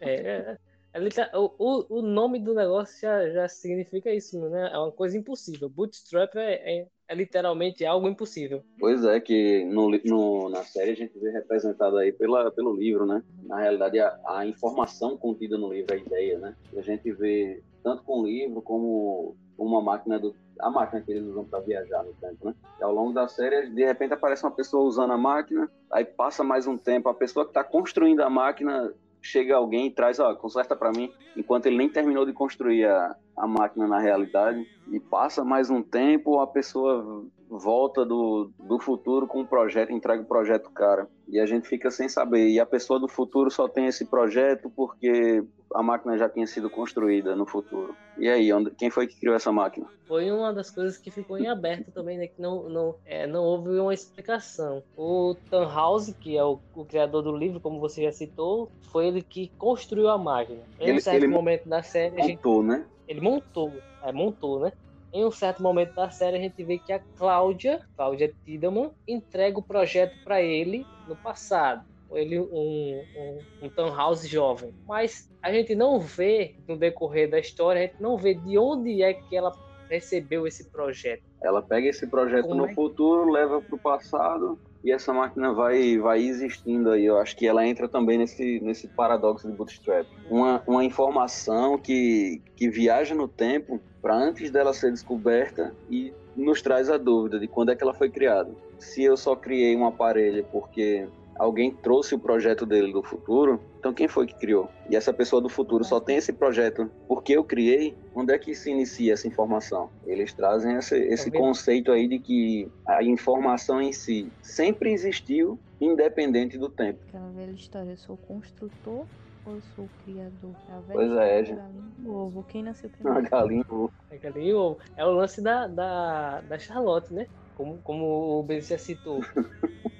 É, 0.00 0.14
é, 0.14 0.58
é 0.94 1.38
o, 1.38 1.86
o 1.88 2.02
nome 2.02 2.38
do 2.38 2.54
negócio 2.54 3.00
já, 3.00 3.30
já 3.30 3.48
significa 3.48 4.12
isso, 4.12 4.38
né? 4.50 4.70
É 4.72 4.78
uma 4.78 4.92
coisa 4.92 5.16
impossível. 5.16 5.68
Bootstrap 5.68 6.34
é, 6.36 6.80
é, 6.80 6.86
é 7.08 7.14
literalmente 7.14 7.84
algo 7.84 8.08
impossível. 8.08 8.62
Pois 8.78 9.04
é, 9.04 9.20
que 9.20 9.64
no, 9.64 9.90
no, 10.04 10.48
na 10.48 10.64
série 10.64 10.92
a 10.92 10.96
gente 10.96 11.18
vê 11.18 11.30
representado 11.30 11.96
aí 11.96 12.12
pela, 12.12 12.50
pelo 12.50 12.74
livro, 12.74 13.06
né? 13.06 13.22
Na 13.44 13.60
realidade, 13.60 13.98
a, 14.00 14.18
a 14.26 14.46
informação 14.46 15.16
contida 15.16 15.58
no 15.58 15.72
livro, 15.72 15.94
a 15.94 15.98
ideia, 15.98 16.38
né? 16.38 16.56
A 16.76 16.80
gente 16.80 17.12
vê 17.12 17.62
tanto 17.82 18.02
com 18.04 18.20
o 18.20 18.26
livro 18.26 18.62
como 18.62 19.36
uma 19.58 19.80
máquina 19.80 20.18
do 20.18 20.34
a 20.60 20.70
máquina 20.70 21.02
que 21.02 21.10
eles 21.10 21.24
usam 21.24 21.44
para 21.44 21.60
viajar 21.60 22.04
no 22.04 22.12
tempo, 22.14 22.46
né? 22.46 22.54
E 22.78 22.84
ao 22.84 22.92
longo 22.92 23.12
da 23.12 23.26
série, 23.26 23.68
de 23.68 23.84
repente 23.84 24.14
aparece 24.14 24.44
uma 24.44 24.52
pessoa 24.52 24.84
usando 24.84 25.12
a 25.12 25.18
máquina, 25.18 25.68
aí 25.90 26.04
passa 26.04 26.44
mais 26.44 26.66
um 26.66 26.78
tempo, 26.78 27.08
a 27.08 27.14
pessoa 27.14 27.44
que 27.44 27.50
está 27.50 27.64
construindo 27.64 28.20
a 28.20 28.30
máquina 28.30 28.94
chega 29.22 29.56
alguém 29.56 29.86
e 29.86 29.90
traz, 29.90 30.18
ó, 30.18 30.34
conserta 30.34 30.74
para 30.74 30.90
mim, 30.90 31.10
enquanto 31.36 31.66
ele 31.66 31.76
nem 31.76 31.88
terminou 31.88 32.26
de 32.26 32.32
construir 32.32 32.84
a, 32.86 33.16
a 33.36 33.46
máquina 33.46 33.86
na 33.86 33.98
realidade, 33.98 34.66
e 34.90 34.98
passa 34.98 35.44
mais 35.44 35.70
um 35.70 35.82
tempo, 35.82 36.40
a 36.40 36.46
pessoa 36.46 37.24
volta 37.48 38.04
do, 38.04 38.50
do 38.58 38.78
futuro 38.78 39.26
com 39.26 39.40
um 39.40 39.46
projeto, 39.46 39.92
entrega 39.92 40.22
o 40.22 40.26
projeto 40.26 40.70
cara. 40.70 41.06
E 41.28 41.38
a 41.38 41.46
gente 41.46 41.68
fica 41.68 41.90
sem 41.90 42.08
saber. 42.08 42.48
E 42.48 42.58
a 42.58 42.66
pessoa 42.66 42.98
do 42.98 43.08
futuro 43.08 43.50
só 43.50 43.68
tem 43.68 43.86
esse 43.86 44.06
projeto 44.06 44.70
porque 44.74 45.44
a 45.74 45.82
máquina 45.82 46.16
já 46.16 46.28
tinha 46.28 46.46
sido 46.46 46.70
construída 46.70 47.36
no 47.36 47.46
futuro. 47.46 47.94
E 48.18 48.28
aí, 48.28 48.52
onde, 48.52 48.70
quem 48.70 48.90
foi 48.90 49.06
que 49.06 49.18
criou 49.18 49.34
essa 49.34 49.50
máquina? 49.50 49.86
Foi 50.04 50.30
uma 50.30 50.52
das 50.52 50.70
coisas 50.70 50.98
que 50.98 51.10
ficou 51.10 51.38
em 51.38 51.48
aberto 51.48 51.90
também, 51.90 52.18
né? 52.18 52.26
Que 52.26 52.40
não, 52.40 52.68
não, 52.68 52.94
é, 53.04 53.26
não 53.26 53.42
houve 53.42 53.70
uma 53.78 53.94
explicação. 53.94 54.82
O 54.96 55.34
Tannhauser, 55.50 56.14
que 56.14 56.36
é 56.36 56.44
o, 56.44 56.58
o, 56.74 56.84
criador 56.84 57.22
do 57.22 57.36
livro, 57.36 57.60
como 57.60 57.80
você 57.80 58.02
já 58.02 58.12
citou, 58.12 58.70
foi 58.90 59.06
ele 59.06 59.22
que 59.22 59.50
construiu 59.58 60.08
a 60.08 60.18
máquina. 60.18 60.60
Em 60.78 60.94
um 60.94 61.00
certo 61.00 61.28
momento 61.28 61.68
da 61.68 61.82
série. 61.82 62.16
Montou, 62.16 62.62
gente, 62.62 62.68
né? 62.68 62.86
Ele 63.08 63.20
montou. 63.20 63.72
É, 64.02 64.12
montou, 64.12 64.60
né? 64.60 64.72
Em 65.12 65.26
um 65.26 65.30
certo 65.30 65.62
momento 65.62 65.94
da 65.94 66.08
série, 66.10 66.38
a 66.38 66.40
gente 66.40 66.64
vê 66.64 66.78
que 66.78 66.90
a 66.90 66.98
Cláudia, 66.98 67.82
Cláudia 67.96 68.32
Tiedemann, 68.44 68.90
entrega 69.06 69.58
o 69.58 69.62
projeto 69.62 70.16
para 70.24 70.40
ele 70.40 70.86
no 71.06 71.14
passado. 71.14 71.84
Ele, 72.16 72.38
um, 72.38 73.02
um, 73.16 73.38
um 73.62 73.68
Tannhaus 73.68 74.26
jovem. 74.26 74.74
Mas 74.86 75.30
a 75.42 75.52
gente 75.52 75.74
não 75.74 75.98
vê, 75.98 76.54
no 76.68 76.76
decorrer 76.76 77.30
da 77.30 77.38
história, 77.38 77.80
a 77.80 77.86
gente 77.86 78.00
não 78.00 78.16
vê 78.16 78.34
de 78.34 78.58
onde 78.58 79.02
é 79.02 79.14
que 79.14 79.36
ela 79.36 79.52
recebeu 79.88 80.46
esse 80.46 80.70
projeto. 80.70 81.22
Ela 81.42 81.60
pega 81.60 81.88
esse 81.88 82.06
projeto 82.06 82.48
Como 82.48 82.62
no 82.62 82.66
é? 82.66 82.74
futuro, 82.74 83.30
leva 83.30 83.60
para 83.60 83.74
o 83.74 83.78
passado 83.78 84.58
e 84.82 84.90
essa 84.90 85.12
máquina 85.12 85.52
vai, 85.52 85.98
vai 85.98 86.22
existindo 86.22 86.90
aí. 86.90 87.04
Eu 87.04 87.18
acho 87.18 87.36
que 87.36 87.46
ela 87.46 87.66
entra 87.66 87.88
também 87.88 88.18
nesse, 88.18 88.58
nesse 88.60 88.88
paradoxo 88.88 89.48
de 89.48 89.54
Bootstrap. 89.54 90.06
Uma, 90.30 90.62
uma 90.66 90.84
informação 90.84 91.78
que, 91.78 92.40
que 92.56 92.68
viaja 92.68 93.14
no 93.14 93.28
tempo 93.28 93.80
para 94.00 94.14
antes 94.14 94.50
dela 94.50 94.72
ser 94.72 94.90
descoberta 94.90 95.74
e 95.90 96.12
nos 96.34 96.62
traz 96.62 96.88
a 96.88 96.96
dúvida 96.96 97.38
de 97.38 97.46
quando 97.46 97.70
é 97.70 97.76
que 97.76 97.82
ela 97.82 97.94
foi 97.94 98.10
criada. 98.10 98.50
Se 98.78 99.04
eu 99.04 99.16
só 99.16 99.36
criei 99.36 99.76
um 99.76 99.86
aparelho 99.86 100.44
porque 100.50 101.06
alguém 101.42 101.72
trouxe 101.72 102.14
o 102.14 102.18
projeto 102.18 102.64
dele 102.64 102.92
do 102.92 103.02
futuro, 103.02 103.60
então 103.78 103.92
quem 103.92 104.06
foi 104.06 104.26
que 104.26 104.34
criou? 104.34 104.68
E 104.88 104.94
essa 104.94 105.12
pessoa 105.12 105.42
do 105.42 105.48
futuro 105.48 105.82
só 105.82 105.98
tem 105.98 106.16
esse 106.16 106.32
projeto 106.32 106.88
porque 107.08 107.32
eu 107.36 107.42
criei. 107.42 107.96
Onde 108.14 108.32
é 108.32 108.38
que 108.38 108.54
se 108.54 108.70
inicia 108.70 109.12
essa 109.14 109.26
informação? 109.26 109.90
Eles 110.06 110.32
trazem 110.32 110.76
esse, 110.76 110.96
esse 110.96 111.30
tá 111.30 111.38
conceito 111.38 111.90
aí 111.90 112.06
de 112.06 112.20
que 112.20 112.70
a 112.86 113.02
informação 113.02 113.80
em 113.80 113.92
si 113.92 114.30
sempre 114.40 114.92
existiu, 114.92 115.58
independente 115.80 116.56
do 116.56 116.68
tempo. 116.68 117.00
Aquela 117.08 117.30
velha 117.30 117.50
história, 117.50 117.90
eu 117.90 117.96
sou 117.96 118.16
construtor 118.16 119.04
ou 119.44 119.54
eu 119.54 119.62
sou 119.74 119.86
o 119.86 119.90
criador? 120.04 120.54
É 120.68 120.72
a 120.72 120.82
pois 120.92 121.12
é, 121.12 121.44
gente. 121.44 121.60
do 121.98 122.14
ovo. 122.14 122.44
Quem 122.44 122.62
nasceu 122.62 122.88
primeiro? 122.88 123.18
A 123.18 123.22
galinha 123.22 123.64
do 123.64 123.74
ovo. 123.74 123.92
A 124.12 124.16
galinha 124.16 124.56
ovo. 124.56 124.78
É 124.96 125.04
o 125.04 125.10
lance 125.10 125.40
da, 125.40 125.66
da, 125.66 126.40
da 126.42 126.58
Charlotte, 126.58 127.12
né? 127.12 127.26
Como, 127.54 127.80
como 127.82 128.38
o 128.38 128.42
Ben 128.42 128.60
citou. 128.60 129.20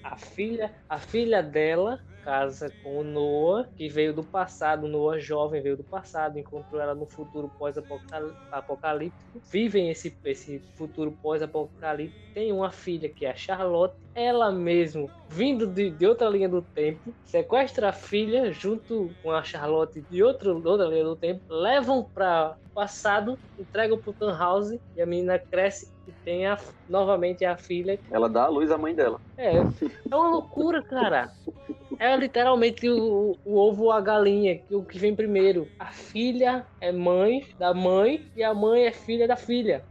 a 0.03 0.17
filha, 0.17 0.75
a 0.89 0.99
filha 0.99 1.43
dela 1.43 2.01
casa 2.23 2.73
com 2.83 2.99
o 2.99 3.05
Noah, 3.05 3.69
que 3.77 3.89
veio 3.89 4.15
do 4.15 4.25
passado, 4.25 4.85
o 4.85 4.89
Noah 4.89 5.19
jovem 5.19 5.61
veio 5.61 5.77
do 5.77 5.85
passado, 5.85 6.39
encontrou 6.39 6.81
ela 6.81 6.95
no 6.95 7.07
futuro 7.07 7.51
pós-apocalíptico, 7.59 9.43
vivem 9.51 9.91
esse, 9.91 10.17
esse 10.25 10.65
futuro 10.77 11.19
pós-apocalíptico, 11.21 12.17
tem 12.33 12.53
uma 12.53 12.71
filha 12.71 13.09
que 13.09 13.27
é 13.27 13.33
a 13.33 13.37
Charlotte, 13.37 13.97
ela 14.15 14.53
mesmo, 14.53 15.11
vindo 15.29 15.67
de, 15.67 15.91
de 15.91 16.07
outra 16.07 16.29
linha 16.29 16.49
do 16.49 16.63
tempo, 16.63 17.15
sequestra 17.25 17.89
a 17.89 17.93
filha 17.93 18.53
junto 18.53 19.11
com 19.23 19.31
a 19.31 19.43
Charlotte 19.43 20.01
de 20.09 20.23
outro, 20.23 20.63
outra 20.65 20.87
linha 20.87 21.05
do 21.05 21.17
tempo, 21.17 21.43
levam 21.51 22.09
para 22.15 22.57
passado, 22.75 23.39
entregam 23.59 23.99
pro 23.99 24.15
Tannhauser 24.15 24.81
e 24.97 25.03
a 25.03 25.07
menina 25.07 25.39
cresce 25.39 25.92
tem 26.25 26.47
a, 26.47 26.59
novamente 26.89 27.45
a 27.45 27.57
filha. 27.57 27.99
Ela 28.11 28.29
dá 28.29 28.45
a 28.45 28.49
luz 28.49 28.71
à 28.71 28.79
mãe 28.79 28.95
dela. 28.95 29.21
É, 29.37 29.57
é 29.57 30.17
uma 30.17 30.31
loucura, 30.31 30.83
cara. 30.83 31.33
É 31.99 32.17
literalmente 32.17 32.89
o, 32.89 33.37
o 33.45 33.57
ovo 33.57 33.85
ou 33.85 33.93
a 33.93 34.01
galinha, 34.01 34.61
o 34.71 34.83
que 34.83 34.99
vem 34.99 35.15
primeiro. 35.15 35.69
A 35.79 35.87
filha 35.87 36.67
é 36.81 36.91
mãe 36.91 37.47
da 37.59 37.73
mãe 37.73 38.29
e 38.35 38.43
a 38.43 38.53
mãe 38.53 38.87
é 38.87 38.93
filha 38.93 39.29
da 39.29 39.37
filha. 39.37 39.85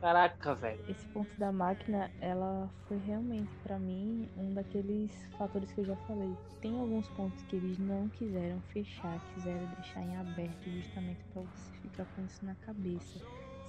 Caraca, 0.00 0.54
velho. 0.54 0.80
Esse 0.88 1.06
ponto 1.08 1.30
da 1.38 1.52
máquina, 1.52 2.10
ela 2.20 2.70
foi 2.88 2.98
realmente, 2.98 3.50
para 3.62 3.78
mim, 3.78 4.26
um 4.38 4.54
daqueles 4.54 5.10
fatores 5.36 5.70
que 5.72 5.80
eu 5.80 5.84
já 5.84 5.96
falei. 6.06 6.30
Tem 6.62 6.78
alguns 6.78 7.08
pontos 7.10 7.42
que 7.44 7.56
eles 7.56 7.78
não 7.78 8.08
quiseram 8.08 8.60
fechar, 8.72 9.20
quiseram 9.34 9.66
deixar 9.76 10.02
em 10.02 10.16
aberto 10.16 10.70
justamente 10.70 11.20
para 11.32 11.42
você 11.42 11.72
ficar 11.82 12.06
com 12.16 12.24
isso 12.24 12.44
na 12.44 12.54
cabeça. 12.54 13.18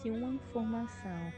Se 0.02 0.10
uma 0.10 0.34
informação 0.34 1.32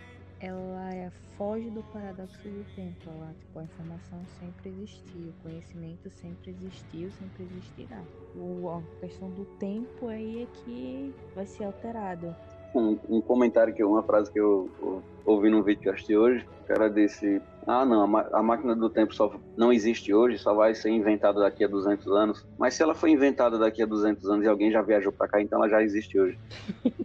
ela 0.43 0.93
é, 0.93 1.09
foge 1.37 1.69
do 1.69 1.81
paradoxo 1.83 2.37
do 2.43 2.65
tempo. 2.75 2.97
Ela, 3.07 3.33
tipo, 3.39 3.59
a 3.59 3.63
informação 3.63 4.19
sempre 4.39 4.71
existiu, 4.71 5.29
o 5.29 5.43
conhecimento 5.43 6.09
sempre 6.09 6.51
existiu, 6.51 7.09
sempre 7.11 7.43
existirá. 7.45 8.01
O, 8.35 8.69
a 8.69 8.99
questão 8.99 9.29
do 9.29 9.45
tempo 9.57 10.09
aí 10.09 10.43
é 10.43 10.47
que 10.57 11.15
vai 11.33 11.45
ser 11.45 11.63
alterado. 11.63 12.35
um, 12.75 12.99
um 13.07 13.21
comentário, 13.21 13.73
que 13.73 13.83
uma 13.85 14.03
frase 14.03 14.29
que 14.29 14.39
eu, 14.39 14.69
eu 14.81 15.03
ouvi 15.25 15.49
num 15.49 15.63
vídeo 15.63 15.81
que 15.81 15.87
eu 15.87 15.93
assisti 15.93 16.17
hoje. 16.17 16.45
O 16.63 16.67
cara 16.67 16.89
disse: 16.89 17.41
Ah, 17.65 17.85
não, 17.85 18.17
a, 18.17 18.27
a, 18.33 18.43
máquina 18.43 18.75
do 18.75 18.89
tempo 18.89 19.15
só 19.15 19.33
não 19.55 19.71
existe 19.71 20.13
hoje, 20.13 20.37
só 20.37 20.53
vai 20.53 20.75
ser 20.75 20.89
inventada 20.89 21.39
daqui 21.39 21.63
a 21.63 21.69
200 21.69 22.05
anos. 22.07 22.45
Mas 22.57 22.73
se 22.73 22.83
ela 22.83 22.93
foi 22.93 23.11
inventada 23.11 23.57
daqui 23.57 23.81
a 23.81 23.85
200 23.85 24.29
anos 24.29 24.45
e 24.45 24.49
alguém 24.49 24.71
já 24.71 24.81
viajou 24.81 25.13
para 25.13 25.29
cá, 25.29 25.41
então 25.41 25.59
ela 25.59 25.69
já 25.69 25.81
existe 25.81 26.19
hoje. 26.19 26.37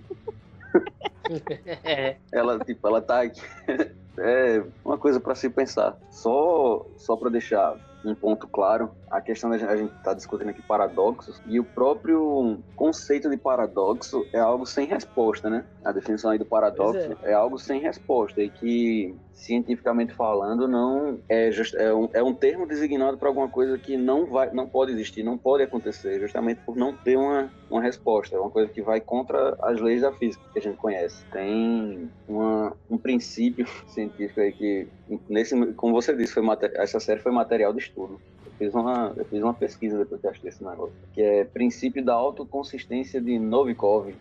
ela, 2.33 2.59
tipo, 2.61 2.87
ela 2.87 3.01
tá 3.01 3.23
aqui. 3.23 3.41
é 4.19 4.63
uma 4.85 4.99
coisa 4.99 5.21
para 5.21 5.35
se 5.35 5.49
pensar. 5.49 5.97
Só, 6.11 6.87
só 6.97 7.17
para 7.17 7.31
deixar 7.31 7.77
um 8.05 8.15
ponto 8.15 8.47
claro, 8.47 8.91
a 9.11 9.21
questão 9.21 9.51
da 9.51 9.57
a 9.57 9.77
gente 9.77 9.93
está 9.95 10.15
discutindo 10.15 10.51
aqui 10.51 10.63
paradoxos 10.63 11.43
e 11.47 11.59
o 11.59 11.65
próprio 11.65 12.59
conceito 12.77 13.29
de 13.29 13.37
paradoxo 13.37 14.25
é 14.33 14.39
algo 14.39 14.65
sem 14.65 14.87
resposta, 14.87 15.51
né? 15.51 15.65
A 15.85 15.93
definição 15.93 16.31
aí 16.31 16.39
do 16.39 16.45
paradoxo 16.45 17.17
é. 17.23 17.31
é. 17.31 17.33
algo 17.33 17.59
sem 17.59 17.81
resposta 17.81 18.41
e 18.41 18.49
que 18.49 19.17
cientificamente 19.39 20.13
falando 20.13 20.67
não 20.67 21.19
é 21.29 21.51
just, 21.51 21.75
é, 21.75 21.93
um, 21.95 22.09
é 22.13 22.23
um 22.23 22.35
termo 22.35 22.67
designado 22.67 23.17
para 23.17 23.29
alguma 23.29 23.49
coisa 23.49 23.79
que 23.79 23.97
não 23.97 24.27
vai 24.27 24.53
não 24.53 24.69
pode 24.69 24.93
existir, 24.93 25.23
não 25.23 25.39
pode 25.39 25.63
acontecer, 25.63 26.21
justamente 26.21 26.61
por 26.67 26.77
não 26.77 26.93
ter 26.93 27.17
uma, 27.17 27.51
uma 27.71 27.81
resposta, 27.81 28.37
é 28.37 28.39
uma 28.39 28.51
coisa 28.51 28.71
que 28.71 28.83
vai 28.83 29.01
contra 29.01 29.57
as 29.63 29.81
leis 29.81 30.03
da 30.03 30.13
física 30.13 30.43
que 30.53 30.59
a 30.59 30.63
gente 30.63 30.77
conhece. 30.77 31.25
Tem 31.33 32.11
uma, 32.29 32.77
um 32.91 32.99
princípio 32.99 33.67
científico 33.89 34.41
aí 34.41 34.53
que 34.53 34.89
nesse 35.29 35.57
como 35.75 35.95
você 35.95 36.15
disse, 36.15 36.35
foi 36.35 36.45
essa 36.75 37.01
série 37.01 37.21
foi 37.21 37.33
material 37.33 37.73
de 37.73 37.81
estudo 37.81 38.21
fiz 38.59 38.75
uma, 38.75 39.13
eu 39.17 39.25
fiz 39.25 39.41
uma 39.41 39.55
pesquisa 39.55 39.97
depois 39.97 40.21
que 40.21 40.27
eu 40.27 40.31
achei 40.31 40.49
esse 40.49 40.65
negócio, 40.65 40.93
que 41.15 41.23
é 41.23 41.45
princípio 41.45 42.05
da 42.05 42.15
autoconsistência 42.15 43.21
de 43.21 43.39
Novikov. 43.39 44.13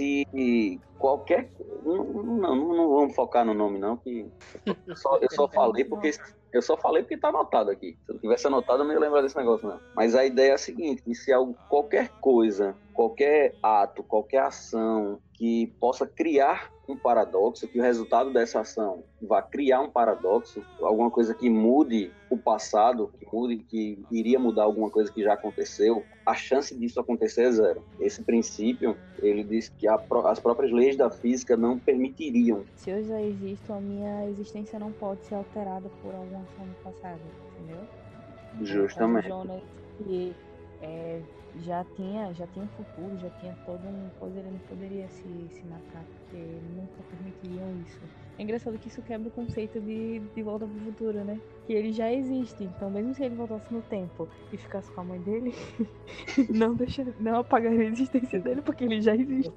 Se 0.00 0.80
qualquer. 0.98 1.50
Não, 1.84 2.04
não, 2.04 2.56
não 2.56 2.88
vamos 2.88 3.14
focar 3.14 3.44
no 3.44 3.52
nome, 3.52 3.78
não, 3.78 3.98
que 3.98 4.26
eu 4.86 4.96
só, 4.96 5.18
eu 5.18 5.30
só 5.30 5.46
falei 5.46 5.84
porque. 5.84 6.12
Eu 6.52 6.62
só 6.62 6.76
falei 6.76 7.02
porque 7.02 7.18
tá 7.18 7.28
anotado 7.28 7.70
aqui. 7.70 7.96
Se 8.06 8.12
eu 8.12 8.18
tivesse 8.18 8.46
anotado, 8.46 8.80
eu 8.80 8.86
não 8.86 8.94
ia 8.94 8.98
lembrar 8.98 9.20
desse 9.20 9.36
negócio, 9.36 9.68
não. 9.68 9.78
Mas 9.94 10.14
a 10.14 10.24
ideia 10.24 10.52
é 10.52 10.54
a 10.54 10.58
seguinte: 10.58 11.02
que 11.02 11.14
se 11.14 11.30
algo, 11.32 11.54
qualquer 11.68 12.08
coisa, 12.20 12.74
qualquer 13.00 13.54
ato, 13.62 14.02
qualquer 14.02 14.42
ação 14.42 15.18
que 15.32 15.68
possa 15.80 16.06
criar 16.06 16.70
um 16.86 16.94
paradoxo, 16.94 17.66
que 17.66 17.78
o 17.78 17.82
resultado 17.82 18.30
dessa 18.30 18.60
ação 18.60 19.04
vá 19.22 19.40
criar 19.40 19.80
um 19.80 19.88
paradoxo, 19.88 20.62
alguma 20.82 21.10
coisa 21.10 21.32
que 21.32 21.48
mude 21.48 22.12
o 22.28 22.36
passado, 22.36 23.10
que 23.18 23.26
mude, 23.34 23.56
que 23.56 24.04
iria 24.10 24.38
mudar 24.38 24.64
alguma 24.64 24.90
coisa 24.90 25.10
que 25.10 25.22
já 25.22 25.32
aconteceu, 25.32 26.04
a 26.26 26.34
chance 26.34 26.74
disso 26.78 27.00
acontecer 27.00 27.44
é 27.44 27.52
zero. 27.52 27.82
Esse 27.98 28.22
princípio, 28.22 28.94
ele 29.22 29.44
diz 29.44 29.70
que 29.70 29.88
a, 29.88 29.98
as 30.26 30.38
próprias 30.38 30.70
leis 30.70 30.94
da 30.94 31.10
física 31.10 31.56
não 31.56 31.78
permitiriam. 31.78 32.66
Se 32.76 32.90
eu 32.90 33.02
já 33.02 33.22
existo, 33.22 33.72
a 33.72 33.80
minha 33.80 34.28
existência 34.28 34.78
não 34.78 34.92
pode 34.92 35.24
ser 35.24 35.36
alterada 35.36 35.88
por 36.02 36.14
alguma 36.14 36.42
ação 36.42 36.66
do 36.66 36.74
passado, 36.84 37.20
entendeu? 37.56 37.80
Justamente. 38.60 39.28
Jonas, 39.28 39.62
que 40.04 40.34
é, 40.82 41.20
já 41.54 41.84
tinha 41.84 42.32
já 42.34 42.46
tinha 42.48 42.68
futuro, 42.68 43.16
já 43.16 43.30
tinha 43.30 43.56
todo 43.64 43.88
um 43.88 44.10
coisa, 44.12 44.38
ele 44.40 44.50
não 44.50 44.60
poderia 44.60 45.08
se, 45.08 45.48
se 45.50 45.66
matar, 45.66 46.06
porque 46.06 46.60
nunca 46.62 47.04
permitiriam 47.04 47.72
isso. 47.72 48.10
É 48.40 48.42
engraçado 48.42 48.78
que 48.78 48.88
isso 48.88 49.02
quebra 49.02 49.28
o 49.28 49.30
conceito 49.30 49.78
de, 49.78 50.18
de 50.18 50.42
volta 50.42 50.66
pro 50.66 50.80
futuro, 50.86 51.22
né? 51.22 51.38
Que 51.66 51.74
ele 51.74 51.92
já 51.92 52.10
existe, 52.10 52.64
então 52.64 52.88
mesmo 52.88 53.14
se 53.14 53.22
ele 53.22 53.34
voltasse 53.34 53.70
no 53.70 53.82
tempo 53.82 54.26
e 54.50 54.56
ficasse 54.56 54.90
com 54.92 55.02
a 55.02 55.04
mãe 55.04 55.20
dele, 55.20 55.52
não 56.48 56.74
deixa, 56.74 57.06
não 57.20 57.40
apagaria 57.40 57.80
a 57.80 57.92
existência 57.92 58.40
dele, 58.40 58.62
porque 58.62 58.84
ele 58.84 59.02
já 59.02 59.14
existe. 59.14 59.52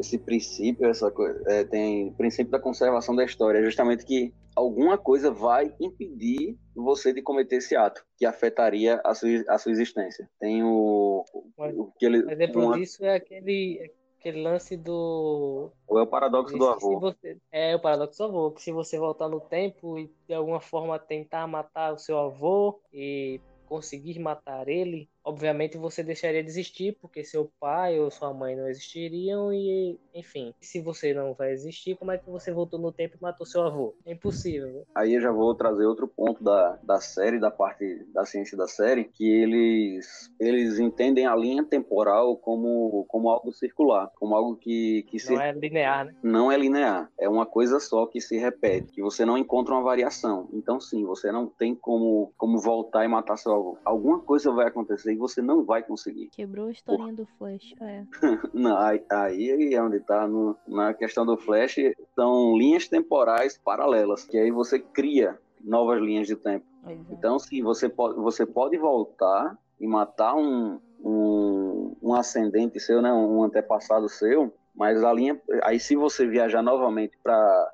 Esse 0.00 0.18
princípio, 0.18 0.88
essa 0.88 1.12
coisa, 1.12 1.40
é, 1.46 1.62
tem 1.62 2.08
o 2.08 2.12
princípio 2.12 2.50
da 2.50 2.58
conservação 2.58 3.14
da 3.14 3.24
história, 3.24 3.60
é 3.60 3.64
justamente 3.64 4.04
que 4.04 4.34
alguma 4.56 4.98
coisa 4.98 5.30
vai 5.30 5.72
impedir 5.80 6.58
você 6.74 7.12
de 7.12 7.22
cometer 7.22 7.58
esse 7.58 7.76
ato 7.76 8.04
que 8.16 8.26
afetaria 8.26 9.00
a 9.04 9.14
sua, 9.14 9.30
a 9.48 9.58
sua 9.58 9.70
existência. 9.70 10.28
Tem 10.40 10.64
o, 10.64 11.24
mas, 11.56 11.72
o 11.78 11.92
que 11.96 12.04
ele, 12.04 12.28
exemplo 12.32 12.64
uma... 12.64 12.76
disso 12.76 13.04
é 13.04 13.14
aquele 13.14 13.92
aquele 14.28 14.42
lance 14.42 14.76
do 14.76 15.70
ou 15.86 15.98
é 15.98 16.02
o 16.02 16.06
paradoxo 16.06 16.56
do 16.56 16.68
avô. 16.68 17.00
você, 17.00 17.38
é 17.50 17.74
o 17.74 17.80
paradoxo 17.80 18.18
do 18.18 18.24
avô 18.24 18.50
que 18.52 18.62
se 18.62 18.72
você 18.72 18.98
voltar 18.98 19.28
no 19.28 19.40
tempo 19.40 19.98
e 19.98 20.12
de 20.26 20.34
alguma 20.34 20.60
forma 20.60 20.98
tentar 20.98 21.46
matar 21.46 21.94
o 21.94 21.98
seu 21.98 22.18
avô 22.18 22.80
e 22.92 23.40
conseguir 23.66 24.18
matar 24.18 24.68
ele 24.68 25.08
obviamente 25.28 25.76
você 25.76 26.02
deixaria 26.02 26.42
de 26.42 26.48
existir 26.48 26.96
porque 27.02 27.22
seu 27.22 27.50
pai 27.60 28.00
ou 28.00 28.10
sua 28.10 28.32
mãe 28.32 28.56
não 28.56 28.66
existiriam 28.66 29.52
e 29.52 29.98
enfim 30.14 30.54
se 30.58 30.80
você 30.80 31.12
não 31.12 31.34
vai 31.34 31.52
existir 31.52 31.96
como 31.96 32.10
é 32.10 32.16
que 32.16 32.28
você 32.30 32.50
voltou 32.50 32.80
no 32.80 32.90
tempo 32.90 33.16
e 33.16 33.22
matou 33.22 33.46
seu 33.46 33.62
avô 33.62 33.94
é 34.06 34.12
impossível 34.12 34.68
né? 34.68 34.82
aí 34.94 35.14
eu 35.14 35.20
já 35.20 35.30
vou 35.30 35.54
trazer 35.54 35.84
outro 35.84 36.08
ponto 36.08 36.42
da, 36.42 36.78
da 36.82 36.98
série 36.98 37.38
da 37.38 37.50
parte 37.50 38.06
da 38.14 38.24
ciência 38.24 38.56
da 38.56 38.66
série 38.66 39.04
que 39.04 39.28
eles 39.30 40.32
eles 40.40 40.78
entendem 40.78 41.26
a 41.26 41.36
linha 41.36 41.62
temporal 41.62 42.34
como 42.38 43.04
como 43.06 43.28
algo 43.28 43.52
circular 43.52 44.10
como 44.18 44.34
algo 44.34 44.56
que 44.56 45.02
que 45.08 45.18
não 45.30 45.36
se... 45.36 45.42
é 45.42 45.52
linear 45.52 46.06
né? 46.06 46.14
não 46.22 46.50
é 46.50 46.56
linear 46.56 47.10
é 47.18 47.28
uma 47.28 47.44
coisa 47.44 47.78
só 47.78 48.06
que 48.06 48.18
se 48.18 48.38
repete 48.38 48.92
que 48.92 49.02
você 49.02 49.26
não 49.26 49.36
encontra 49.36 49.74
uma 49.74 49.82
variação 49.82 50.48
então 50.54 50.80
sim 50.80 51.04
você 51.04 51.30
não 51.30 51.46
tem 51.46 51.74
como 51.74 52.32
como 52.38 52.58
voltar 52.58 53.04
e 53.04 53.08
matar 53.08 53.36
seu 53.36 53.52
avô 53.52 53.78
alguma 53.84 54.20
coisa 54.20 54.50
vai 54.50 54.68
acontecer 54.68 55.17
você 55.18 55.42
não 55.42 55.64
vai 55.64 55.82
conseguir. 55.82 56.28
Quebrou 56.30 56.68
a 56.68 56.70
historinha 56.70 57.14
Por... 57.14 57.16
do 57.16 57.26
Flash, 57.38 57.74
é. 57.80 58.04
não, 58.54 58.76
aí, 58.78 59.04
aí 59.10 59.74
é 59.74 59.82
onde 59.82 60.00
tá 60.00 60.26
no, 60.26 60.56
na 60.66 60.94
questão 60.94 61.26
do 61.26 61.36
Flash, 61.36 61.76
são 62.14 62.56
linhas 62.56 62.88
temporais 62.88 63.58
paralelas, 63.58 64.24
que 64.24 64.38
aí 64.38 64.50
você 64.50 64.78
cria 64.78 65.38
novas 65.62 66.00
linhas 66.00 66.26
de 66.26 66.36
tempo. 66.36 66.64
Exato. 66.86 67.06
Então, 67.10 67.38
sim, 67.38 67.62
você 67.62 67.88
pode, 67.88 68.16
você 68.16 68.46
pode 68.46 68.76
voltar 68.78 69.58
e 69.80 69.86
matar 69.86 70.34
um, 70.34 70.80
um, 71.02 71.96
um 72.02 72.14
ascendente 72.14 72.80
seu, 72.80 73.02
né, 73.02 73.12
um 73.12 73.42
antepassado 73.42 74.08
seu, 74.08 74.52
mas 74.74 75.02
a 75.02 75.12
linha, 75.12 75.40
aí 75.62 75.80
se 75.80 75.96
você 75.96 76.26
viajar 76.26 76.62
novamente 76.62 77.18
para 77.22 77.72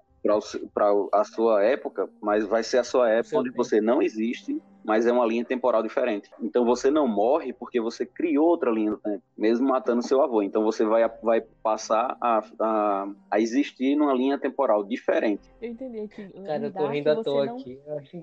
para 0.73 0.91
a 1.13 1.23
sua 1.25 1.63
época, 1.63 2.09
mas 2.19 2.47
vai 2.47 2.63
ser 2.63 2.79
a 2.79 2.85
sua 2.85 3.11
época 3.11 3.39
onde 3.39 3.51
você 3.51 3.79
não 3.79 4.01
existe 4.01 4.59
mas 4.85 5.07
é 5.07 5.13
uma 5.13 5.27
linha 5.27 5.45
temporal 5.45 5.83
diferente. 5.83 6.31
Então 6.41 6.65
você 6.65 6.91
não 6.91 7.09
morre 7.09 7.53
porque 7.53 7.81
você 7.81 8.05
criou 8.05 8.47
outra 8.47 8.71
linha 8.71 8.91
do 8.91 8.99
tempo, 8.99 9.23
mesmo 9.37 9.67
matando 9.67 10.07
seu 10.07 10.23
avô. 10.23 10.43
Então 10.43 10.63
você 10.63 10.85
vai, 10.85 11.09
vai 11.23 11.41
passar 11.63 12.17
a, 12.21 12.45
a, 12.61 13.09
a 13.31 13.41
existir 13.41 13.97
numa 13.97 14.13
linha 14.13 14.39
temporal 14.39 14.85
diferente. 14.85 15.43
Eu 15.61 15.71
entendi 15.71 16.07
que. 16.09 16.29
Cara, 16.45 16.67
eu 16.67 16.73
tô 16.73 16.87
rindo 16.87 17.11
à 17.11 17.23
toa 17.23 17.47
não, 17.47 17.57
aqui. 17.57 17.81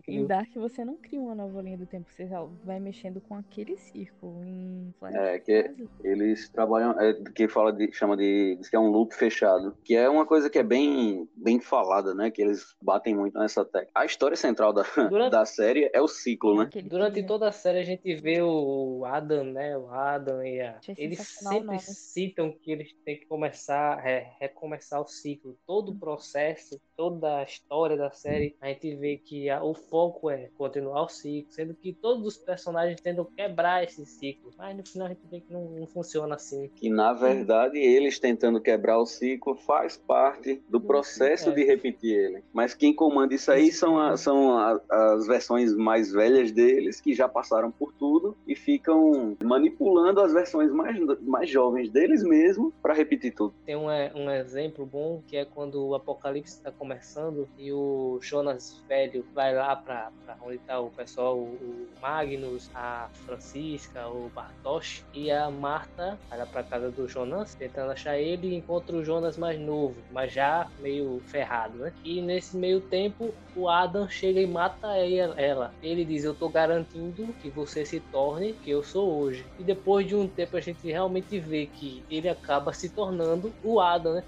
Em 0.07 0.25
Dark 0.25 0.49
você 0.55 0.85
não 0.85 0.95
cria 0.95 1.19
uma 1.19 1.33
nova 1.33 1.61
linha 1.61 1.77
do 1.77 1.85
tempo, 1.85 2.09
você 2.11 2.27
vai 2.63 2.79
mexendo 2.79 3.19
com 3.21 3.35
aquele 3.35 3.75
círculo. 3.77 4.43
Em 4.45 4.93
é, 5.13 5.39
que 5.39 5.73
eles 6.03 6.49
trabalham, 6.49 6.91
é, 6.99 7.13
que 7.13 7.47
fala 7.47 7.73
de, 7.73 7.91
chama 7.91 8.15
de, 8.15 8.55
diz 8.59 8.69
que 8.69 8.75
é 8.75 8.79
um 8.79 8.89
loop 8.89 9.15
fechado, 9.15 9.75
que 9.83 9.95
é 9.95 10.07
uma 10.09 10.25
coisa 10.25 10.49
que 10.49 10.59
é 10.59 10.63
bem, 10.63 11.27
bem 11.35 11.59
falada, 11.59 12.13
né? 12.13 12.29
Que 12.29 12.41
eles 12.41 12.75
batem 12.81 13.15
muito 13.15 13.37
nessa 13.37 13.65
técnica. 13.65 13.91
A 13.95 14.05
história 14.05 14.37
central 14.37 14.73
da, 14.73 14.83
Durante... 15.09 15.31
da 15.31 15.45
série 15.45 15.89
é 15.93 16.01
o 16.01 16.07
ciclo 16.07 16.50
né? 16.55 16.69
Durante 16.83 17.23
toda 17.23 17.47
a 17.47 17.51
série 17.51 17.79
a 17.79 17.83
gente 17.83 18.15
vê 18.15 18.41
o 18.41 19.03
Adam, 19.05 19.43
né? 19.43 19.77
O 19.77 19.89
Adam 19.89 20.43
e 20.45 20.61
a. 20.61 20.79
Eles 20.97 21.19
sempre 21.19 21.79
citam 21.79 22.51
que 22.51 22.71
eles 22.71 22.93
têm 23.05 23.17
que 23.17 23.25
começar, 23.25 24.05
é, 24.05 24.31
recomeçar 24.39 25.01
o 25.01 25.07
ciclo. 25.07 25.57
Todo 25.65 25.91
o 25.91 25.95
processo, 25.95 26.79
toda 26.95 27.39
a 27.39 27.43
história 27.43 27.97
da 27.97 28.11
série, 28.11 28.55
a 28.61 28.67
gente 28.69 28.95
vê 28.95 29.17
que 29.17 29.49
a, 29.49 29.63
o 29.63 29.73
foco 29.73 30.29
é 30.29 30.49
continuar 30.57 31.03
o 31.03 31.09
ciclo, 31.09 31.51
sendo 31.51 31.73
que 31.73 31.93
todos 31.93 32.25
os 32.25 32.37
personagens 32.37 32.99
tentam 33.01 33.25
quebrar 33.25 33.83
esse 33.83 34.05
ciclo. 34.05 34.51
Mas 34.57 34.75
no 34.77 34.85
final 34.85 35.07
a 35.07 35.09
gente 35.09 35.27
vê 35.29 35.41
que 35.41 35.51
não, 35.51 35.65
não 35.69 35.87
funciona 35.87 36.35
assim. 36.35 36.69
Que 36.75 36.89
na 36.89 37.13
verdade 37.13 37.77
eles 37.77 38.19
tentando 38.19 38.61
quebrar 38.61 38.99
o 38.99 39.05
ciclo 39.05 39.55
faz 39.55 39.97
parte 39.97 40.61
do 40.69 40.79
processo 40.79 41.49
é. 41.49 41.53
de 41.53 41.63
repetir 41.63 42.15
ele. 42.15 42.43
Mas 42.53 42.73
quem 42.73 42.93
comanda 42.93 43.33
isso 43.33 43.51
aí 43.51 43.71
são, 43.71 43.99
a, 43.99 44.17
são 44.17 44.57
a, 44.57 44.81
as 44.89 45.27
versões 45.27 45.75
mais 45.75 46.11
velhas 46.11 46.40
deles 46.49 47.01
que 47.01 47.13
já 47.13 47.27
passaram 47.27 47.69
por 47.69 47.91
tudo 47.91 48.37
e 48.47 48.55
ficam 48.55 49.35
manipulando 49.43 50.21
as 50.21 50.31
versões 50.31 50.71
mais, 50.71 50.97
mais 51.21 51.49
jovens 51.49 51.89
deles 51.89 52.23
mesmo 52.23 52.73
para 52.81 52.93
repetir 52.93 53.33
tudo. 53.33 53.53
Tem 53.65 53.75
um, 53.75 53.91
é, 53.91 54.13
um 54.15 54.29
exemplo 54.29 54.85
bom 54.85 55.21
que 55.27 55.35
é 55.35 55.43
quando 55.43 55.85
o 55.85 55.93
Apocalipse 55.95 56.55
está 56.55 56.71
começando 56.71 57.49
e 57.57 57.73
o 57.73 58.17
Jonas 58.21 58.81
velho 58.87 59.25
vai 59.33 59.53
lá 59.53 59.75
para 59.75 60.11
onde 60.41 60.55
está 60.55 60.79
o 60.79 60.89
pessoal, 60.89 61.37
o 61.37 61.87
Magnus, 62.01 62.69
a 62.73 63.09
Francisca, 63.25 64.07
o 64.07 64.31
Bartosz 64.33 65.03
e 65.13 65.29
a 65.29 65.49
Marta 65.49 66.17
vai 66.29 66.45
para 66.45 66.63
casa 66.63 66.89
do 66.89 67.07
Jonas 67.07 67.55
tentando 67.55 67.91
achar 67.91 68.17
ele 68.17 68.47
e 68.47 68.55
encontra 68.55 68.95
o 68.95 69.03
Jonas 69.03 69.37
mais 69.37 69.59
novo, 69.59 69.95
mas 70.11 70.31
já 70.31 70.69
meio 70.79 71.21
ferrado, 71.25 71.77
né? 71.77 71.93
E 72.03 72.21
nesse 72.21 72.55
meio 72.55 72.79
tempo 72.79 73.33
o 73.55 73.67
Adam 73.67 74.07
chega 74.07 74.39
e 74.39 74.47
mata 74.47 74.87
ela. 74.97 75.73
Ele 75.81 76.05
diz: 76.05 76.25
Eu 76.31 76.35
tô 76.35 76.47
garantindo 76.47 77.33
que 77.41 77.49
você 77.49 77.85
se 77.85 77.99
torne 77.99 78.53
que 78.53 78.71
eu 78.71 78.81
sou 78.81 79.19
hoje. 79.19 79.45
E 79.59 79.65
depois 79.65 80.07
de 80.07 80.15
um 80.15 80.29
tempo 80.29 80.55
a 80.55 80.61
gente 80.61 80.87
realmente 80.87 81.37
vê 81.37 81.65
que 81.67 82.05
ele 82.09 82.29
acaba 82.29 82.71
se 82.71 82.89
tornando 82.89 83.53
o 83.61 83.81
Adam, 83.81 84.13
né? 84.13 84.23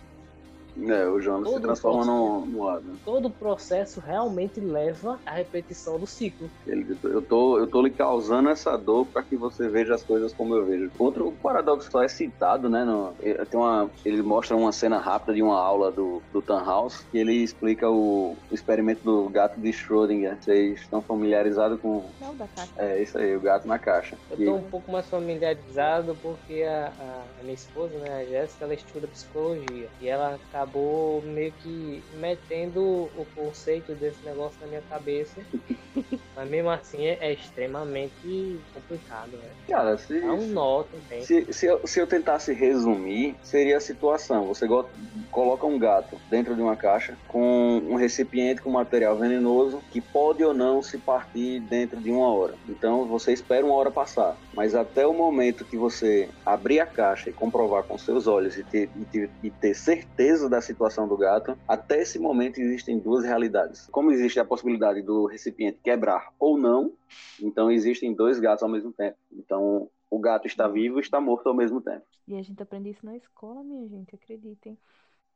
É, 0.76 1.08
o 1.08 1.20
Jonas 1.22 1.48
se 1.50 1.54
Todo 1.54 1.62
transforma 1.64 2.06
no, 2.06 2.28
processo. 2.42 2.52
no 2.52 2.68
Adam. 2.68 2.98
Todo 3.06 3.26
o 3.28 3.34
processo 3.34 4.00
realmente 4.00 4.60
leva 4.60 5.22
à 5.26 5.34
repetição 5.34 6.00
do 6.00 6.08
ciclo. 6.08 6.50
Ele- 6.66 6.98
eu, 7.04 7.22
tô, 7.22 7.60
eu 7.60 7.68
tô 7.70 7.82
lhe 7.82 7.92
causando 7.92 8.50
essa 8.50 8.76
dor 8.78 9.06
para 9.12 9.24
que 9.24 9.38
você 9.38 9.70
veja 9.70 9.94
as 9.94 10.04
coisas 10.04 10.34
como 10.34 10.56
eu 10.56 10.66
vejo. 10.66 10.92
Outro 10.98 11.32
paradoxo 11.44 11.90
só 11.92 12.02
é 12.02 12.08
citado, 12.08 12.70
né? 12.70 12.84
No, 12.84 13.16
eh, 13.22 13.46
tem 13.46 13.60
uma, 13.60 13.92
ele 14.04 14.24
mostra 14.24 14.56
uma 14.58 14.72
cena 14.72 14.98
rápida 15.00 15.34
de 15.36 15.44
uma 15.44 15.60
aula 15.60 15.92
do, 15.92 16.24
do 16.32 16.42
Tannhaus 16.42 17.02
que 17.12 17.18
ele 17.20 17.34
explica 17.44 17.90
o, 17.90 18.40
o 18.50 18.54
experimento 18.56 19.04
do 19.04 19.30
gato 19.30 19.60
de 19.62 19.70
Schrödinger. 19.72 20.42
Vocês 20.42 20.80
estão 20.82 21.04
familiarizados 21.04 21.80
com. 21.80 22.16
Não, 22.20 22.36
da 22.36 22.48
caixa. 22.48 22.74
É 22.78 23.02
isso 23.04 23.18
aí, 23.18 23.36
o 23.36 23.42
gato 23.42 23.68
na 23.68 23.78
caixa. 23.78 24.18
Eu 24.30 24.38
Que- 24.38 24.46
tô 24.46 24.56
um 24.56 24.70
pouco 24.70 24.92
mais 24.92 25.08
familiarizado 25.08 26.16
porque 26.16 26.64
a, 26.64 26.88
a- 26.88 27.40
a 27.40 27.44
minha 27.44 27.54
esposa, 27.54 28.00
né, 28.00 28.10
a 28.22 28.26
Jéssica, 28.26 28.64
ela 28.66 28.74
estuda 28.74 29.08
psicologia. 29.08 29.90
E 30.00 30.08
ela 30.08 30.40
acabou 30.64 31.22
meio 31.22 31.52
que 31.54 32.04
metendo 32.14 32.82
o 32.82 33.26
conceito 33.36 33.94
desse 33.96 34.24
negócio 34.24 34.60
na 34.62 34.68
minha 34.68 34.82
cabeça. 34.82 35.42
Mas 36.36 36.50
mesmo 36.50 36.70
assim 36.70 37.06
é, 37.06 37.18
é 37.22 37.34
extremamente 37.34 38.60
complicado, 38.74 39.38
né? 39.38 39.52
Cara, 39.70 39.98
se, 39.98 40.20
Dá 40.20 40.34
um 40.34 40.48
nó 40.48 40.84
também. 40.84 41.22
Se, 41.22 41.46
se, 41.54 41.66
eu, 41.68 41.86
se 41.86 42.00
eu 42.00 42.08
tentasse 42.08 42.54
resumir, 42.54 43.36
seria 43.44 43.78
a 43.78 43.80
situação. 43.80 44.48
Você 44.48 44.68
go- 44.68 44.90
coloca 45.30 45.68
um 45.68 45.78
gato 45.78 46.20
dentro 46.32 46.56
de 46.56 46.62
uma 46.62 46.76
caixa 46.76 47.18
com 47.28 47.78
um 47.86 47.96
recipiente 47.96 48.62
com 48.62 48.72
material 48.72 49.18
venenoso 49.18 49.82
que 49.92 50.02
pode 50.02 50.44
ou 50.44 50.54
não 50.54 50.82
se 50.82 50.98
partir 50.98 51.60
dentro 51.62 52.02
de 52.02 52.12
uma 52.12 52.34
hora. 52.34 52.56
Então 52.68 53.08
você 53.08 53.32
espera 53.32 53.66
uma 53.66 53.76
hora 53.76 53.92
passar. 53.92 54.36
Mas 54.56 54.74
até 54.74 55.06
o 55.06 55.14
momento 55.14 55.66
que 55.66 55.78
você 55.78 56.30
abrir 56.46 56.80
a 56.80 56.86
caixa 56.86 57.30
e 57.30 57.34
comprovar 57.34 57.84
com 57.84 57.98
seus 57.98 58.26
olhos 58.28 58.58
e 58.58 58.64
ter, 58.64 58.90
e 58.96 59.06
ter, 59.06 59.32
e 59.44 59.52
ter 59.52 59.74
certeza 59.76 60.50
da 60.54 60.62
situação 60.62 61.08
do 61.08 61.18
gato, 61.18 61.58
até 61.68 62.02
esse 62.02 62.20
momento 62.20 62.60
existem 62.60 63.00
duas 63.00 63.26
realidades. 63.26 63.88
Como 63.88 64.12
existe 64.12 64.40
a 64.40 64.46
possibilidade 64.46 65.02
do 65.02 65.26
recipiente 65.26 65.80
quebrar 65.84 66.32
ou 66.40 66.60
não, 66.60 66.94
então 67.42 67.72
existem 67.72 68.14
dois 68.14 68.40
gatos 68.40 68.62
ao 68.62 68.70
mesmo 68.70 68.94
tempo. 68.94 69.18
Então 69.32 69.90
o 70.12 70.20
gato 70.20 70.46
está 70.46 70.68
vivo 70.68 71.00
e 71.00 71.02
está 71.02 71.20
morto 71.20 71.48
ao 71.48 71.56
mesmo 71.56 71.82
tempo, 71.82 72.06
E 72.28 72.36
a 72.36 72.42
gente 72.44 72.62
aprende 72.62 72.92
isso 72.92 73.04
na 73.04 73.18
escola, 73.18 73.64
minha 73.64 73.88
gente, 73.88 74.14
acreditem. 74.14 74.78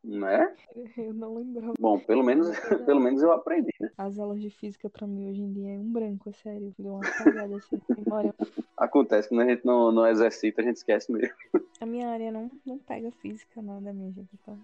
Né? 0.08 0.54
Eu 0.98 1.14
não 1.14 1.36
lembrava. 1.36 1.74
Bom, 1.80 2.00
pelo 2.00 2.24
menos, 2.24 2.48
pelo 2.86 3.00
menos 3.00 3.22
eu 3.22 3.32
aprendi, 3.32 3.72
né? 3.80 3.92
As 3.98 4.18
aulas 4.18 4.42
de 4.42 4.50
física 4.50 4.90
pra 4.90 5.06
mim 5.06 5.30
hoje 5.30 5.42
em 5.42 5.54
dia 5.54 5.76
é 5.76 5.80
um 5.80 5.92
branco, 5.92 6.30
é 6.30 6.34
sério. 6.34 6.74
Deu 6.78 6.94
uma 6.94 7.08
apagada 7.08 7.56
assim 7.56 7.80
memória. 7.98 8.34
Acontece 8.76 9.28
que 9.28 9.36
quando 9.36 9.48
a 9.48 9.52
gente 9.52 9.66
não, 9.66 9.92
não 9.92 10.08
exercita, 10.08 10.62
a 10.62 10.64
gente 10.64 10.78
esquece 10.78 11.12
mesmo. 11.12 11.36
A 11.80 11.86
minha 11.86 12.10
área 12.10 12.32
não, 12.32 12.50
não 12.66 12.78
pega 12.78 13.12
física, 13.12 13.62
nada, 13.62 13.94
minha 13.94 14.12
gente. 14.12 14.30
Então, 14.42 14.58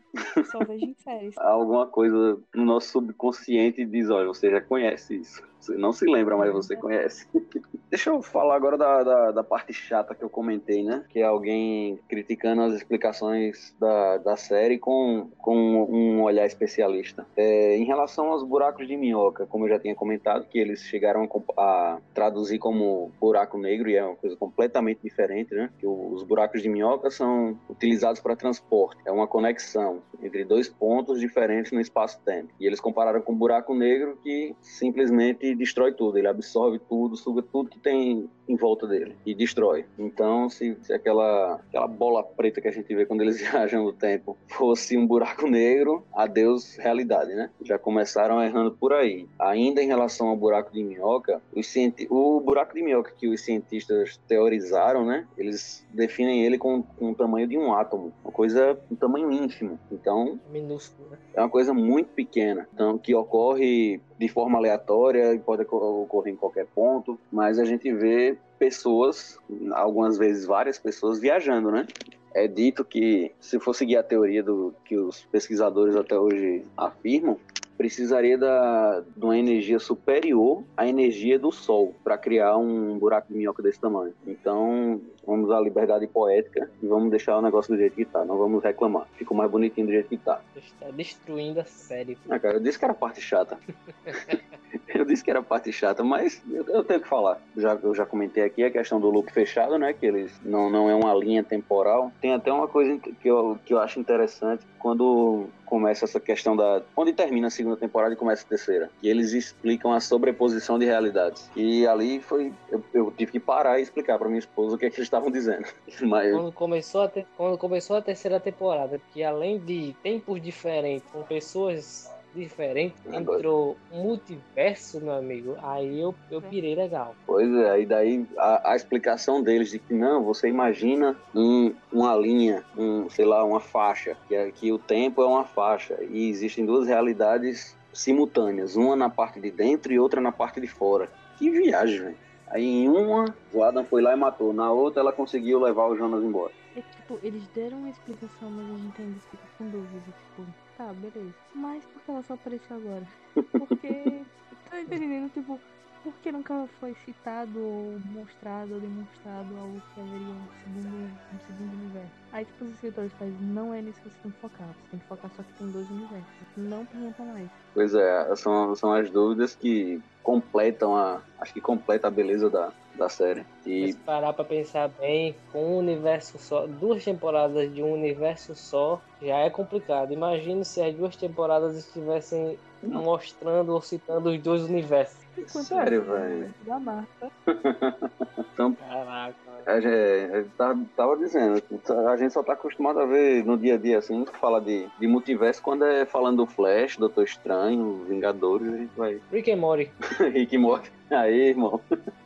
só 0.46 0.64
vejo 0.64 0.86
em 0.86 0.96
séries. 0.96 1.38
Alguma 1.38 1.88
coisa 1.88 2.40
no 2.54 2.66
nosso 2.66 2.90
subconsciente 2.90 3.86
diz, 3.86 4.10
olha, 4.10 4.28
você 4.28 4.50
já 4.50 4.62
conhece 4.62 5.16
isso. 5.16 5.44
Você 5.64 5.78
não 5.78 5.94
se 5.94 6.06
lembra, 6.06 6.36
mas 6.36 6.52
você 6.52 6.76
conhece. 6.76 7.26
Deixa 7.90 8.10
eu 8.10 8.22
falar 8.22 8.56
agora 8.56 8.78
da, 8.78 9.04
da, 9.04 9.32
da 9.32 9.44
parte 9.44 9.72
chata 9.72 10.14
que 10.14 10.24
eu 10.24 10.30
comentei, 10.30 10.84
né? 10.84 11.06
Que 11.08 11.20
é 11.20 11.24
alguém 11.24 11.98
criticando 12.10 12.64
as 12.64 12.74
explicações 12.74 13.74
da, 13.80 14.18
da 14.18 14.36
série 14.36 14.78
com, 14.78 15.30
com 15.38 15.56
um 15.56 16.22
olhar 16.24 16.46
especialista. 16.46 17.26
É, 17.38 17.78
em 17.78 17.86
relação 17.86 18.32
aos 18.32 18.44
buracos 18.44 18.88
de 18.88 18.98
minhoca, 18.98 19.46
como 19.46 19.66
eu 19.66 19.70
já 19.70 19.80
tinha 19.80 19.96
comentado, 19.96 20.48
que 20.48 20.60
eles 20.60 20.82
chegaram 20.82 21.30
a, 21.56 22.00
traduzir 22.14 22.60
como 22.60 23.12
buraco 23.22 23.58
negro 23.58 23.90
e 23.90 23.96
é 23.96 24.04
uma 24.04 24.16
coisa 24.16 24.36
completamente 24.36 25.00
diferente, 25.02 25.54
né? 25.54 25.70
Que 25.80 25.88
os 25.88 26.24
buracos 26.24 26.62
de 26.62 26.70
minhoca 26.70 27.10
são 27.10 27.58
utilizados 27.70 28.20
para 28.20 28.36
transporte. 28.36 29.02
É 29.06 29.12
uma 29.12 29.28
conexão 29.28 30.02
entre 30.22 30.44
dois 30.44 30.68
pontos 30.68 31.20
diferentes 31.20 31.72
no 31.72 31.80
espaço-tempo. 31.80 32.50
E 32.60 32.66
eles 32.66 32.82
compararam 32.82 33.22
com 33.22 33.34
buraco 33.34 33.74
negro 33.74 34.18
que 34.24 34.56
simplesmente 34.62 35.53
destrói 35.56 35.94
tudo. 35.94 36.18
Ele 36.18 36.28
absorve 36.28 36.80
tudo, 36.80 37.16
suga 37.16 37.42
tudo 37.42 37.70
que 37.70 37.80
tem 37.80 38.30
em 38.48 38.56
volta 38.56 38.86
dele 38.88 39.16
e 39.26 39.34
destrói. 39.34 39.86
Então, 39.98 40.50
se, 40.50 40.76
se 40.82 40.92
aquela, 40.94 41.56
aquela 41.56 41.88
bola 41.88 42.24
preta 42.24 42.60
que 42.60 42.68
a 42.68 42.72
gente 42.72 42.94
vê 42.94 43.06
quando 43.06 43.22
eles 43.22 43.40
viajam 43.42 43.84
no 43.84 43.94
tempo 43.94 44.38
fosse 44.48 44.98
um 44.98 45.08
buraco 45.08 45.48
negro, 45.48 46.04
adeus 46.14 46.76
realidade, 46.78 47.34
né? 47.34 47.50
Já 47.64 47.78
começaram 47.80 48.44
errando 48.44 48.72
por 48.72 48.94
aí. 48.94 49.28
Ainda 49.40 49.82
em 49.82 49.88
relação 49.88 50.28
ao 50.28 50.36
buraco 50.36 50.74
de 50.74 50.84
minhoca, 50.84 51.42
os 51.56 51.68
cienti- 51.68 52.08
o 52.10 52.40
buraco 52.42 52.74
de 52.74 52.84
minhoca 52.84 53.14
que 53.18 53.28
os 53.28 53.42
cientistas 53.42 54.20
teorizaram, 54.28 55.06
né? 55.06 55.26
Eles 55.38 55.86
definem 55.94 56.44
ele 56.44 56.58
com, 56.58 56.82
com 56.84 57.12
o 57.12 57.16
tamanho 57.16 57.48
de 57.48 57.58
um 57.58 57.74
átomo, 57.74 58.12
uma 58.24 58.32
coisa, 58.32 58.78
um 58.92 58.96
tamanho 58.96 59.32
ínfimo. 59.32 59.80
Então, 59.92 60.40
Minúsculo, 60.52 61.10
né? 61.10 61.18
é 61.34 61.40
uma 61.42 61.50
coisa 61.50 61.74
muito 61.74 62.08
pequena, 62.10 62.68
então 62.74 62.98
que 62.98 63.14
ocorre 63.16 64.02
de 64.18 64.28
forma 64.28 64.58
aleatória 64.58 65.40
pode 65.46 65.64
ocor- 65.64 66.04
ocorrer 66.04 66.34
em 66.34 66.38
qualquer 66.38 66.66
ponto, 66.68 67.20
mas 67.32 67.60
a 67.60 67.66
gente 67.66 67.92
vê 67.92 68.38
pessoas, 68.58 69.38
algumas 69.72 70.18
vezes 70.18 70.46
várias 70.46 70.78
pessoas 70.78 71.20
viajando, 71.20 71.72
né? 71.72 71.86
É 72.34 72.48
dito 72.48 72.84
que 72.84 73.32
se 73.40 73.60
for 73.60 73.74
seguir 73.76 73.98
a 73.98 74.04
teoria 74.04 74.42
do 74.42 74.74
que 74.86 74.98
os 74.98 75.24
pesquisadores 75.26 75.96
até 75.96 76.18
hoje 76.18 76.64
afirmam, 76.76 77.38
precisaria 77.78 78.38
da, 78.38 79.04
de 79.16 79.24
uma 79.24 79.38
energia 79.38 79.80
superior 79.80 80.64
à 80.78 80.88
energia 80.88 81.38
do 81.40 81.52
Sol 81.52 81.96
para 82.04 82.18
criar 82.18 82.58
um 82.58 82.98
buraco 82.98 83.32
de 83.32 83.38
minhoca 83.38 83.62
desse 83.62 83.80
tamanho. 83.80 84.14
Então, 84.26 85.02
vamos 85.26 85.52
à 85.52 85.60
liberdade 85.60 86.08
poética 86.08 86.70
e 86.82 86.88
vamos 86.88 87.10
deixar 87.10 87.38
o 87.38 87.42
negócio 87.42 87.74
do 87.74 87.78
jeito 87.78 87.96
que 87.96 88.06
tá, 88.06 88.24
não 88.26 88.38
vamos 88.38 88.64
reclamar. 88.64 89.08
Ficou 89.16 89.36
mais 89.36 89.50
bonitinho 89.50 89.88
do 89.88 89.94
jeito 89.94 90.10
que 90.10 90.18
tá. 90.18 90.42
Está 90.56 90.90
destruindo 90.92 91.60
a 91.60 91.66
série. 91.66 92.18
Ah, 92.30 92.40
cara, 92.40 92.56
eu 92.56 92.60
disse 92.60 92.78
que 92.78 92.86
era 92.86 92.94
parte 92.94 93.22
chata. 93.22 93.58
eu 94.94 95.06
disse 95.06 95.24
que 95.24 95.30
era 95.30 95.42
parte 95.42 95.72
chata, 95.72 96.04
mas 96.04 96.42
eu, 96.50 96.66
eu 96.68 96.84
tenho 96.84 97.02
que 97.02 97.08
falar. 97.08 97.42
Já, 97.58 97.78
eu 97.82 97.96
já 97.96 98.06
comentei 98.06 98.44
aqui 98.44 98.64
a 98.64 98.72
questão 98.72 99.00
do 99.00 99.10
loop 99.10 99.32
fechado, 99.32 99.78
né? 99.78 99.94
Que 99.94 100.06
eles 100.06 100.40
não, 100.44 100.70
não 100.70 100.90
é 100.90 100.96
uma 100.96 101.14
linha 101.14 101.44
temporal. 101.44 102.12
Tem 102.22 102.34
até 102.34 102.52
uma 102.52 102.68
coisa 102.68 102.98
que 102.98 103.28
eu, 103.28 103.58
que 103.66 103.74
eu 103.74 103.80
acho 103.80 104.00
interessante 104.00 104.66
quando 104.80 105.48
começa 105.66 106.06
essa 106.06 106.20
questão 106.20 106.56
da. 106.56 106.82
Onde 106.96 107.14
termina 107.14 107.48
a 107.48 107.50
segunda 107.50 107.76
temporada 107.78 108.14
e 108.14 108.18
começa 108.18 108.44
a 108.46 108.48
terceira. 108.50 108.90
E 109.02 109.10
eles 109.10 109.34
explicam 109.34 109.92
a 109.92 110.00
sobreposição 110.00 110.78
de 110.78 110.86
realidades. 110.86 111.50
E 111.56 111.86
ali 111.88 112.20
foi. 112.22 112.54
Eu, 112.70 112.84
eu 112.94 113.14
tive 113.18 113.32
que 113.34 113.40
parar 113.40 113.80
e 113.80 113.84
explicar 113.84 114.18
pra 114.20 114.28
minha 114.28 114.40
esposa 114.40 114.76
o 114.76 114.78
que 114.78 114.86
é 114.86 114.90
que 114.90 114.98
eles 114.98 115.08
estavam 115.08 115.32
dizendo. 115.32 115.66
Mas 116.02 116.32
Quando 116.32 116.52
começou, 116.52 117.02
a 117.02 117.08
te- 117.08 117.26
quando 117.36 117.58
começou 117.58 117.96
a 117.96 118.02
terceira 118.02 118.40
temporada, 118.40 119.00
que 119.14 119.24
além 119.24 119.60
de 119.60 119.96
tempos 120.04 120.42
diferentes, 120.42 121.10
com 121.12 121.24
pessoas 121.24 122.13
diferentes, 122.34 123.00
Ah, 123.08 123.18
entrou 123.18 123.78
um 123.92 124.04
multiverso, 124.04 125.00
meu 125.00 125.14
amigo, 125.14 125.56
aí 125.62 126.00
eu, 126.00 126.14
eu 126.32 126.42
pirei 126.42 126.76
legal. 126.76 127.16
Pois 127.26 127.52
é, 127.54 127.82
e 127.82 127.86
daí 127.86 128.26
a, 128.38 128.72
a 128.72 128.76
explicação 128.76 129.42
deles 129.42 129.70
de 129.70 129.80
que 129.80 129.94
não, 129.94 130.24
você 130.24 130.48
imagina 130.48 131.16
um, 131.36 131.74
uma 131.92 132.16
linha, 132.16 132.64
um, 132.78 133.10
sei 133.10 133.26
lá, 133.26 133.44
uma 133.44 133.60
faixa, 133.60 134.18
que, 134.28 134.36
é, 134.36 134.52
que 134.52 134.72
o 134.72 134.80
tempo 134.80 135.22
é 135.22 135.26
uma 135.26 135.46
faixa, 135.46 135.98
e 136.10 136.30
existem 136.30 136.66
duas 136.66 136.88
realidades 136.88 137.76
simultâneas, 137.94 138.76
uma 138.76 138.96
na 138.96 139.10
parte 139.10 139.40
de 139.40 139.52
dentro 139.52 139.94
e 139.94 140.00
outra 140.00 140.20
na 140.20 140.32
parte 140.32 140.60
de 140.60 140.68
fora. 140.68 141.10
Que 141.38 141.50
viagem, 141.50 142.00
velho. 142.00 142.18
Aí 142.48 142.64
em 142.64 142.88
uma, 142.88 143.34
o 143.52 143.64
Adam 143.64 143.84
foi 143.84 144.02
lá 144.02 144.14
e 144.14 144.16
matou, 144.16 144.54
na 144.54 144.72
outra 144.72 145.02
ela 145.02 145.12
conseguiu 145.12 145.60
levar 145.60 145.88
o 145.88 145.96
Jonas 145.96 146.24
embora. 146.24 146.52
É 146.76 146.82
que, 146.82 146.96
tipo, 146.96 147.20
eles 147.24 147.48
deram 147.56 147.78
uma 147.80 147.90
explicação, 147.90 148.50
mas 148.50 148.66
a 148.66 148.78
gente 148.78 149.02
ainda 149.02 149.20
fica 149.32 149.44
com 149.58 149.70
dúvida. 149.70 150.02
Tipo, 150.06 150.48
tá, 150.78 150.94
beleza. 150.94 151.36
Mas 151.54 151.84
por 151.86 152.02
que 152.02 152.12
ela 152.12 152.24
só 152.24 152.34
apareceu 152.34 152.78
agora? 152.78 153.08
Porque. 153.52 154.24
tá 154.70 154.82
entendendo? 154.82 155.32
Tipo, 155.32 155.60
por 156.04 156.14
que 156.16 156.32
nunca 156.32 156.68
foi 156.80 156.94
citado 157.06 157.60
ou 157.60 158.00
mostrado 158.12 158.74
ou 158.76 158.80
demonstrado 158.80 159.58
algo 159.58 159.82
que 159.94 160.02
haveria 160.02 160.34
um 160.34 160.48
segundo, 160.64 161.20
um 161.34 161.40
segundo 161.48 161.74
universo? 161.74 162.23
Aí, 162.34 162.46
tipo, 162.46 162.66
os 162.66 162.72
escritores 162.72 163.14
fazem, 163.14 163.36
não 163.42 163.72
é 163.72 163.80
nisso 163.80 164.02
que 164.02 164.10
você 164.10 164.16
tem 164.24 164.32
que 164.32 164.40
focar. 164.40 164.68
Você 164.68 164.90
tem 164.90 165.00
que 165.00 165.06
focar 165.06 165.32
só 165.36 165.44
que 165.44 165.54
tem 165.54 165.70
dois 165.70 165.88
universos. 165.92 166.26
Não 166.58 166.84
pergunta 166.84 167.24
mais. 167.24 167.48
Pois 167.76 167.94
é, 167.94 168.36
são, 168.36 168.76
são 168.76 168.92
as 168.92 169.08
dúvidas 169.12 169.56
que 169.56 170.02
completam 170.24 170.96
a. 170.96 171.22
Acho 171.40 171.54
que 171.54 171.62
completa 171.62 172.08
a 172.08 172.12
beleza 172.12 172.50
da, 172.50 172.72
da 172.96 173.08
série. 173.08 173.46
E 173.68 173.92
Se 173.92 174.00
parar 174.00 174.34
pra 174.34 174.44
pensar 174.44 174.88
bem, 174.88 175.36
com 175.52 175.76
um 175.76 175.78
universo 175.78 176.40
só, 176.40 176.66
duas 176.66 177.04
temporadas 177.04 177.72
de 177.72 177.84
um 177.84 177.94
universo 177.94 178.56
só, 178.56 179.00
já 179.22 179.38
é 179.38 179.52
complicado. 179.52 180.12
Imagine 180.12 180.66
se 180.66 180.82
as 180.82 180.96
duas 180.96 181.16
temporadas 181.16 181.78
estivessem 181.78 182.58
mostrando 182.82 183.74
ou 183.74 183.82
citando 183.82 184.30
os 184.32 184.42
dois 184.42 184.64
universos. 184.64 185.22
Sério, 185.48 186.04
velho? 186.04 186.54
Da 186.66 186.80
Marta. 186.80 187.32
então 188.54 188.74
Caraca. 188.74 189.36
A 189.66 189.80
gente, 189.80 190.34
eu 190.34 190.48
tava, 190.58 190.86
tava 190.96 191.18
dizendo, 191.18 191.62
a 192.10 192.18
gente 192.18 192.34
só 192.34 192.44
tá 192.44 192.54
acostumado 192.54 193.00
a 193.00 193.06
ver 193.06 193.44
no 193.46 193.58
dia 193.58 193.76
a 193.76 193.78
dia, 193.78 193.98
assim, 193.98 194.26
falar 194.40 194.60
de, 194.60 194.88
de 195.00 195.08
multiverso 195.08 195.62
quando 195.62 195.86
é 195.86 196.06
falando 196.06 196.38
do 196.38 196.48
Flash, 196.48 196.98
Doutor 196.98 197.24
Estranho, 197.24 198.06
Vingadores, 198.08 198.68
a 198.68 198.78
gente 198.78 198.92
vai. 198.96 199.22
Rick 199.32 199.52
and 199.52 199.58
Morty. 199.58 199.92
Rick 200.34 200.56
e 200.56 200.58
Morty. 200.58 200.92
Aí, 201.10 201.50
irmão. 201.50 201.80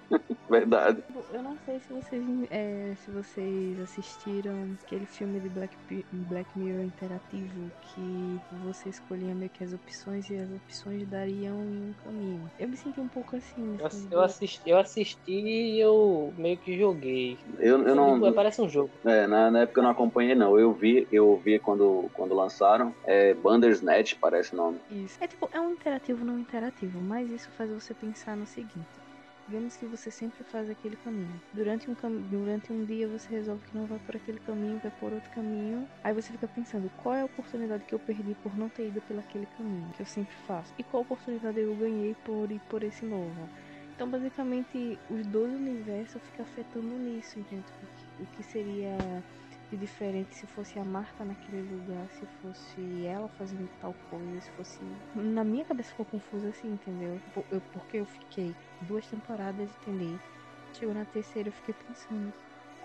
Verdade. 0.50 1.04
Eu 1.34 1.44
não 1.44 1.58
sei 1.66 1.80
se 1.80 1.92
vocês, 1.92 2.24
é, 2.50 2.94
se 3.04 3.12
vocês 3.12 3.80
assistiram 3.80 4.78
aquele 4.84 5.06
filme 5.06 5.40
de 5.40 5.50
Black, 5.50 5.76
Black 6.12 6.50
Mirror 6.58 6.84
interativo 6.84 7.72
que 7.82 8.40
você 8.64 8.90
escolhia 8.90 9.36
meio 9.36 9.50
que 9.50 9.64
as 9.64 9.74
opções 9.74 10.30
e 10.30 10.38
as 10.38 10.50
opções 10.50 11.08
dariam 11.08 11.56
em 11.64 11.90
um 11.90 11.94
caminho. 12.04 12.52
Eu 12.58 12.70
me 12.70 12.78
senti 12.78 13.00
um 13.00 13.08
pouco 13.08 13.36
assim. 13.36 13.78
Eu, 13.80 13.90
eu, 14.12 14.22
assisti, 14.22 14.62
eu 14.66 14.78
assisti 14.78 15.32
e 15.32 15.80
eu 15.80 16.34
meio 16.38 16.58
que 16.58 16.78
joguei. 16.78 17.38
Eu, 17.60 17.86
eu 17.86 17.96
não. 17.96 18.34
Parece 18.34 18.62
um 18.62 18.70
jogo. 18.70 18.90
É, 19.06 19.28
na, 19.28 19.52
na, 19.52 19.62
época 19.62 19.80
eu 19.80 19.84
não 19.84 19.92
acompanhei, 19.92 20.36
não. 20.36 20.58
Eu 20.58 20.72
vi, 20.72 21.08
eu 21.12 21.40
vi 21.44 21.60
quando, 21.60 22.10
quando 22.14 22.34
lançaram. 22.34 22.94
É 23.06 23.34
Bandersnatch, 23.34 24.16
parece 24.16 24.54
o 24.54 24.58
nome. 24.58 24.80
Isso. 24.90 25.18
É 25.20 25.28
tipo, 25.28 25.50
é 25.52 25.60
um 25.60 25.72
interativo 25.72 26.24
não 26.24 26.40
interativo, 26.40 27.02
mas 27.02 27.30
isso 27.30 27.50
faz 27.52 27.70
você 27.70 27.94
pensar 27.94 28.36
no 28.38 28.46
seguinte 28.46 28.97
Digamos 29.48 29.78
que 29.78 29.86
você 29.86 30.12
sempre 30.12 30.44
faz 30.44 30.70
aquele 30.70 30.98
caminho. 30.98 31.42
Durante 31.54 31.90
um, 31.90 31.96
cam... 31.96 32.12
Durante 32.12 32.74
um 32.74 32.84
dia 32.84 33.08
você 33.08 33.30
resolve 33.30 33.64
que 33.66 33.78
não 33.78 33.86
vai 33.86 33.98
por 34.00 34.16
aquele 34.16 34.40
caminho, 34.40 34.78
vai 34.80 34.92
por 35.00 35.14
outro 35.14 35.30
caminho. 35.32 35.88
Aí 36.04 36.14
você 36.14 36.34
fica 36.34 36.48
pensando, 36.50 36.92
qual 37.02 37.16
é 37.16 37.22
a 37.22 37.26
oportunidade 37.26 37.86
que 37.86 37.96
eu 37.96 38.00
perdi 38.00 38.36
por 38.44 38.58
não 38.58 38.68
ter 38.68 38.90
ido 38.90 39.02
pelo 39.02 39.22
aquele 39.22 39.46
caminho 39.58 39.90
que 39.94 40.02
eu 40.02 40.06
sempre 40.06 40.36
faço? 40.46 40.74
E 40.78 40.84
qual 40.84 41.04
oportunidade 41.04 41.60
eu 41.60 41.74
ganhei 41.76 42.14
por 42.26 42.52
ir 42.52 42.60
por 42.70 42.84
esse 42.84 43.06
novo? 43.06 43.50
Então, 43.96 44.10
basicamente, 44.10 45.00
os 45.10 45.26
dois 45.26 45.52
universos 45.54 46.22
ficam 46.22 46.46
afetando 46.46 47.00
nisso, 47.00 47.40
entende? 47.40 47.64
O 48.20 48.26
que 48.28 48.44
seria 48.44 48.96
de 49.70 49.78
diferente 49.78 50.36
se 50.36 50.48
fosse 50.48 50.80
a 50.80 50.86
Marta 50.86 51.26
naquele 51.26 51.62
lugar, 51.62 52.08
se 52.12 52.26
fosse 52.42 53.06
ela 53.06 53.28
fazendo 53.30 53.70
tal 53.82 53.94
coisa, 54.10 54.42
se 54.42 54.52
fosse. 54.52 54.80
Na 55.14 55.44
minha 55.44 55.66
cabeça 55.66 55.90
ficou 55.90 56.06
confuso 56.06 56.48
assim, 56.48 56.72
entendeu? 56.74 57.20
Eu, 57.52 57.62
porque 57.74 57.98
eu 57.98 58.06
fiquei 58.06 58.56
duas 58.82 59.06
temporadas, 59.08 59.70
entendi. 59.82 60.18
Chegou 60.74 60.94
na 60.94 61.06
terceira, 61.06 61.50
eu 61.50 61.54
fiquei 61.54 61.74
pensando 61.74 62.34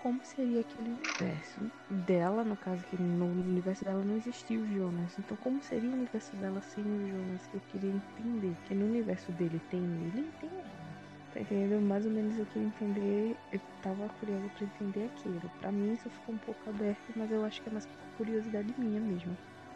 como 0.03 0.19
seria 0.25 0.59
aquele 0.59 0.89
universo 0.89 1.71
dela, 1.89 2.43
no 2.43 2.57
caso 2.57 2.83
que 2.83 3.01
no 3.01 3.25
universo 3.25 3.85
dela 3.85 4.03
não 4.03 4.17
existia 4.17 4.59
o 4.59 4.67
Jonas. 4.67 5.17
Então 5.17 5.37
como 5.37 5.61
seria 5.63 5.89
o 5.89 5.93
universo 5.93 6.35
dela 6.35 6.61
sem 6.61 6.83
o 6.83 7.07
Jonas? 7.07 7.49
Eu 7.53 7.61
queria 7.71 7.89
entender 7.89 8.53
que 8.65 8.75
no 8.75 8.85
universo 8.85 9.31
dele 9.31 9.61
tem 9.69 9.79
ele 9.79 10.19
e 10.19 10.31
tem 10.41 10.49
ela. 10.49 10.92
Tá 11.33 11.41
entendendo? 11.41 11.81
Mais 11.81 12.05
ou 12.05 12.11
menos 12.11 12.37
eu 12.37 12.45
queria 12.45 12.67
entender. 12.67 13.35
Eu 13.51 13.59
tava 13.81 14.07
curiosa 14.19 14.47
pra 14.55 14.65
entender 14.65 15.05
aquilo. 15.05 15.41
Pra 15.59 15.71
mim 15.71 15.93
isso 15.93 16.09
ficou 16.09 16.35
um 16.35 16.37
pouco 16.37 16.69
aberto, 16.69 17.11
mas 17.15 17.31
eu 17.31 17.43
acho 17.43 17.61
que 17.61 17.69
é 17.69 17.71
mais 17.71 17.87
curiosidade 18.17 18.73
minha 18.77 19.01
mesmo. 19.01 19.35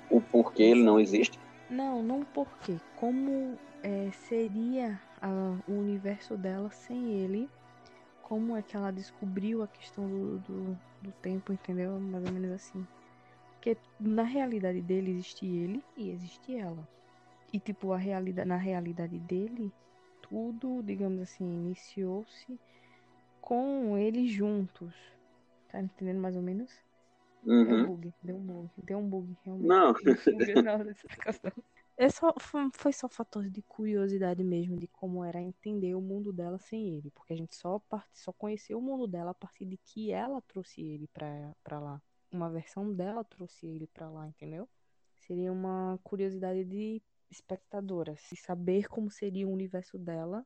O 0.09 0.21
porquê 0.21 0.63
ele 0.63 0.83
não 0.83 0.99
existe? 0.99 1.39
Não, 1.69 2.03
não 2.03 2.21
o 2.21 2.25
porquê. 2.25 2.77
Como 2.95 3.57
é, 3.81 4.11
seria 4.11 5.01
a, 5.19 5.57
o 5.67 5.73
universo 5.73 6.37
dela 6.37 6.69
sem 6.69 7.13
ele? 7.13 7.49
Como 8.21 8.55
é 8.55 8.61
que 8.61 8.75
ela 8.75 8.91
descobriu 8.91 9.63
a 9.63 9.67
questão 9.67 10.07
do, 10.07 10.37
do, 10.39 10.79
do 11.01 11.11
tempo, 11.23 11.51
entendeu? 11.51 11.99
Mais 11.99 12.23
ou 12.23 12.31
menos 12.31 12.51
assim. 12.51 12.85
Porque 13.53 13.77
na 13.99 14.23
realidade 14.23 14.81
dele 14.81 15.11
existe 15.11 15.45
ele 15.45 15.83
e 15.97 16.11
existe 16.11 16.55
ela. 16.55 16.87
E 17.51 17.59
tipo, 17.59 17.93
a 17.93 17.97
realidade, 17.97 18.47
na 18.47 18.57
realidade 18.57 19.17
dele, 19.17 19.73
tudo, 20.29 20.81
digamos 20.83 21.21
assim, 21.21 21.45
iniciou-se 21.45 22.59
com 23.41 23.97
eles 23.97 24.31
juntos. 24.31 24.93
Tá 25.69 25.81
entendendo 25.81 26.19
mais 26.19 26.35
ou 26.35 26.41
menos? 26.41 26.71
Uhum. 27.43 27.65
Deu 27.65 27.75
um 27.75 27.85
bug, 27.85 28.13
deu 28.23 28.35
um 28.35 28.39
bug, 28.45 28.69
deu 28.77 28.97
um 28.97 29.09
bug, 29.09 29.37
realmente. 29.43 29.67
Não. 29.67 29.93
É 31.99 32.09
só, 32.09 32.31
foi 32.73 32.93
só 32.93 33.09
fator 33.09 33.49
de 33.49 33.63
curiosidade 33.63 34.43
mesmo 34.43 34.77
de 34.77 34.85
como 34.85 35.23
era 35.23 35.41
entender 35.41 35.95
o 35.95 36.01
mundo 36.01 36.31
dela 36.31 36.59
sem 36.59 36.95
ele, 36.95 37.09
porque 37.09 37.33
a 37.33 37.35
gente 37.35 37.55
só, 37.55 37.81
só 38.13 38.31
conheceu 38.31 38.77
o 38.77 38.81
mundo 38.81 39.07
dela 39.07 39.31
a 39.31 39.33
partir 39.33 39.65
de 39.65 39.77
que 39.77 40.11
ela 40.11 40.39
trouxe 40.41 40.79
ele 40.79 41.07
pra, 41.07 41.55
pra 41.63 41.79
lá. 41.79 41.99
Uma 42.31 42.51
versão 42.51 42.93
dela 42.93 43.23
trouxe 43.23 43.65
ele 43.65 43.87
pra 43.87 44.07
lá, 44.11 44.27
entendeu? 44.27 44.69
Seria 45.15 45.51
uma 45.51 45.99
curiosidade 46.03 46.63
de 46.65 47.01
espectadora, 47.29 48.15
se 48.17 48.35
saber 48.35 48.87
como 48.87 49.09
seria 49.09 49.47
o 49.47 49.51
universo 49.51 49.97
dela 49.97 50.45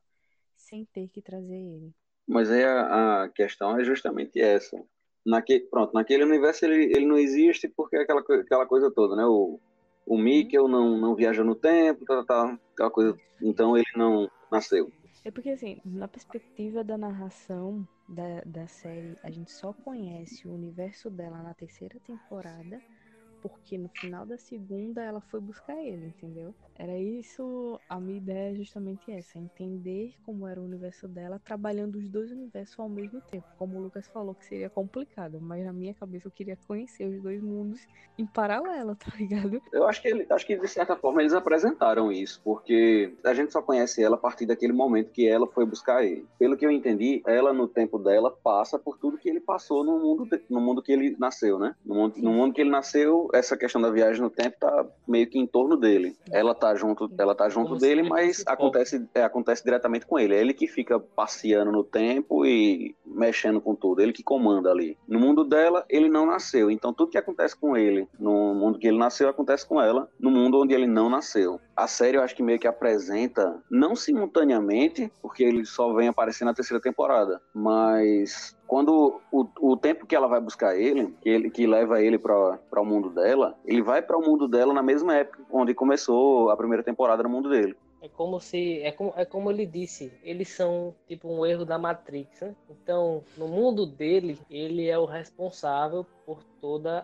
sem 0.56 0.84
ter 0.84 1.08
que 1.08 1.20
trazer 1.20 1.56
ele. 1.56 1.94
Mas 2.26 2.50
aí 2.50 2.64
a, 2.64 3.24
a 3.24 3.28
questão 3.28 3.78
é 3.78 3.84
justamente 3.84 4.40
essa. 4.40 4.82
Naque, 5.24 5.60
pronto, 5.60 5.92
naquele 5.92 6.24
universo 6.24 6.64
ele, 6.64 6.84
ele 6.94 7.06
não 7.06 7.16
existe 7.16 7.68
porque 7.68 7.96
é 7.96 8.02
aquela, 8.02 8.20
aquela 8.20 8.66
coisa 8.66 8.90
toda, 8.90 9.14
né? 9.14 9.24
O, 9.24 9.60
o 10.06 10.18
Mikkel 10.18 10.68
não, 10.68 10.96
não 10.98 11.14
viaja 11.14 11.44
no 11.44 11.54
tempo, 11.54 12.04
tá, 12.04 12.24
tá, 12.24 12.58
aquela 12.72 12.90
coisa. 12.90 13.16
Então 13.40 13.76
ele 13.76 13.90
não 13.96 14.28
nasceu. 14.50 14.90
É 15.24 15.30
porque, 15.30 15.50
assim, 15.50 15.80
na 15.84 16.08
perspectiva 16.08 16.82
da 16.82 16.98
narração 16.98 17.86
da, 18.08 18.42
da 18.44 18.66
série, 18.66 19.16
a 19.22 19.30
gente 19.30 19.52
só 19.52 19.72
conhece 19.72 20.48
o 20.48 20.52
universo 20.52 21.08
dela 21.08 21.40
na 21.42 21.54
terceira 21.54 22.00
temporada 22.00 22.80
porque 23.42 23.76
no 23.76 23.88
final 23.88 24.24
da 24.24 24.38
segunda 24.38 25.02
ela 25.02 25.20
foi 25.20 25.40
buscar 25.40 25.76
ele, 25.76 26.06
entendeu? 26.06 26.54
Era 26.76 26.96
isso, 26.96 27.78
a 27.88 28.00
minha 28.00 28.18
ideia 28.18 28.52
é 28.52 28.54
justamente 28.54 29.10
essa, 29.10 29.38
entender 29.38 30.14
como 30.24 30.46
era 30.46 30.60
o 30.60 30.64
universo 30.64 31.06
dela, 31.08 31.40
trabalhando 31.44 31.96
os 31.96 32.08
dois 32.08 32.30
universos 32.30 32.78
ao 32.78 32.88
mesmo 32.88 33.20
tempo. 33.20 33.46
Como 33.58 33.78
o 33.78 33.82
Lucas 33.82 34.06
falou 34.08 34.34
que 34.34 34.46
seria 34.46 34.70
complicado, 34.70 35.40
mas 35.40 35.64
na 35.64 35.72
minha 35.72 35.92
cabeça 35.92 36.28
eu 36.28 36.32
queria 36.32 36.56
conhecer 36.66 37.04
os 37.06 37.20
dois 37.20 37.42
mundos 37.42 37.86
em 38.16 38.24
paralelo, 38.24 38.94
tá 38.96 39.12
ligado? 39.16 39.60
Eu 39.72 39.86
acho 39.86 40.00
que 40.00 40.08
ele, 40.08 40.26
acho 40.30 40.46
que 40.46 40.56
de 40.56 40.68
certa 40.68 40.96
forma 40.96 41.20
eles 41.20 41.34
apresentaram 41.34 42.12
isso, 42.12 42.40
porque 42.44 43.12
a 43.24 43.34
gente 43.34 43.52
só 43.52 43.60
conhece 43.60 44.02
ela 44.02 44.16
a 44.16 44.18
partir 44.18 44.46
daquele 44.46 44.72
momento 44.72 45.10
que 45.10 45.26
ela 45.26 45.46
foi 45.48 45.66
buscar 45.66 46.04
ele. 46.04 46.26
Pelo 46.38 46.56
que 46.56 46.64
eu 46.64 46.70
entendi, 46.70 47.22
ela 47.26 47.52
no 47.52 47.66
tempo 47.66 47.98
dela 47.98 48.30
passa 48.30 48.78
por 48.78 48.98
tudo 48.98 49.18
que 49.18 49.28
ele 49.28 49.40
passou 49.40 49.84
no 49.84 49.98
mundo, 49.98 50.28
no 50.48 50.60
mundo 50.60 50.82
que 50.82 50.92
ele 50.92 51.16
nasceu, 51.18 51.58
né? 51.58 51.74
No 51.84 51.94
mundo, 51.94 52.14
no 52.18 52.32
mundo 52.32 52.54
que 52.54 52.60
ele 52.60 52.70
nasceu, 52.70 53.28
essa 53.32 53.56
questão 53.56 53.80
da 53.80 53.90
viagem 53.90 54.22
no 54.22 54.30
tempo 54.30 54.56
tá 54.58 54.86
meio 55.06 55.26
que 55.26 55.38
em 55.38 55.46
torno 55.46 55.76
dele. 55.76 56.16
Ela 56.30 56.54
tá 56.54 56.74
junto, 56.74 57.10
ela 57.18 57.34
tá 57.34 57.48
junto 57.48 57.76
dele, 57.76 58.02
mas 58.02 58.42
acontece, 58.46 59.06
é, 59.14 59.22
acontece 59.22 59.64
diretamente 59.64 60.06
com 60.06 60.18
ele. 60.18 60.34
É 60.34 60.40
ele 60.40 60.54
que 60.54 60.66
fica 60.66 60.98
passeando 60.98 61.72
no 61.72 61.84
tempo 61.84 62.44
e 62.44 62.94
mexendo 63.04 63.60
com 63.60 63.74
tudo, 63.74 64.00
ele 64.00 64.12
que 64.12 64.22
comanda 64.22 64.70
ali. 64.70 64.96
No 65.06 65.18
mundo 65.18 65.44
dela, 65.44 65.84
ele 65.88 66.08
não 66.08 66.26
nasceu, 66.26 66.70
então 66.70 66.92
tudo 66.92 67.10
que 67.10 67.18
acontece 67.18 67.56
com 67.56 67.76
ele 67.76 68.08
no 68.18 68.54
mundo 68.54 68.78
que 68.78 68.88
ele 68.88 68.98
nasceu 68.98 69.28
acontece 69.28 69.66
com 69.66 69.80
ela 69.80 70.08
no 70.18 70.30
mundo 70.30 70.60
onde 70.60 70.74
ele 70.74 70.86
não 70.86 71.08
nasceu. 71.08 71.60
A 71.76 71.86
série 71.86 72.16
eu 72.16 72.22
acho 72.22 72.34
que 72.34 72.42
meio 72.42 72.58
que 72.58 72.66
apresenta, 72.68 73.60
não 73.70 73.96
simultaneamente, 73.96 75.12
porque 75.20 75.42
ele 75.42 75.64
só 75.64 75.92
vem 75.94 76.08
aparecer 76.08 76.44
na 76.44 76.54
terceira 76.54 76.80
temporada, 76.80 77.40
mas 77.54 78.56
quando 78.72 79.20
o, 79.30 79.46
o 79.60 79.76
tempo 79.76 80.06
que 80.06 80.16
ela 80.16 80.26
vai 80.26 80.40
buscar 80.40 80.74
ele, 80.74 81.14
que, 81.20 81.28
ele, 81.28 81.50
que 81.50 81.66
leva 81.66 82.00
ele 82.00 82.18
para 82.18 82.80
o 82.80 82.84
mundo 82.86 83.10
dela, 83.10 83.54
ele 83.66 83.82
vai 83.82 84.00
para 84.00 84.16
o 84.16 84.22
mundo 84.22 84.48
dela 84.48 84.72
na 84.72 84.82
mesma 84.82 85.14
época 85.14 85.44
onde 85.52 85.74
começou 85.74 86.48
a 86.48 86.56
primeira 86.56 86.82
temporada 86.82 87.22
no 87.22 87.28
mundo 87.28 87.50
dele. 87.50 87.76
É 88.00 88.08
como 88.08 88.40
se. 88.40 88.80
É 88.80 88.90
como, 88.90 89.12
é 89.14 89.26
como 89.26 89.50
ele 89.50 89.66
disse, 89.66 90.10
eles 90.24 90.48
são 90.48 90.94
tipo 91.06 91.28
um 91.28 91.44
erro 91.44 91.66
da 91.66 91.76
Matrix. 91.76 92.40
Né? 92.40 92.56
Então, 92.70 93.22
no 93.36 93.46
mundo 93.46 93.84
dele, 93.84 94.38
ele 94.50 94.88
é 94.88 94.98
o 94.98 95.04
responsável 95.04 96.06
por 96.24 96.42
toda 96.60 96.98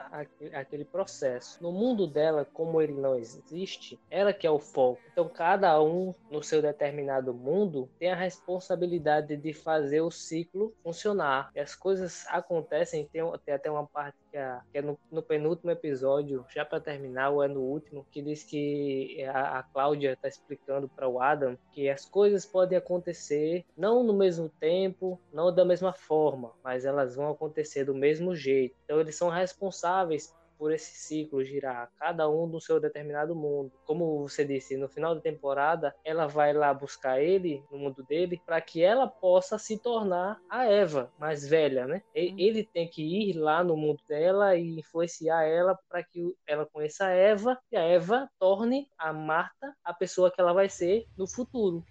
aquele 0.52 0.84
processo. 0.84 1.62
No 1.62 1.72
mundo 1.72 2.06
dela, 2.06 2.44
como 2.44 2.80
ele 2.80 2.92
não 2.92 3.16
existe, 3.16 3.98
ela 4.08 4.32
que 4.32 4.46
é 4.46 4.50
o 4.50 4.58
foco. 4.58 5.00
Então, 5.12 5.28
cada 5.28 5.82
um 5.82 6.14
no 6.30 6.42
seu 6.42 6.62
determinado 6.62 7.34
mundo 7.34 7.88
tem 7.98 8.12
a 8.12 8.16
responsabilidade 8.16 9.36
de 9.36 9.52
fazer 9.52 10.00
o 10.00 10.10
ciclo 10.10 10.72
funcionar. 10.82 11.50
E 11.54 11.60
as 11.60 11.74
coisas 11.74 12.24
acontecem, 12.28 13.06
tem, 13.06 13.22
tem 13.44 13.54
até 13.54 13.70
uma 13.70 13.86
parte 13.86 14.16
que, 14.30 14.36
é, 14.36 14.60
que 14.70 14.78
é 14.78 14.82
no, 14.82 14.98
no, 15.10 15.22
penúltimo 15.22 15.70
episódio, 15.70 16.44
já 16.48 16.64
para 16.64 16.80
terminar, 16.80 17.30
ou 17.30 17.42
é 17.42 17.48
no 17.48 17.60
último, 17.60 18.06
que 18.10 18.22
diz 18.22 18.44
que 18.44 19.24
a, 19.24 19.58
a 19.58 19.62
Cláudia 19.62 20.12
está 20.12 20.28
explicando 20.28 20.88
para 20.88 21.08
o 21.08 21.20
Adam 21.20 21.58
que 21.72 21.88
as 21.88 22.04
coisas 22.04 22.46
podem 22.46 22.78
acontecer 22.78 23.64
não 23.76 24.02
no 24.02 24.12
mesmo 24.12 24.48
tempo, 24.60 25.20
não 25.32 25.52
da 25.52 25.64
mesma 25.64 25.92
forma, 25.92 26.52
mas 26.62 26.84
elas 26.84 27.16
vão 27.16 27.30
acontecer 27.30 27.84
do 27.84 27.94
mesmo 27.94 28.34
jeito. 28.34 28.76
Então, 28.84 29.00
eles 29.08 29.16
são 29.16 29.30
responsáveis 29.30 30.36
por 30.58 30.72
esse 30.72 30.92
ciclo 30.92 31.42
girar, 31.44 31.90
cada 31.96 32.28
um 32.28 32.50
do 32.50 32.60
seu 32.60 32.80
determinado 32.80 33.34
mundo. 33.34 33.72
Como 33.86 34.28
você 34.28 34.44
disse, 34.44 34.76
no 34.76 34.88
final 34.88 35.14
da 35.14 35.20
temporada, 35.20 35.94
ela 36.04 36.26
vai 36.26 36.52
lá 36.52 36.74
buscar 36.74 37.22
ele 37.22 37.64
no 37.70 37.78
mundo 37.78 38.02
dele 38.02 38.42
para 38.44 38.60
que 38.60 38.82
ela 38.82 39.06
possa 39.06 39.56
se 39.56 39.78
tornar 39.78 40.38
a 40.50 40.66
Eva 40.66 41.12
mais 41.16 41.46
velha, 41.46 41.86
né? 41.86 42.02
Uhum. 42.14 42.34
Ele 42.36 42.64
tem 42.64 42.88
que 42.88 43.02
ir 43.02 43.34
lá 43.34 43.62
no 43.62 43.76
mundo 43.76 44.02
dela 44.08 44.56
e 44.56 44.80
influenciar 44.80 45.44
ela 45.44 45.78
para 45.88 46.02
que 46.02 46.34
ela 46.46 46.66
conheça 46.66 47.06
a 47.06 47.10
Eva 47.10 47.56
e 47.70 47.76
a 47.76 47.82
Eva 47.82 48.28
torne 48.38 48.88
a 48.98 49.12
Marta 49.12 49.74
a 49.84 49.94
pessoa 49.94 50.30
que 50.30 50.40
ela 50.40 50.52
vai 50.52 50.68
ser 50.68 51.06
no 51.16 51.26
futuro. 51.28 51.84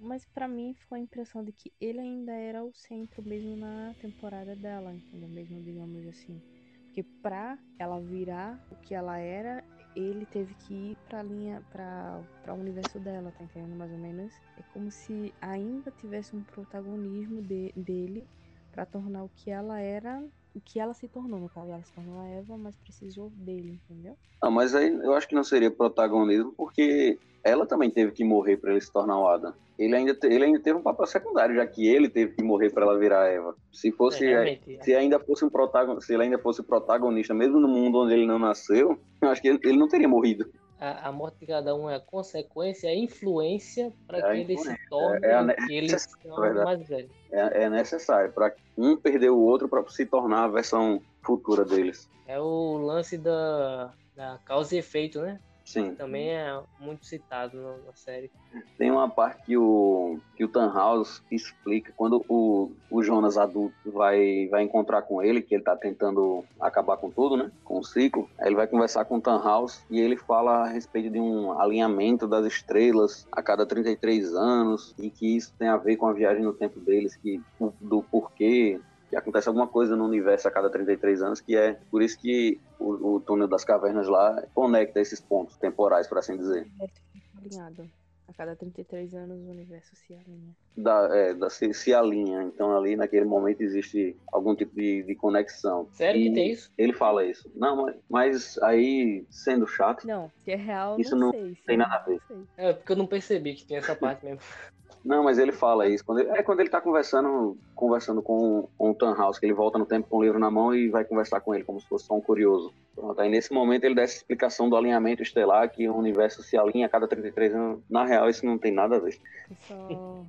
Mas 0.00 0.26
para 0.26 0.48
mim 0.48 0.74
ficou 0.74 0.96
a 0.96 1.00
impressão 1.00 1.44
de 1.44 1.52
que 1.52 1.72
ele 1.80 2.00
ainda 2.00 2.32
era 2.32 2.64
o 2.64 2.74
centro 2.74 3.22
mesmo 3.22 3.56
na 3.56 3.94
temporada 4.00 4.56
dela, 4.56 4.92
entendeu? 4.92 5.28
Mesmo 5.28 5.62
digamos 5.62 6.04
assim. 6.08 6.57
Porque 6.98 7.04
pra 7.22 7.56
ela 7.78 8.00
virar 8.00 8.58
o 8.72 8.74
que 8.74 8.92
ela 8.92 9.18
era, 9.18 9.62
ele 9.94 10.26
teve 10.26 10.52
que 10.54 10.74
ir 10.74 10.96
pra 11.08 11.22
linha, 11.22 11.62
pra, 11.70 12.20
pra 12.42 12.52
o 12.52 12.58
universo 12.58 12.98
dela, 12.98 13.30
tá 13.30 13.44
entendendo 13.44 13.76
mais 13.76 13.92
ou 13.92 13.98
menos? 13.98 14.32
É 14.58 14.62
como 14.72 14.90
se 14.90 15.32
ainda 15.40 15.92
tivesse 15.92 16.34
um 16.34 16.42
protagonismo 16.42 17.40
de, 17.40 17.72
dele 17.76 18.26
pra 18.72 18.84
tornar 18.84 19.22
o 19.22 19.28
que 19.28 19.48
ela 19.48 19.78
era, 19.78 20.20
o 20.58 20.60
que 20.60 20.78
ela 20.78 20.92
se 20.94 21.08
tornou, 21.08 21.40
no 21.40 21.48
caso, 21.48 21.70
ela 21.70 21.82
se 21.82 21.92
tornou 21.94 22.20
a 22.20 22.26
Eva, 22.28 22.56
mas 22.58 22.76
precisou 22.76 23.30
dele, 23.30 23.80
entendeu? 23.88 24.16
Ah, 24.42 24.50
mas 24.50 24.74
aí 24.74 24.88
eu 24.92 25.14
acho 25.14 25.26
que 25.28 25.34
não 25.34 25.42
seria 25.44 25.70
protagonismo, 25.70 26.52
porque 26.56 27.18
ela 27.44 27.66
também 27.66 27.90
teve 27.90 28.12
que 28.12 28.24
morrer 28.24 28.56
pra 28.56 28.70
ele 28.72 28.80
se 28.80 28.92
tornar 28.92 29.18
o 29.18 29.26
Adam. 29.26 29.52
Ele 29.78 29.94
ainda, 29.94 30.14
te- 30.14 30.26
ele 30.26 30.44
ainda 30.44 30.60
teve 30.60 30.78
um 30.78 30.82
papel 30.82 31.06
secundário, 31.06 31.54
já 31.54 31.66
que 31.66 31.86
ele 31.86 32.08
teve 32.08 32.34
que 32.34 32.42
morrer 32.42 32.70
pra 32.70 32.84
ela 32.84 32.98
virar 32.98 33.22
a 33.22 33.28
Eva. 33.28 33.54
Se 33.72 33.90
fosse, 33.92 34.24
É, 34.26 34.44
se 34.84 34.94
ainda 34.94 35.18
fosse 35.20 35.44
um 35.44 35.48
protagonista, 35.50 36.04
se 36.06 36.14
ele 36.14 36.24
ainda 36.24 36.38
fosse 36.38 36.62
protagonista, 36.62 37.32
mesmo 37.32 37.58
no 37.60 37.68
mundo 37.68 37.98
onde 37.98 38.12
ele 38.14 38.26
não 38.26 38.38
nasceu, 38.38 39.00
eu 39.22 39.28
acho 39.28 39.40
que 39.40 39.48
ele, 39.48 39.60
ele 39.64 39.78
não 39.78 39.88
teria 39.88 40.08
morrido. 40.08 40.48
A, 40.80 41.08
a 41.08 41.12
morte 41.12 41.40
de 41.40 41.46
cada 41.46 41.74
um 41.74 41.90
é 41.90 41.96
a 41.96 42.00
consequência, 42.00 42.90
a 42.90 42.94
influência 42.94 43.92
para 44.06 44.18
É 44.18 44.32
que 44.32 44.40
ele 44.40 44.58
se 44.58 44.88
torne 44.88 45.26
é 45.26 45.66
que 45.66 45.72
ele 45.72 45.98
se 45.98 46.18
torne 46.20 46.64
mais 46.64 46.88
velho. 46.88 47.10
É, 47.30 47.64
é 47.64 47.70
necessário 47.70 48.32
para 48.32 48.54
um 48.76 48.96
perder 48.96 49.30
o 49.30 49.38
outro 49.38 49.68
para 49.68 49.86
se 49.88 50.06
tornar 50.06 50.44
a 50.44 50.48
versão 50.48 51.02
futura 51.22 51.64
deles. 51.64 52.08
É 52.26 52.38
o 52.38 52.78
lance 52.78 53.18
da, 53.18 53.92
da 54.14 54.38
causa 54.44 54.74
e 54.74 54.78
efeito, 54.78 55.20
né? 55.20 55.40
Sim. 55.68 55.94
Também 55.94 56.30
é 56.30 56.58
muito 56.80 57.04
citado 57.04 57.60
na 57.84 57.92
série. 57.92 58.30
Tem 58.78 58.90
uma 58.90 59.06
parte 59.06 59.44
que 59.44 59.56
o, 59.58 60.18
que 60.34 60.42
o 60.42 60.48
Tannhaus 60.48 61.22
explica 61.30 61.92
quando 61.94 62.24
o, 62.26 62.72
o 62.90 63.02
Jonas 63.02 63.36
adulto 63.36 63.76
vai, 63.84 64.48
vai 64.50 64.62
encontrar 64.62 65.02
com 65.02 65.22
ele, 65.22 65.42
que 65.42 65.54
ele 65.54 65.62
tá 65.62 65.76
tentando 65.76 66.42
acabar 66.58 66.96
com 66.96 67.10
tudo, 67.10 67.36
né? 67.36 67.52
Com 67.64 67.80
o 67.80 67.84
ciclo. 67.84 68.30
Aí 68.38 68.48
ele 68.48 68.56
vai 68.56 68.66
conversar 68.66 69.04
com 69.04 69.18
o 69.18 69.20
Tannhaus 69.20 69.84
e 69.90 70.00
ele 70.00 70.16
fala 70.16 70.62
a 70.62 70.68
respeito 70.68 71.10
de 71.10 71.20
um 71.20 71.60
alinhamento 71.60 72.26
das 72.26 72.46
estrelas 72.46 73.28
a 73.30 73.42
cada 73.42 73.66
33 73.66 74.34
anos 74.34 74.94
e 74.98 75.10
que 75.10 75.36
isso 75.36 75.52
tem 75.58 75.68
a 75.68 75.76
ver 75.76 75.98
com 75.98 76.06
a 76.06 76.14
viagem 76.14 76.42
no 76.42 76.54
tempo 76.54 76.80
deles, 76.80 77.14
que 77.14 77.42
do 77.78 78.02
porquê 78.02 78.80
que 79.08 79.16
acontece 79.16 79.48
alguma 79.48 79.66
coisa 79.66 79.96
no 79.96 80.04
universo 80.04 80.46
a 80.48 80.50
cada 80.50 80.70
33 80.70 81.22
anos, 81.22 81.40
que 81.40 81.56
é 81.56 81.74
por 81.90 82.02
isso 82.02 82.18
que 82.18 82.60
o, 82.78 83.14
o 83.14 83.20
túnel 83.20 83.48
das 83.48 83.64
cavernas 83.64 84.06
lá 84.08 84.42
conecta 84.54 85.00
esses 85.00 85.20
pontos 85.20 85.56
temporais, 85.56 86.06
por 86.06 86.18
assim 86.18 86.36
dizer. 86.36 86.62
O 86.62 86.82
universo 86.82 87.02
fica 87.12 87.38
alinhado. 87.38 87.90
A 88.28 88.32
cada 88.34 88.54
33 88.54 89.14
anos 89.14 89.38
o 89.40 89.50
universo 89.50 89.96
se 89.96 90.12
alinha. 90.12 90.54
da, 90.76 91.08
é, 91.16 91.32
da 91.32 91.48
se, 91.48 91.72
se 91.72 91.94
alinha. 91.94 92.42
Então 92.42 92.76
ali 92.76 92.94
naquele 92.94 93.24
momento 93.24 93.62
existe 93.62 94.14
algum 94.30 94.54
tipo 94.54 94.74
de, 94.76 95.02
de 95.02 95.14
conexão. 95.14 95.88
Sério 95.92 96.20
E 96.20 96.28
que 96.28 96.34
tem 96.34 96.50
isso? 96.52 96.70
Ele 96.76 96.92
fala 96.92 97.24
isso. 97.24 97.50
Não, 97.54 97.76
mas, 97.84 97.96
mas 98.06 98.58
aí, 98.58 99.24
sendo 99.30 99.66
chato, 99.66 100.06
Não, 100.06 100.30
se 100.44 100.50
é 100.50 100.56
real, 100.56 101.00
Isso 101.00 101.16
não, 101.16 101.28
não 101.28 101.30
sei. 101.32 101.54
Se 101.54 101.64
tem 101.64 101.76
é 101.76 101.78
nada 101.78 101.94
a 101.94 101.98
ver. 102.00 102.20
não. 102.28 102.46
É, 102.58 102.74
porque 102.74 102.92
eu 102.92 102.96
não 102.96 103.06
percebi 103.06 103.54
que 103.54 103.64
tinha 103.64 103.78
essa 103.78 103.96
parte 103.96 104.26
mesmo. 104.26 104.40
não, 105.04 105.24
mas 105.24 105.38
ele 105.38 105.52
fala 105.52 105.86
isso. 105.88 106.04
Quando 106.04 106.20
ele- 106.20 106.30
é 106.30 106.42
quando 106.42 106.60
ele 106.60 106.68
tá 106.68 106.80
conversando, 106.80 107.56
conversando 107.74 108.20
com, 108.22 108.68
com 108.76 108.90
o 108.90 108.94
Tannhaus, 108.94 109.38
que 109.38 109.46
ele 109.46 109.52
volta 109.54 109.78
no 109.78 109.86
tempo 109.86 110.08
com 110.08 110.18
o 110.18 110.22
livro 110.22 110.38
na 110.38 110.50
mão 110.50 110.74
e 110.74 110.88
vai 110.88 111.04
conversar 111.04 111.40
com 111.40 111.54
ele, 111.54 111.64
como 111.64 111.80
se 111.80 111.86
fosse 111.88 112.06
só 112.06 112.14
um 112.14 112.20
curioso. 112.20 112.72
Pronto, 112.94 113.20
aí 113.20 113.28
nesse 113.30 113.52
momento 113.52 113.84
ele 113.84 113.94
dá 113.94 114.02
essa 114.02 114.16
explicação 114.16 114.68
do 114.68 114.76
alinhamento 114.76 115.22
estelar, 115.22 115.70
que 115.70 115.88
o 115.88 115.96
universo 115.96 116.42
se 116.42 116.56
alinha 116.56 116.86
a 116.86 116.88
cada 116.88 117.06
33 117.08 117.54
anos. 117.54 117.80
Na 117.88 118.04
real, 118.04 118.28
isso 118.28 118.44
não 118.44 118.58
tem 118.58 118.72
nada 118.72 118.96
a 118.96 118.98
ver. 118.98 119.18
É 119.50 119.54
só 119.54 120.24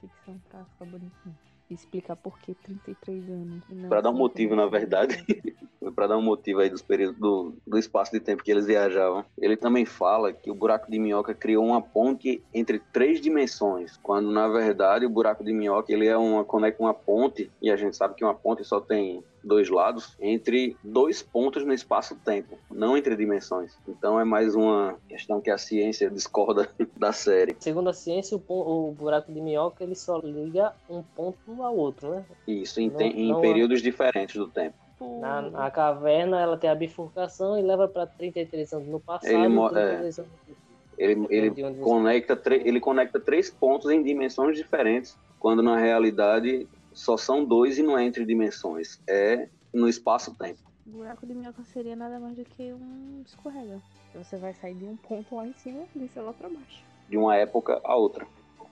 ficção 0.00 0.40
pra 0.50 0.64
ficar 0.64 0.84
bonitinho. 0.86 1.36
Explicar 1.74 2.16
por 2.16 2.38
que 2.38 2.54
33 2.54 3.28
anos. 3.28 3.64
Pra 3.88 4.00
dar 4.00 4.10
um 4.10 4.16
motivo, 4.16 4.54
na 4.54 4.68
33 4.68 4.80
verdade. 4.80 5.54
para 5.94 6.06
dar 6.06 6.16
um 6.16 6.22
motivo 6.22 6.60
aí 6.60 6.70
dos 6.70 6.82
períodos 6.82 7.18
do, 7.18 7.54
do 7.66 7.78
espaço 7.78 8.12
de 8.12 8.20
tempo 8.20 8.42
que 8.42 8.50
eles 8.50 8.66
viajavam. 8.66 9.24
Ele 9.38 9.56
também 9.56 9.84
fala 9.84 10.32
que 10.32 10.50
o 10.50 10.54
buraco 10.54 10.90
de 10.90 10.98
minhoca 10.98 11.34
criou 11.34 11.64
uma 11.64 11.82
ponte 11.82 12.42
entre 12.52 12.78
três 12.92 13.20
dimensões, 13.20 13.98
quando 14.02 14.30
na 14.30 14.48
verdade 14.48 15.06
o 15.06 15.10
buraco 15.10 15.44
de 15.44 15.52
minhoca 15.52 15.92
ele 15.92 16.06
é 16.06 16.16
uma 16.16 16.44
conecta 16.44 16.82
uma 16.82 16.94
ponte 16.94 17.50
e 17.60 17.70
a 17.70 17.76
gente 17.76 17.96
sabe 17.96 18.14
que 18.14 18.24
uma 18.24 18.34
ponte 18.34 18.64
só 18.64 18.80
tem 18.80 19.22
dois 19.44 19.68
lados 19.68 20.16
entre 20.20 20.76
dois 20.82 21.22
pontos 21.22 21.64
no 21.64 21.72
espaço-tempo, 21.72 22.58
não 22.70 22.96
entre 22.96 23.14
dimensões. 23.16 23.72
Então 23.86 24.18
é 24.18 24.24
mais 24.24 24.54
uma 24.54 24.96
questão 25.08 25.40
que 25.40 25.50
a 25.50 25.58
ciência 25.58 26.10
discorda 26.10 26.68
da 26.96 27.12
série. 27.12 27.54
Segundo 27.60 27.90
a 27.90 27.92
ciência, 27.92 28.36
o, 28.36 28.88
o 28.88 28.92
buraco 28.92 29.32
de 29.32 29.40
minhoca 29.40 29.84
ele 29.84 29.94
só 29.94 30.18
liga 30.18 30.72
um 30.88 31.02
ponto 31.02 31.62
ao 31.62 31.76
outro, 31.76 32.10
né? 32.10 32.24
Isso 32.48 32.80
em, 32.80 32.90
Não- 32.90 33.00
em 33.00 33.28
não 33.28 33.38
é- 33.38 33.40
períodos 33.42 33.82
diferentes 33.82 34.36
do 34.36 34.48
tempo. 34.48 34.74
Na, 35.20 35.42
na 35.42 35.70
caverna 35.70 36.40
ela 36.40 36.56
tem 36.56 36.70
a 36.70 36.74
bifurcação 36.74 37.58
e 37.58 37.62
leva 37.62 37.86
para 37.88 38.06
33 38.06 38.72
anos 38.72 38.88
no 38.88 39.00
passado 39.00 39.34
Ele 39.34 39.48
mo- 39.48 39.66
e 39.66 39.70
33 39.70 40.18
anos 40.20 40.30
no 40.48 40.54
Ele, 40.96 41.26
ele 41.28 41.74
conecta, 41.80 42.36
tre- 42.36 42.62
ele 42.64 42.80
conecta 42.80 43.18
três 43.20 43.50
pontos 43.50 43.90
em 43.90 44.02
dimensões 44.02 44.56
diferentes, 44.56 45.16
quando 45.40 45.62
na 45.62 45.76
realidade 45.76 46.66
só 46.94 47.16
são 47.16 47.44
dois 47.44 47.76
e 47.78 47.82
não 47.82 47.98
é 47.98 48.04
entre 48.04 48.24
dimensões, 48.24 49.00
é 49.06 49.48
no 49.72 49.88
espaço-tempo. 49.88 50.60
O 50.86 50.90
buraco 50.90 51.26
de 51.26 51.34
minhoca 51.34 51.62
seria 51.64 51.96
nada 51.96 52.18
mais 52.20 52.36
do 52.36 52.44
que 52.44 52.72
um 52.72 53.22
escorrega. 53.26 53.80
Você 54.14 54.36
vai 54.36 54.54
sair 54.54 54.74
de 54.74 54.84
um 54.84 54.96
ponto 54.96 55.34
lá 55.34 55.46
em 55.46 55.52
cima 55.54 55.84
e 55.94 55.98
descer 55.98 56.20
lá 56.20 56.32
pra 56.32 56.48
baixo. 56.48 56.84
De 57.08 57.16
uma 57.16 57.34
época 57.36 57.80
a 57.84 57.96
outra. 57.96 58.26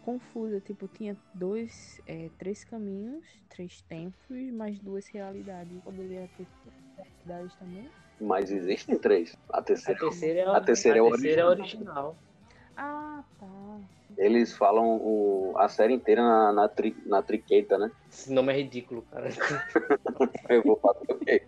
Confusa, 0.05 0.61
tipo, 0.61 0.89
tinha 0.89 1.17
dois, 1.35 2.01
é, 2.07 2.29
três 2.39 2.65
caminhos, 2.65 3.25
três 3.49 3.81
tempos, 3.83 4.37
mais 4.53 4.79
duas 4.81 5.07
realidades. 5.09 5.73
Poderia 5.83 6.29
ter 6.37 6.47
realidades 6.97 7.55
também? 7.57 7.89
Mas 8.21 8.51
existem 8.51 8.99
três. 8.99 9.37
A 9.49 9.59
A 9.59 9.63
terceira. 9.63 9.99
terceira 10.01 10.41
é, 10.41 10.45
A 10.45 10.61
terceira 10.61 10.99
é 10.99 11.01
a 11.01 11.05
terceira 11.11 11.41
é 11.41 11.45
original. 11.45 11.51
original. 11.51 12.17
Ah, 12.77 13.23
tá. 13.39 13.47
Eles 14.17 14.55
falam 14.57 14.97
o- 15.03 15.55
a 15.57 15.69
série 15.69 15.95
inteira 15.95 16.23
na, 16.23 16.53
na, 16.53 16.69
tri- 16.69 16.97
na 17.07 17.23
triqueta, 17.23 17.79
né? 17.79 17.91
Esse 18.11 18.33
nome 18.33 18.53
é 18.53 18.57
ridículo, 18.57 19.03
cara. 19.11 19.29
Eu 20.49 20.63
vou 20.63 20.77
fazer 20.77 21.13
o 21.13 21.19
quê? 21.19 21.43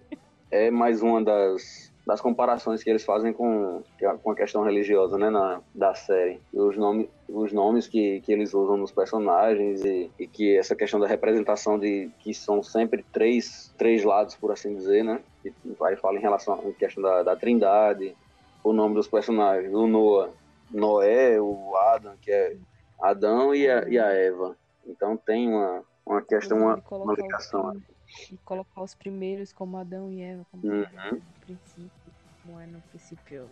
É 0.50 0.70
mais 0.70 1.02
uma 1.02 1.22
das, 1.22 1.92
das 2.06 2.20
comparações 2.20 2.82
que 2.82 2.88
eles 2.88 3.04
fazem 3.04 3.32
com, 3.32 3.82
com 4.22 4.30
a 4.30 4.34
questão 4.36 4.62
religiosa, 4.62 5.18
né, 5.18 5.28
na, 5.30 5.60
da 5.74 5.94
série. 5.94 6.40
E 6.52 6.58
os, 6.60 6.76
nome, 6.76 7.10
os 7.28 7.52
nomes 7.52 7.86
que, 7.88 8.20
que 8.20 8.32
eles 8.32 8.54
usam 8.54 8.76
nos 8.76 8.92
personagens 8.92 9.84
e, 9.84 10.10
e 10.18 10.26
que 10.26 10.56
essa 10.56 10.74
questão 10.76 11.00
da 11.00 11.06
representação 11.08 11.78
de 11.78 12.10
que 12.20 12.32
são 12.32 12.62
sempre 12.62 13.04
três, 13.12 13.74
três 13.76 14.04
lados, 14.04 14.36
por 14.36 14.52
assim 14.52 14.74
dizer, 14.74 15.02
né? 15.04 15.20
Que 15.42 15.52
aí 15.82 15.96
fala 15.96 16.16
em 16.18 16.22
relação 16.22 16.54
à 16.54 16.72
questão 16.78 17.02
da, 17.02 17.22
da 17.24 17.36
trindade, 17.36 18.14
o 18.62 18.72
nome 18.72 18.94
dos 18.94 19.08
personagens, 19.08 19.74
o 19.74 19.86
Noah, 19.86 20.30
Noé, 20.74 21.40
o 21.40 21.76
Adam, 21.76 22.16
que 22.18 22.30
é 22.30 22.58
Adão 23.00 23.54
e 23.54 23.68
a, 23.70 23.88
e 23.88 23.98
a 23.98 24.08
Eva. 24.08 24.56
Então 24.86 25.16
tem 25.16 25.48
uma, 25.48 25.84
uma 26.04 26.22
questão, 26.22 26.58
uma, 26.58 26.74
Inclusive, 26.76 26.88
uma 27.02 27.14
colocar 27.14 27.22
ligação. 27.22 27.68
os 27.70 27.72
prim- 27.72 28.34
E 28.34 28.38
colocar 28.38 28.82
os 28.82 28.94
primeiros 28.94 29.52
como 29.52 29.76
Adão 29.76 30.10
e 30.10 30.20
Eva, 30.20 30.44
como 30.50 30.66
Uhum. 30.66 30.82
é 30.82 31.12
no 31.12 31.22
princípio, 31.40 32.12
como 32.42 32.60
é 32.60 32.66
no 32.66 32.80
princípio 32.82 33.50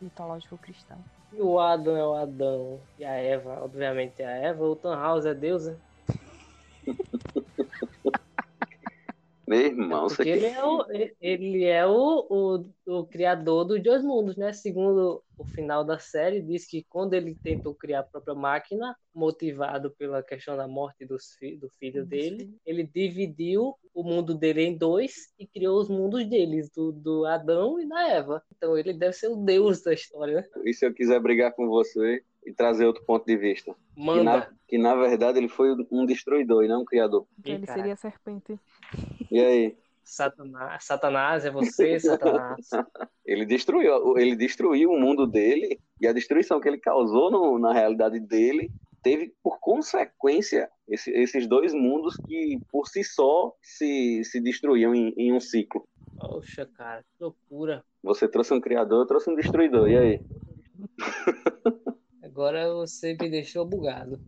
mitológico 0.00 0.58
cristão. 0.58 1.04
E 1.32 1.40
o 1.40 1.58
Adam 1.58 1.96
é 1.96 2.04
o 2.06 2.14
Adão. 2.14 2.82
E 2.98 3.04
a 3.04 3.12
Eva, 3.14 3.62
obviamente, 3.64 4.20
é 4.22 4.26
a 4.26 4.36
Eva. 4.36 4.64
O 4.64 4.76
Tannhaus 4.76 5.24
é 5.24 5.34
Deus, 5.34 5.66
né? 5.66 5.76
Meu 9.46 9.60
irmão, 9.60 10.08
você 10.08 10.16
Porque 10.16 10.30
ele 10.30 10.46
é 10.46 10.64
o, 10.64 10.86
ele 11.20 11.64
é 11.64 11.86
o, 11.86 12.26
o, 12.86 12.98
o 12.98 13.06
criador 13.06 13.64
dos 13.64 13.82
dois 13.82 14.02
mundos, 14.02 14.36
né? 14.36 14.52
Segundo 14.52 15.22
o 15.36 15.44
final 15.44 15.84
da 15.84 15.98
série, 15.98 16.40
diz 16.40 16.66
que 16.66 16.84
quando 16.88 17.14
ele 17.14 17.36
tentou 17.42 17.74
criar 17.74 18.00
a 18.00 18.04
própria 18.04 18.34
máquina, 18.34 18.96
motivado 19.12 19.90
pela 19.90 20.22
questão 20.22 20.56
da 20.56 20.68
morte 20.68 21.04
dos 21.04 21.34
fi, 21.34 21.56
do 21.56 21.68
filho 21.70 22.06
dele, 22.06 22.54
ele 22.64 22.84
dividiu 22.84 23.74
o 23.92 24.02
mundo 24.04 24.34
dele 24.34 24.62
em 24.62 24.76
dois 24.76 25.32
e 25.38 25.46
criou 25.46 25.80
os 25.80 25.88
mundos 25.88 26.24
deles, 26.24 26.70
do, 26.70 26.92
do 26.92 27.26
Adão 27.26 27.80
e 27.80 27.88
da 27.88 28.08
Eva. 28.08 28.42
Então 28.56 28.78
ele 28.78 28.92
deve 28.92 29.12
ser 29.12 29.28
o 29.28 29.36
deus 29.36 29.82
da 29.82 29.92
história, 29.92 30.36
né? 30.36 30.48
E 30.64 30.72
se 30.72 30.86
eu 30.86 30.94
quiser 30.94 31.20
brigar 31.20 31.52
com 31.52 31.68
você 31.68 32.22
e 32.44 32.52
trazer 32.52 32.86
outro 32.86 33.04
ponto 33.04 33.26
de 33.26 33.36
vista? 33.36 33.74
Que 33.94 34.00
Manda. 34.00 34.22
na, 34.22 34.52
que 34.66 34.78
na 34.78 34.94
verdade 34.94 35.38
ele 35.38 35.48
foi 35.48 35.74
um 35.90 36.06
destruidor 36.06 36.64
e 36.64 36.68
não 36.68 36.82
um 36.82 36.84
criador. 36.84 37.26
Então 37.38 37.54
ele 37.54 37.66
seria 37.66 37.92
a 37.92 37.96
serpente. 37.96 38.58
E 39.32 39.40
aí? 39.40 39.76
Satanás, 40.04 40.84
Satanás 40.84 41.44
é 41.46 41.50
você, 41.50 41.98
Satanás. 41.98 42.68
Ele 43.24 43.46
destruiu, 43.46 44.18
ele 44.18 44.34
destruiu 44.36 44.90
o 44.90 45.00
mundo 45.00 45.26
dele 45.28 45.80
e 46.00 46.06
a 46.08 46.12
destruição 46.12 46.60
que 46.60 46.68
ele 46.68 46.76
causou 46.76 47.30
no- 47.30 47.56
na 47.58 47.72
realidade 47.72 48.18
dele 48.18 48.68
teve 49.00 49.32
por 49.42 49.58
consequência 49.60 50.68
esse- 50.88 51.12
esses 51.12 51.46
dois 51.46 51.72
mundos 51.72 52.16
que 52.26 52.58
por 52.70 52.88
si 52.88 53.02
só 53.04 53.54
se, 53.62 54.22
se 54.24 54.40
destruíam 54.40 54.92
em, 54.92 55.14
em 55.16 55.32
um 55.32 55.38
ciclo. 55.40 55.88
Poxa, 56.18 56.66
cara, 56.76 57.02
que 57.02 57.22
loucura. 57.24 57.84
Você 58.02 58.26
trouxe 58.28 58.52
um 58.52 58.60
criador, 58.60 59.02
eu 59.02 59.06
trouxe 59.06 59.30
um 59.30 59.36
destruidor. 59.36 59.88
E 59.88 59.96
aí? 59.96 60.20
Agora 62.22 62.72
você 62.74 63.16
me 63.18 63.30
deixou 63.30 63.64
bugado. 63.64 64.20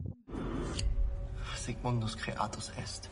Sigmundus 1.57 2.15
Creatus 2.15 2.71
est. 2.79 3.11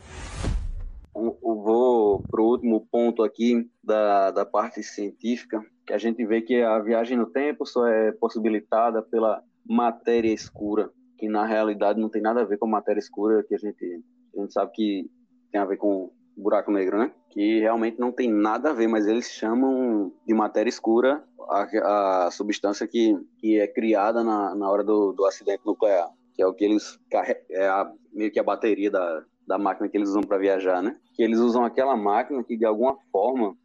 Um- 1.15 1.35
um- 1.43 1.61
vou, 1.61 1.82
pro 2.21 2.43
último 2.43 2.87
ponto 2.91 3.23
aqui 3.23 3.69
da, 3.83 4.31
da 4.31 4.45
parte 4.45 4.83
científica, 4.83 5.63
que 5.85 5.93
a 5.93 5.97
gente 5.97 6.25
vê 6.25 6.41
que 6.41 6.61
a 6.61 6.79
viagem 6.79 7.17
no 7.17 7.25
tempo 7.25 7.65
só 7.65 7.87
é 7.87 8.11
possibilitada 8.11 9.01
pela 9.01 9.43
matéria 9.65 10.31
escura, 10.31 10.89
que 11.17 11.27
na 11.27 11.45
realidade 11.45 11.99
não 11.99 12.09
tem 12.09 12.21
nada 12.21 12.41
a 12.41 12.45
ver 12.45 12.57
com 12.57 12.67
matéria 12.67 12.99
escura, 12.99 13.43
que 13.43 13.55
a 13.55 13.57
gente, 13.57 14.03
a 14.35 14.41
gente 14.41 14.53
sabe 14.53 14.71
que 14.73 15.09
tem 15.51 15.61
a 15.61 15.65
ver 15.65 15.77
com 15.77 16.11
buraco 16.35 16.71
negro, 16.71 16.97
né? 16.97 17.11
Que 17.29 17.59
realmente 17.59 17.99
não 17.99 18.11
tem 18.11 18.31
nada 18.31 18.71
a 18.71 18.73
ver, 18.73 18.87
mas 18.87 19.05
eles 19.07 19.29
chamam 19.29 20.11
de 20.25 20.33
matéria 20.33 20.69
escura 20.69 21.23
a, 21.49 22.25
a 22.25 22.31
substância 22.31 22.87
que, 22.87 23.15
que 23.37 23.59
é 23.59 23.67
criada 23.67 24.23
na, 24.23 24.55
na 24.55 24.69
hora 24.69 24.83
do, 24.83 25.13
do 25.13 25.25
acidente 25.25 25.61
nuclear, 25.65 26.09
que 26.33 26.41
é 26.41 26.47
o 26.47 26.53
que 26.53 26.65
eles 26.65 26.99
é 27.49 27.67
a, 27.67 27.91
meio 28.11 28.31
que 28.31 28.39
a 28.39 28.43
bateria 28.43 28.89
da, 28.89 29.23
da 29.47 29.57
máquina 29.57 29.89
que 29.89 29.97
eles 29.97 30.09
usam 30.09 30.23
para 30.23 30.37
viajar, 30.37 30.81
né? 30.81 30.97
Que 31.13 31.23
eles 31.23 31.39
usam 31.39 31.63
aquela 31.63 31.95
máquina 31.95 32.43
que 32.43 32.57
de 32.57 32.65
alguma 32.65 32.97
forma 33.11 33.55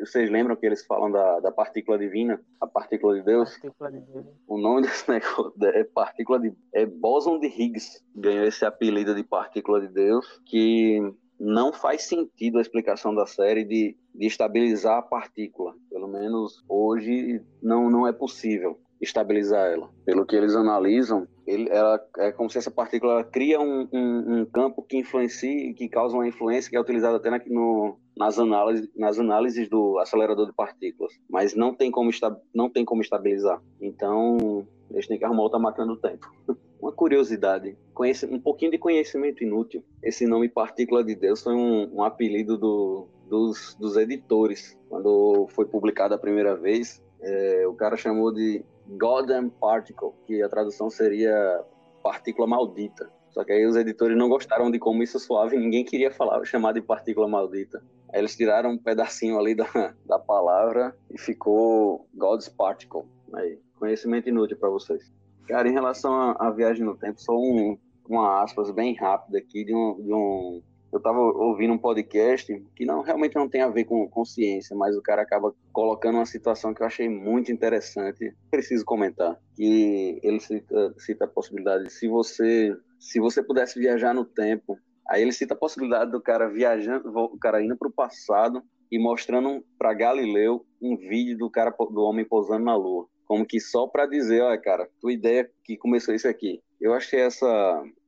vocês 0.00 0.30
lembram 0.30 0.56
que 0.56 0.66
eles 0.66 0.84
falam 0.84 1.10
da, 1.10 1.40
da 1.40 1.52
partícula 1.52 1.98
divina, 1.98 2.40
a 2.60 2.66
partícula 2.66 3.14
de 3.14 3.22
Deus? 3.22 3.50
Partícula 3.58 3.92
de 3.92 4.00
Deus. 4.00 4.26
O 4.46 4.58
nome 4.58 4.82
desse 4.82 5.08
negócio 5.10 5.52
é 5.62 5.84
partícula 5.84 6.40
de 6.40 6.52
é 6.72 6.84
bóson 6.84 7.38
de 7.38 7.46
Higgs, 7.46 8.02
ganhou 8.14 8.44
esse 8.44 8.64
apelido 8.64 9.14
de 9.14 9.22
partícula 9.22 9.80
de 9.80 9.88
Deus, 9.88 10.40
que 10.44 11.00
não 11.38 11.72
faz 11.72 12.02
sentido 12.02 12.58
a 12.58 12.60
explicação 12.60 13.14
da 13.14 13.26
série 13.26 13.64
de, 13.64 13.96
de 14.14 14.26
estabilizar 14.26 14.98
a 14.98 15.02
partícula. 15.02 15.74
Pelo 15.88 16.08
menos 16.08 16.64
hoje 16.68 17.40
não, 17.62 17.88
não 17.88 18.06
é 18.06 18.12
possível 18.12 18.78
estabilizar 19.00 19.72
ela. 19.72 19.88
Pelo 20.04 20.26
que 20.26 20.36
eles 20.36 20.54
analisam, 20.54 21.26
ele, 21.46 21.68
ela 21.70 22.00
é 22.18 22.32
como 22.32 22.50
se 22.50 22.58
essa 22.58 22.70
partícula 22.70 23.24
cria 23.24 23.60
um, 23.60 23.88
um, 23.92 24.40
um 24.40 24.44
campo 24.46 24.82
que 24.82 24.98
influencia, 24.98 25.72
que 25.74 25.88
causa 25.88 26.16
uma 26.16 26.26
influência 26.26 26.70
que 26.70 26.76
é 26.76 26.80
utilizada 26.80 27.16
até 27.16 27.30
na, 27.30 27.40
no, 27.46 27.96
nas, 28.16 28.38
análises, 28.38 28.88
nas 28.96 29.18
análises 29.18 29.68
do 29.68 29.98
acelerador 29.98 30.46
de 30.46 30.52
partículas, 30.52 31.12
mas 31.30 31.54
não 31.54 31.74
tem 31.74 31.90
como, 31.90 32.10
não 32.54 32.68
tem 32.68 32.84
como 32.84 33.00
estabilizar. 33.00 33.62
Então, 33.80 34.66
eles 34.90 35.06
têm 35.06 35.18
que 35.18 35.24
arrumar 35.24 35.42
outra 35.42 35.58
máquina 35.58 35.86
do 35.86 35.96
tempo. 35.96 36.30
Uma 36.80 36.92
curiosidade, 36.92 37.76
conhece, 37.92 38.24
um 38.26 38.38
pouquinho 38.38 38.70
de 38.70 38.78
conhecimento 38.78 39.42
inútil. 39.42 39.82
Esse 40.00 40.26
nome 40.28 40.48
Partícula 40.48 41.02
de 41.02 41.16
Deus 41.16 41.42
foi 41.42 41.52
um, 41.52 41.96
um 41.96 42.02
apelido 42.04 42.56
do, 42.56 43.08
dos, 43.28 43.74
dos 43.80 43.96
editores. 43.96 44.78
Quando 44.88 45.48
foi 45.50 45.66
publicado 45.66 46.14
a 46.14 46.18
primeira 46.18 46.54
vez, 46.54 47.02
é, 47.20 47.66
o 47.66 47.74
cara 47.74 47.96
chamou 47.96 48.32
de 48.32 48.64
Goddamn 48.88 49.50
Particle, 49.50 50.12
que 50.26 50.42
a 50.42 50.48
tradução 50.48 50.88
seria 50.88 51.64
partícula 52.02 52.46
maldita. 52.46 53.10
Só 53.30 53.44
que 53.44 53.52
aí 53.52 53.66
os 53.66 53.76
editores 53.76 54.16
não 54.16 54.28
gostaram 54.28 54.70
de 54.70 54.78
como 54.78 55.02
isso 55.02 55.18
soava 55.18 55.54
e 55.54 55.58
ninguém 55.58 55.84
queria 55.84 56.10
falar, 56.10 56.42
chamar 56.44 56.72
de 56.72 56.80
partícula 56.80 57.28
maldita. 57.28 57.82
Aí 58.12 58.20
eles 58.20 58.34
tiraram 58.34 58.70
um 58.70 58.78
pedacinho 58.78 59.38
ali 59.38 59.54
da, 59.54 59.66
da 60.06 60.18
palavra 60.18 60.96
e 61.10 61.18
ficou 61.18 62.08
God's 62.14 62.48
Particle. 62.48 63.02
Aí, 63.34 63.58
conhecimento 63.78 64.28
inútil 64.28 64.56
para 64.56 64.70
vocês. 64.70 65.12
Cara, 65.46 65.68
em 65.68 65.72
relação 65.72 66.34
à 66.38 66.50
viagem 66.50 66.84
no 66.84 66.96
tempo, 66.96 67.20
só 67.20 67.32
um, 67.32 67.78
uma 68.08 68.42
aspas 68.42 68.70
bem 68.70 68.94
rápida 68.94 69.38
aqui 69.38 69.64
de 69.64 69.74
um, 69.74 70.02
de 70.02 70.12
um 70.12 70.62
eu 70.92 70.98
estava 70.98 71.18
ouvindo 71.18 71.72
um 71.72 71.78
podcast 71.78 72.62
que 72.74 72.84
não 72.84 73.02
realmente 73.02 73.36
não 73.36 73.48
tem 73.48 73.60
a 73.60 73.68
ver 73.68 73.84
com 73.84 74.08
consciência, 74.08 74.76
mas 74.76 74.96
o 74.96 75.02
cara 75.02 75.22
acaba 75.22 75.54
colocando 75.72 76.16
uma 76.16 76.26
situação 76.26 76.72
que 76.72 76.82
eu 76.82 76.86
achei 76.86 77.08
muito 77.08 77.52
interessante, 77.52 78.34
preciso 78.50 78.84
comentar, 78.84 79.38
que 79.54 80.18
ele 80.22 80.40
cita, 80.40 80.94
cita 80.98 81.24
a 81.24 81.28
possibilidade 81.28 81.84
de 81.84 81.92
se 81.92 82.08
você 82.08 82.76
se 82.98 83.20
você 83.20 83.42
pudesse 83.42 83.78
viajar 83.78 84.12
no 84.12 84.24
tempo, 84.24 84.78
aí 85.08 85.22
ele 85.22 85.32
cita 85.32 85.54
a 85.54 85.56
possibilidade 85.56 86.10
do 86.10 86.20
cara 86.20 86.48
viajando, 86.48 87.08
o 87.16 87.38
cara 87.38 87.62
indo 87.62 87.76
para 87.76 87.88
o 87.88 87.92
passado 87.92 88.62
e 88.90 88.98
mostrando 88.98 89.64
para 89.78 89.94
Galileu 89.94 90.64
um 90.80 90.96
vídeo 90.96 91.36
do 91.36 91.50
cara 91.50 91.70
do 91.70 92.00
homem 92.00 92.24
pousando 92.24 92.64
na 92.64 92.74
lua, 92.74 93.06
como 93.28 93.46
que 93.46 93.60
só 93.60 93.86
para 93.86 94.06
dizer, 94.06 94.40
olha 94.40 94.58
cara, 94.58 94.88
tua 95.00 95.12
ideia 95.12 95.48
que 95.62 95.76
começou 95.76 96.14
isso 96.14 96.26
aqui. 96.26 96.60
Eu 96.80 96.94
achei 96.94 97.20
essa 97.20 97.46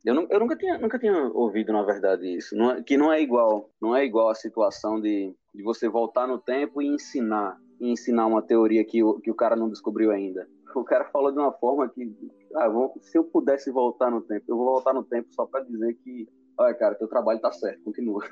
eu, 0.05 0.15
não, 0.15 0.27
eu 0.31 0.41
nunca, 0.41 0.57
tinha, 0.57 0.79
nunca 0.79 0.99
tinha 0.99 1.15
ouvido, 1.29 1.73
na 1.73 1.83
verdade, 1.83 2.27
isso. 2.27 2.57
Não 2.57 2.71
é, 2.71 2.83
que 2.83 2.97
não 2.97 3.13
é 3.13 3.21
igual. 3.21 3.69
Não 3.81 3.95
é 3.95 4.05
igual 4.05 4.31
a 4.31 4.35
situação 4.35 5.01
de, 5.01 5.35
de 5.55 5.63
você 5.63 5.89
voltar 5.89 6.27
no 6.27 6.39
tempo 6.39 6.81
e 6.81 6.87
ensinar. 6.87 7.61
E 7.79 7.91
ensinar 7.91 8.27
uma 8.27 8.43
teoria 8.43 8.85
que, 8.85 9.03
o, 9.03 9.21
que 9.21 9.31
o 9.31 9.35
cara 9.35 9.55
não 9.55 9.69
descobriu 9.69 10.11
ainda. 10.11 10.49
O 10.75 10.85
cara 10.85 11.05
falou 11.07 11.33
de 11.33 11.39
uma 11.39 11.53
forma 11.53 11.89
que, 11.89 12.17
ah, 12.55 12.69
vou, 12.69 12.95
se 13.03 13.19
eu 13.19 13.25
pudesse 13.25 13.71
voltar 13.71 14.11
no 14.11 14.23
tempo, 14.23 14.45
eu 14.49 14.57
vou 14.57 14.67
voltar 14.67 14.95
no 14.95 15.03
tempo 15.03 15.29
só 15.33 15.45
para 15.45 15.65
dizer 15.65 15.95
que, 16.03 16.29
olha, 16.57 16.75
cara, 16.75 16.95
teu 16.95 17.09
trabalho 17.09 17.41
tá 17.41 17.51
certo, 17.51 17.83
continua. 17.83 18.25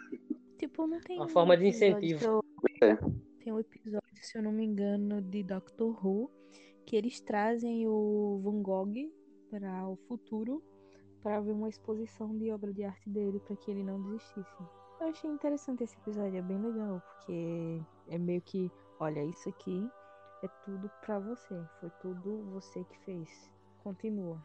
Tipo, 0.59 0.86
não 0.86 1.01
tem. 1.01 1.16
Uma 1.16 1.28
forma 1.28 1.57
de 1.57 1.66
incentivo. 1.66 2.24
Eu... 2.24 2.41
É. 2.80 2.97
Tem 3.43 3.53
um 3.53 3.59
episódio, 3.59 4.01
se 4.22 4.39
eu 4.39 4.43
não 4.43 4.53
me 4.53 4.64
engano, 4.64 5.20
de 5.20 5.43
Doctor 5.43 6.05
Who, 6.05 6.30
que 6.89 6.97
eles 6.97 7.20
trazem 7.20 7.86
o 7.86 8.41
Van 8.43 8.62
Gogh 8.62 9.12
para 9.51 9.86
o 9.86 9.97
futuro 10.09 10.62
para 11.22 11.39
ver 11.39 11.53
uma 11.53 11.68
exposição 11.68 12.34
de 12.39 12.51
obra 12.51 12.72
de 12.72 12.82
arte 12.82 13.11
dele 13.11 13.39
para 13.41 13.57
que 13.57 13.70
ele 13.70 13.82
não 13.82 14.01
desistisse. 14.05 14.62
Eu 14.99 15.09
achei 15.09 15.30
interessante 15.30 15.84
esse 15.84 15.95
episódio, 15.99 16.39
é 16.39 16.41
bem 16.41 16.59
legal, 16.59 17.03
porque 17.03 17.78
é 18.09 18.16
meio 18.16 18.41
que, 18.41 18.70
olha, 18.99 19.22
isso 19.22 19.51
aqui 19.51 19.86
é 20.43 20.49
tudo 20.64 20.91
para 21.05 21.18
você, 21.18 21.55
foi 21.78 21.91
tudo 22.01 22.43
você 22.53 22.82
que 22.84 22.99
fez. 23.05 23.51
Continua. 23.84 24.43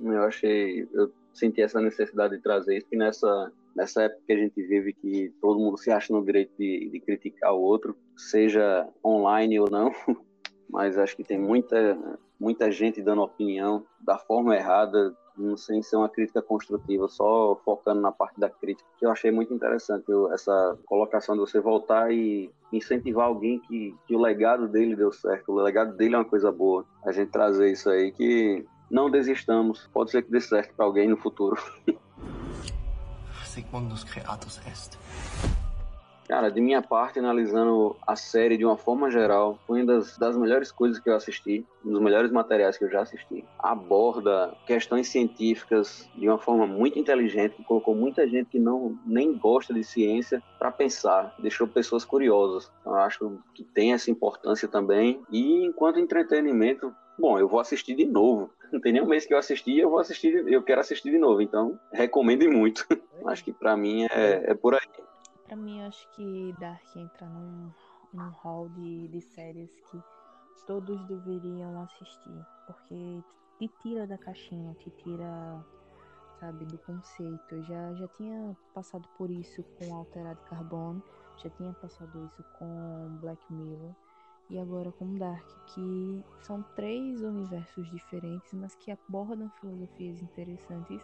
Eu 0.00 0.22
achei, 0.22 0.88
eu 0.94 1.12
senti 1.34 1.60
essa 1.60 1.78
necessidade 1.78 2.36
de 2.36 2.42
trazer 2.42 2.78
isso, 2.78 2.88
que 2.88 2.96
nessa, 2.96 3.52
nessa 3.76 4.04
época 4.04 4.22
que 4.26 4.32
a 4.32 4.38
gente 4.38 4.62
vive, 4.62 4.94
que 4.94 5.30
todo 5.42 5.60
mundo 5.60 5.76
se 5.76 5.90
acha 5.90 6.10
no 6.10 6.24
direito 6.24 6.52
de, 6.58 6.88
de 6.88 7.00
criticar 7.00 7.52
o 7.52 7.60
outro, 7.60 7.94
seja 8.16 8.88
online 9.04 9.60
ou 9.60 9.70
não, 9.70 9.92
mas 10.72 10.96
acho 10.96 11.14
que 11.14 11.22
tem 11.22 11.38
muita, 11.38 11.98
muita 12.40 12.72
gente 12.72 13.02
dando 13.02 13.20
opinião 13.22 13.84
da 14.00 14.16
forma 14.16 14.56
errada, 14.56 15.14
não 15.36 15.54
sem 15.54 15.82
ser 15.82 15.96
uma 15.96 16.08
crítica 16.08 16.40
construtiva, 16.40 17.06
só 17.08 17.60
focando 17.62 18.00
na 18.00 18.10
parte 18.10 18.40
da 18.40 18.48
crítica, 18.48 18.88
que 18.98 19.04
eu 19.04 19.10
achei 19.10 19.30
muito 19.30 19.52
interessante 19.52 20.06
essa 20.32 20.78
colocação 20.86 21.34
de 21.34 21.40
você 21.40 21.60
voltar 21.60 22.10
e 22.10 22.50
incentivar 22.72 23.26
alguém 23.26 23.60
que, 23.60 23.94
que 24.06 24.16
o 24.16 24.20
legado 24.20 24.66
dele 24.66 24.96
deu 24.96 25.12
certo, 25.12 25.52
o 25.52 25.56
legado 25.56 25.94
dele 25.94 26.14
é 26.14 26.18
uma 26.18 26.24
coisa 26.24 26.50
boa. 26.50 26.86
A 27.04 27.12
gente 27.12 27.30
trazer 27.30 27.70
isso 27.70 27.90
aí 27.90 28.10
que 28.10 28.64
não 28.90 29.10
desistamos, 29.10 29.90
pode 29.92 30.10
ser 30.10 30.22
que 30.22 30.30
dê 30.30 30.40
certo 30.40 30.74
para 30.74 30.86
alguém 30.86 31.06
no 31.06 31.18
futuro. 31.18 31.56
Sigmundus 33.44 34.04
Creatus 34.04 34.58
Est. 34.66 34.98
Cara, 36.32 36.50
de 36.50 36.62
minha 36.62 36.80
parte, 36.80 37.18
analisando 37.18 37.94
a 38.06 38.16
série 38.16 38.56
de 38.56 38.64
uma 38.64 38.78
forma 38.78 39.10
geral, 39.10 39.58
foi 39.66 39.82
uma 39.82 39.92
das, 39.92 40.16
das 40.16 40.34
melhores 40.34 40.72
coisas 40.72 40.98
que 40.98 41.10
eu 41.10 41.14
assisti, 41.14 41.62
um 41.84 41.92
dos 41.92 42.00
melhores 42.00 42.30
materiais 42.30 42.78
que 42.78 42.84
eu 42.84 42.90
já 42.90 43.02
assisti. 43.02 43.44
Aborda 43.58 44.50
questões 44.64 45.08
científicas 45.08 46.08
de 46.14 46.26
uma 46.26 46.38
forma 46.38 46.66
muito 46.66 46.98
inteligente, 46.98 47.56
que 47.56 47.64
colocou 47.64 47.94
muita 47.94 48.26
gente 48.26 48.48
que 48.48 48.58
não 48.58 48.98
nem 49.04 49.36
gosta 49.36 49.74
de 49.74 49.84
ciência 49.84 50.42
para 50.58 50.72
pensar, 50.72 51.34
deixou 51.38 51.68
pessoas 51.68 52.02
curiosas. 52.02 52.72
Então, 52.80 52.94
eu 52.94 53.00
acho 53.00 53.38
que 53.52 53.62
tem 53.62 53.92
essa 53.92 54.10
importância 54.10 54.66
também. 54.66 55.20
E 55.30 55.66
enquanto 55.66 56.00
entretenimento, 56.00 56.94
bom, 57.18 57.38
eu 57.38 57.46
vou 57.46 57.60
assistir 57.60 57.94
de 57.94 58.06
novo. 58.06 58.48
Não 58.72 58.80
tem 58.80 58.90
nem 58.90 59.02
um 59.02 59.06
mês 59.06 59.26
que 59.26 59.34
eu 59.34 59.38
assisti, 59.38 59.78
eu 59.78 59.90
vou 59.90 59.98
assistir, 59.98 60.32
eu 60.48 60.62
quero 60.62 60.80
assistir 60.80 61.10
de 61.10 61.18
novo. 61.18 61.42
Então, 61.42 61.78
recomendo 61.92 62.50
muito. 62.50 62.86
acho 63.28 63.44
que 63.44 63.52
para 63.52 63.76
mim 63.76 64.04
é, 64.04 64.44
é 64.46 64.54
por 64.54 64.72
aí. 64.74 65.01
Pra 65.52 65.60
mim, 65.60 65.80
eu 65.80 65.86
acho 65.86 66.08
que 66.12 66.54
Dark 66.58 66.96
entra 66.96 67.28
num, 67.28 67.70
num 68.10 68.30
hall 68.42 68.70
de, 68.70 69.06
de 69.08 69.20
séries 69.20 69.68
que 69.90 70.02
todos 70.66 71.04
deveriam 71.04 71.78
assistir. 71.82 72.42
Porque 72.66 73.22
te 73.58 73.68
tira 73.82 74.06
da 74.06 74.16
caixinha, 74.16 74.74
te 74.76 74.88
tira, 74.92 75.62
sabe, 76.40 76.64
do 76.64 76.78
conceito. 76.78 77.54
Eu 77.54 77.62
já, 77.64 77.92
já 77.92 78.08
tinha 78.16 78.56
passado 78.72 79.06
por 79.18 79.30
isso 79.30 79.62
com 79.78 79.94
Alterado 79.94 80.40
Carbono, 80.48 81.02
já 81.36 81.50
tinha 81.50 81.74
passado 81.74 82.24
isso 82.24 82.42
com 82.54 83.18
Black 83.20 83.42
Mirror. 83.52 83.94
E 84.48 84.58
agora 84.58 84.90
com 84.92 85.18
Dark, 85.18 85.46
que 85.66 86.24
são 86.40 86.62
três 86.74 87.20
universos 87.20 87.90
diferentes, 87.90 88.54
mas 88.54 88.74
que 88.74 88.90
abordam 88.90 89.50
filosofias 89.60 90.22
interessantes 90.22 91.02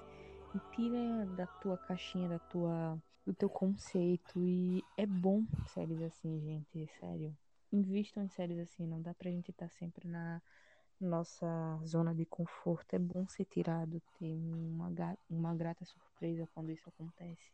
tira 0.72 1.26
da 1.36 1.46
tua 1.46 1.76
caixinha, 1.78 2.28
da 2.28 2.38
tua 2.38 2.98
do 3.24 3.34
teu 3.34 3.48
conceito. 3.48 4.40
E 4.42 4.82
é 4.96 5.06
bom 5.06 5.44
séries 5.66 6.00
assim, 6.02 6.40
gente, 6.40 6.90
sério. 6.98 7.36
Invistam 7.72 8.24
em 8.24 8.28
séries 8.28 8.58
assim, 8.58 8.86
não 8.86 9.02
dá 9.02 9.12
pra 9.12 9.30
gente 9.30 9.50
estar 9.50 9.68
tá 9.68 9.74
sempre 9.74 10.08
na 10.08 10.40
nossa 11.00 11.46
zona 11.84 12.14
de 12.14 12.24
conforto. 12.24 12.94
É 12.94 12.98
bom 12.98 13.26
ser 13.28 13.44
tirado, 13.44 14.00
ter 14.18 14.34
uma, 14.34 14.90
uma 15.28 15.54
grata 15.54 15.84
surpresa 15.84 16.48
quando 16.54 16.70
isso 16.70 16.88
acontece. 16.88 17.52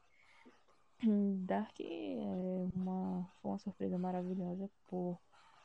Dark 1.45 1.81
é 1.81 2.17
uma, 2.75 3.29
foi 3.43 3.51
uma 3.51 3.59
surpresa 3.59 3.99
maravilhosa 3.99 4.71
por 4.87 5.19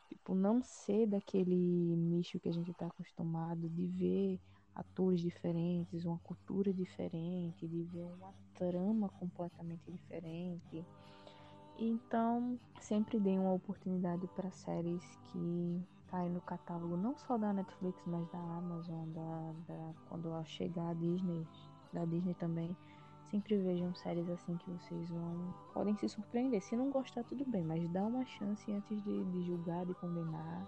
tipo, 0.08 0.34
não 0.34 0.62
ser 0.64 1.06
daquele 1.06 1.56
nicho 1.96 2.40
que 2.40 2.50
a 2.50 2.52
gente 2.52 2.72
está 2.72 2.88
acostumado 2.88 3.70
de 3.70 3.86
ver 3.86 4.40
atores 4.80 5.20
diferentes, 5.20 6.06
uma 6.06 6.20
cultura 6.20 6.74
diferente, 6.74 7.68
de 7.68 7.84
ver 7.84 8.06
uma 8.14 8.34
trama 8.56 9.10
completamente 9.20 9.92
diferente. 9.92 10.86
Então, 11.78 12.58
sempre 12.80 13.20
dei 13.20 13.38
uma 13.38 13.54
oportunidade 13.54 14.28
para 14.36 14.52
séries 14.52 15.04
que 15.32 15.82
tá 16.10 16.20
aí 16.20 16.30
no 16.30 16.42
catálogo 16.42 16.98
não 16.98 17.18
só 17.18 17.38
da 17.38 17.54
Netflix, 17.54 18.02
mas 18.06 18.28
da 18.32 18.40
Amazon, 18.40 19.08
da, 19.12 19.54
da 19.68 19.94
quando 20.10 20.44
chegar 20.46 20.90
a 20.90 20.94
Disney, 20.94 21.46
da 21.94 22.06
Disney 22.06 22.34
também. 22.36 22.76
Sempre 23.32 23.58
vejam 23.58 23.94
séries 23.94 24.28
assim 24.30 24.58
que 24.58 24.72
vocês 24.72 25.08
vão 25.10 25.54
podem 25.74 25.96
se 25.98 26.10
surpreender. 26.10 26.62
Se 26.64 26.76
não 26.76 26.90
gostar, 26.90 27.24
tudo 27.26 27.46
bem, 27.46 27.64
mas 27.64 27.88
dá 27.90 28.04
uma 28.04 28.26
chance 28.26 28.72
antes 28.72 29.04
de, 29.04 29.24
de 29.26 29.44
julgar, 29.44 29.86
de 29.86 29.94
condenar. 29.94 30.66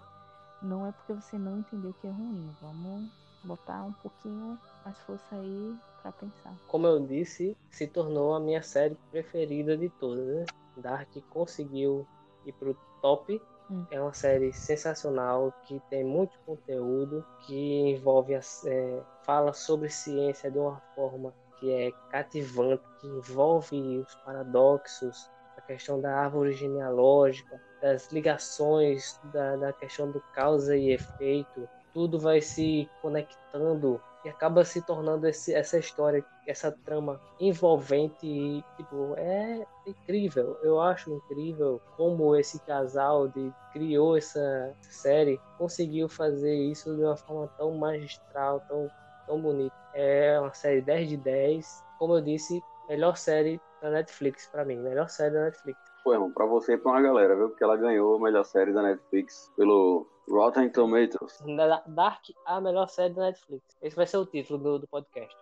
Não 0.62 0.86
é 0.86 0.92
porque 0.92 1.12
você 1.12 1.36
não 1.36 1.58
entendeu 1.58 1.92
que 1.94 2.06
é 2.06 2.10
ruim. 2.10 2.54
Vamos 2.60 3.10
botar 3.44 3.82
um 3.84 3.92
pouquinho 3.92 4.58
mais 4.84 4.98
força 5.00 5.34
aí 5.36 5.76
para 6.02 6.12
pensar. 6.12 6.54
Como 6.66 6.86
eu 6.86 7.00
disse, 7.00 7.56
se 7.70 7.86
tornou 7.86 8.34
a 8.34 8.40
minha 8.40 8.62
série 8.62 8.96
preferida 9.10 9.76
de 9.76 9.88
todas. 9.88 10.26
Né? 10.26 10.44
Dark 10.76 11.08
conseguiu 11.30 12.06
ir 12.46 12.52
pro 12.52 12.76
top. 13.00 13.40
Hum. 13.70 13.86
É 13.90 14.00
uma 14.00 14.12
série 14.12 14.52
sensacional 14.52 15.52
que 15.64 15.80
tem 15.88 16.04
muito 16.04 16.38
conteúdo, 16.44 17.24
que 17.46 17.80
envolve 17.90 18.34
é, 18.34 19.02
fala 19.22 19.52
sobre 19.52 19.88
ciência 19.88 20.50
de 20.50 20.58
uma 20.58 20.80
forma 20.94 21.32
que 21.58 21.70
é 21.70 21.92
cativante, 22.10 22.82
que 23.00 23.06
envolve 23.06 23.98
os 23.98 24.14
paradoxos, 24.16 25.30
a 25.56 25.60
questão 25.60 26.00
da 26.00 26.12
árvore 26.16 26.52
genealógica, 26.52 27.60
das 27.80 28.10
ligações, 28.10 29.20
da, 29.32 29.56
da 29.56 29.72
questão 29.72 30.10
do 30.10 30.20
causa 30.34 30.76
e 30.76 30.90
efeito, 30.90 31.68
tudo 31.92 32.18
vai 32.18 32.40
se 32.40 32.88
conectando 33.00 34.00
e 34.24 34.28
acaba 34.28 34.64
se 34.64 34.80
tornando 34.82 35.26
esse, 35.26 35.52
essa 35.52 35.78
história, 35.78 36.24
essa 36.46 36.70
trama 36.70 37.20
envolvente 37.40 38.24
e, 38.24 38.64
tipo, 38.76 39.14
é 39.16 39.66
incrível. 39.86 40.56
Eu 40.62 40.80
acho 40.80 41.12
incrível 41.12 41.80
como 41.96 42.36
esse 42.36 42.60
casal 42.60 43.28
de, 43.28 43.52
criou 43.72 44.16
essa 44.16 44.74
série 44.80 45.40
conseguiu 45.58 46.08
fazer 46.08 46.54
isso 46.54 46.94
de 46.94 47.02
uma 47.02 47.16
forma 47.16 47.48
tão 47.58 47.76
magistral, 47.76 48.60
tão 48.68 48.88
tão 49.26 49.40
bonito. 49.40 49.74
É 49.94 50.38
uma 50.38 50.52
série 50.52 50.82
10 50.82 51.08
de 51.08 51.16
10. 51.16 51.84
Como 51.98 52.14
eu 52.14 52.20
disse, 52.20 52.62
melhor 52.88 53.16
série 53.16 53.60
da 53.80 53.90
Netflix 53.90 54.46
para 54.46 54.64
mim. 54.64 54.76
Melhor 54.76 55.08
série 55.08 55.34
da 55.34 55.44
Netflix. 55.44 55.80
Foi, 56.02 56.16
irmão, 56.16 56.32
pra 56.32 56.46
você 56.46 56.74
e 56.74 56.78
pra 56.78 56.92
uma 56.92 57.00
galera, 57.00 57.36
viu? 57.36 57.48
Porque 57.48 57.62
ela 57.62 57.76
ganhou 57.76 58.16
a 58.16 58.20
melhor 58.20 58.44
série 58.44 58.72
da 58.72 58.82
Netflix 58.82 59.52
pelo 59.56 60.06
Rotten 60.28 60.68
Tomatoes. 60.70 61.42
Dark, 61.86 62.24
a 62.44 62.60
melhor 62.60 62.88
série 62.88 63.14
da 63.14 63.22
Netflix. 63.22 63.64
Esse 63.80 63.94
vai 63.94 64.06
ser 64.06 64.16
o 64.16 64.26
título 64.26 64.58
do, 64.58 64.78
do 64.80 64.86
podcast. 64.88 65.36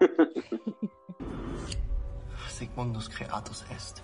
Sigmundus 2.48 3.08
Creatus 3.08 3.64
Est. 3.70 4.02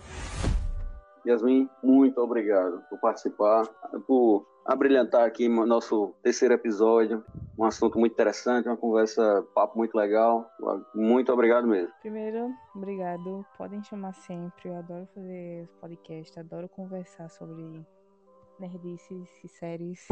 Yasmin, 1.27 1.69
muito 1.83 2.21
obrigado 2.21 2.81
por 2.89 3.01
participar, 3.01 3.67
por 4.07 4.47
abrilhantar 4.67 5.25
aqui 5.25 5.49
nosso 5.49 6.15
terceiro 6.23 6.55
episódio. 6.55 7.25
Um 7.59 7.65
assunto 7.65 7.99
muito 7.99 8.13
interessante, 8.13 8.69
uma 8.69 8.77
conversa, 8.77 9.47
papo 9.55 9.79
muito 9.79 9.97
legal. 9.97 10.51
Muito 10.95 11.33
obrigado 11.33 11.67
mesmo. 11.67 11.93
Primeiro, 12.01 12.53
obrigado. 12.75 13.47
Podem 13.57 13.83
chamar 13.83 14.13
sempre. 14.13 14.69
Eu 14.69 14.77
adoro 14.77 15.07
fazer 15.15 15.63
os 15.65 15.73
podcasts, 15.81 16.37
adoro 16.37 16.69
conversar 16.69 17.29
sobre 17.31 17.87
nerdices 18.59 19.29
e 19.45 19.49
séries. 19.49 20.07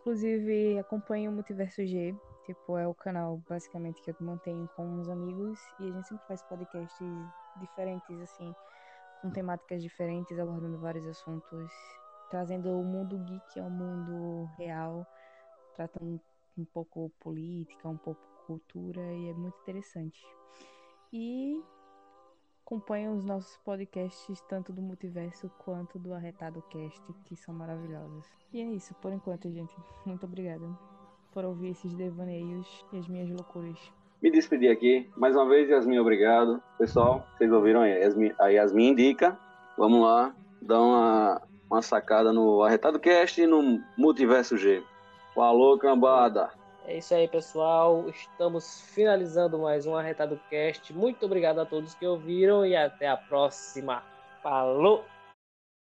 Inclusive, 0.00 0.78
acompanho 0.78 1.30
o 1.30 1.34
Multiverso 1.34 1.84
G. 1.84 2.14
Tipo, 2.44 2.78
é 2.78 2.86
o 2.86 2.94
canal 2.94 3.42
basicamente 3.48 4.00
que 4.02 4.10
eu 4.10 4.16
mantenho 4.20 4.68
com 4.76 4.84
uns 4.84 5.08
amigos 5.08 5.60
e 5.80 5.88
a 5.88 5.92
gente 5.92 6.06
sempre 6.06 6.26
faz 6.28 6.42
podcasts 6.44 7.08
diferentes, 7.60 8.20
assim 8.22 8.54
com 9.20 9.30
temáticas 9.30 9.82
diferentes, 9.82 10.38
abordando 10.38 10.78
vários 10.78 11.06
assuntos, 11.06 11.72
trazendo 12.30 12.70
o 12.70 12.84
mundo 12.84 13.18
geek 13.18 13.60
ao 13.60 13.70
mundo 13.70 14.48
real, 14.56 15.06
tratando 15.74 16.20
um 16.56 16.64
pouco 16.64 17.10
política, 17.20 17.88
um 17.88 17.96
pouco 17.96 18.20
cultura, 18.46 19.00
e 19.00 19.28
é 19.28 19.34
muito 19.34 19.58
interessante. 19.60 20.24
E 21.12 21.62
acompanham 22.64 23.16
os 23.16 23.24
nossos 23.24 23.56
podcasts, 23.58 24.40
tanto 24.48 24.72
do 24.72 24.82
Multiverso 24.82 25.50
quanto 25.58 25.98
do 25.98 26.12
Arretado 26.14 26.62
Cast, 26.70 27.12
que 27.24 27.36
são 27.36 27.54
maravilhosos. 27.54 28.26
E 28.52 28.60
é 28.60 28.64
isso, 28.64 28.94
por 28.96 29.12
enquanto, 29.12 29.50
gente. 29.50 29.74
Muito 30.04 30.24
obrigada 30.24 30.66
por 31.32 31.44
ouvir 31.44 31.70
esses 31.70 31.94
devaneios 31.94 32.84
e 32.92 32.98
as 32.98 33.08
minhas 33.08 33.30
loucuras 33.30 33.92
me 34.22 34.30
despedir 34.30 34.70
aqui. 34.70 35.08
Mais 35.16 35.36
uma 35.36 35.46
vez, 35.46 35.68
Yasmin, 35.68 35.98
obrigado. 35.98 36.62
Pessoal, 36.78 37.26
vocês 37.36 37.52
ouviram 37.52 37.82
aí, 37.82 37.92
a 38.38 38.48
Yasmin 38.48 38.88
indica. 38.88 39.38
Vamos 39.76 40.00
lá, 40.00 40.34
dar 40.62 40.80
uma, 40.80 41.42
uma 41.70 41.82
sacada 41.82 42.32
no 42.32 42.62
Arretado 42.62 42.98
Cast 42.98 43.40
e 43.40 43.46
no 43.46 43.82
Multiverso 43.96 44.56
G. 44.56 44.82
Falou, 45.34 45.78
cambada! 45.78 46.50
É 46.86 46.98
isso 46.98 47.12
aí, 47.14 47.26
pessoal. 47.26 48.08
Estamos 48.08 48.80
finalizando 48.94 49.58
mais 49.58 49.86
um 49.86 49.96
Arretado 49.96 50.40
Cast. 50.48 50.92
Muito 50.92 51.26
obrigado 51.26 51.60
a 51.60 51.66
todos 51.66 51.94
que 51.94 52.06
ouviram 52.06 52.64
e 52.64 52.76
até 52.76 53.08
a 53.08 53.16
próxima. 53.16 54.04
Falou! 54.40 55.04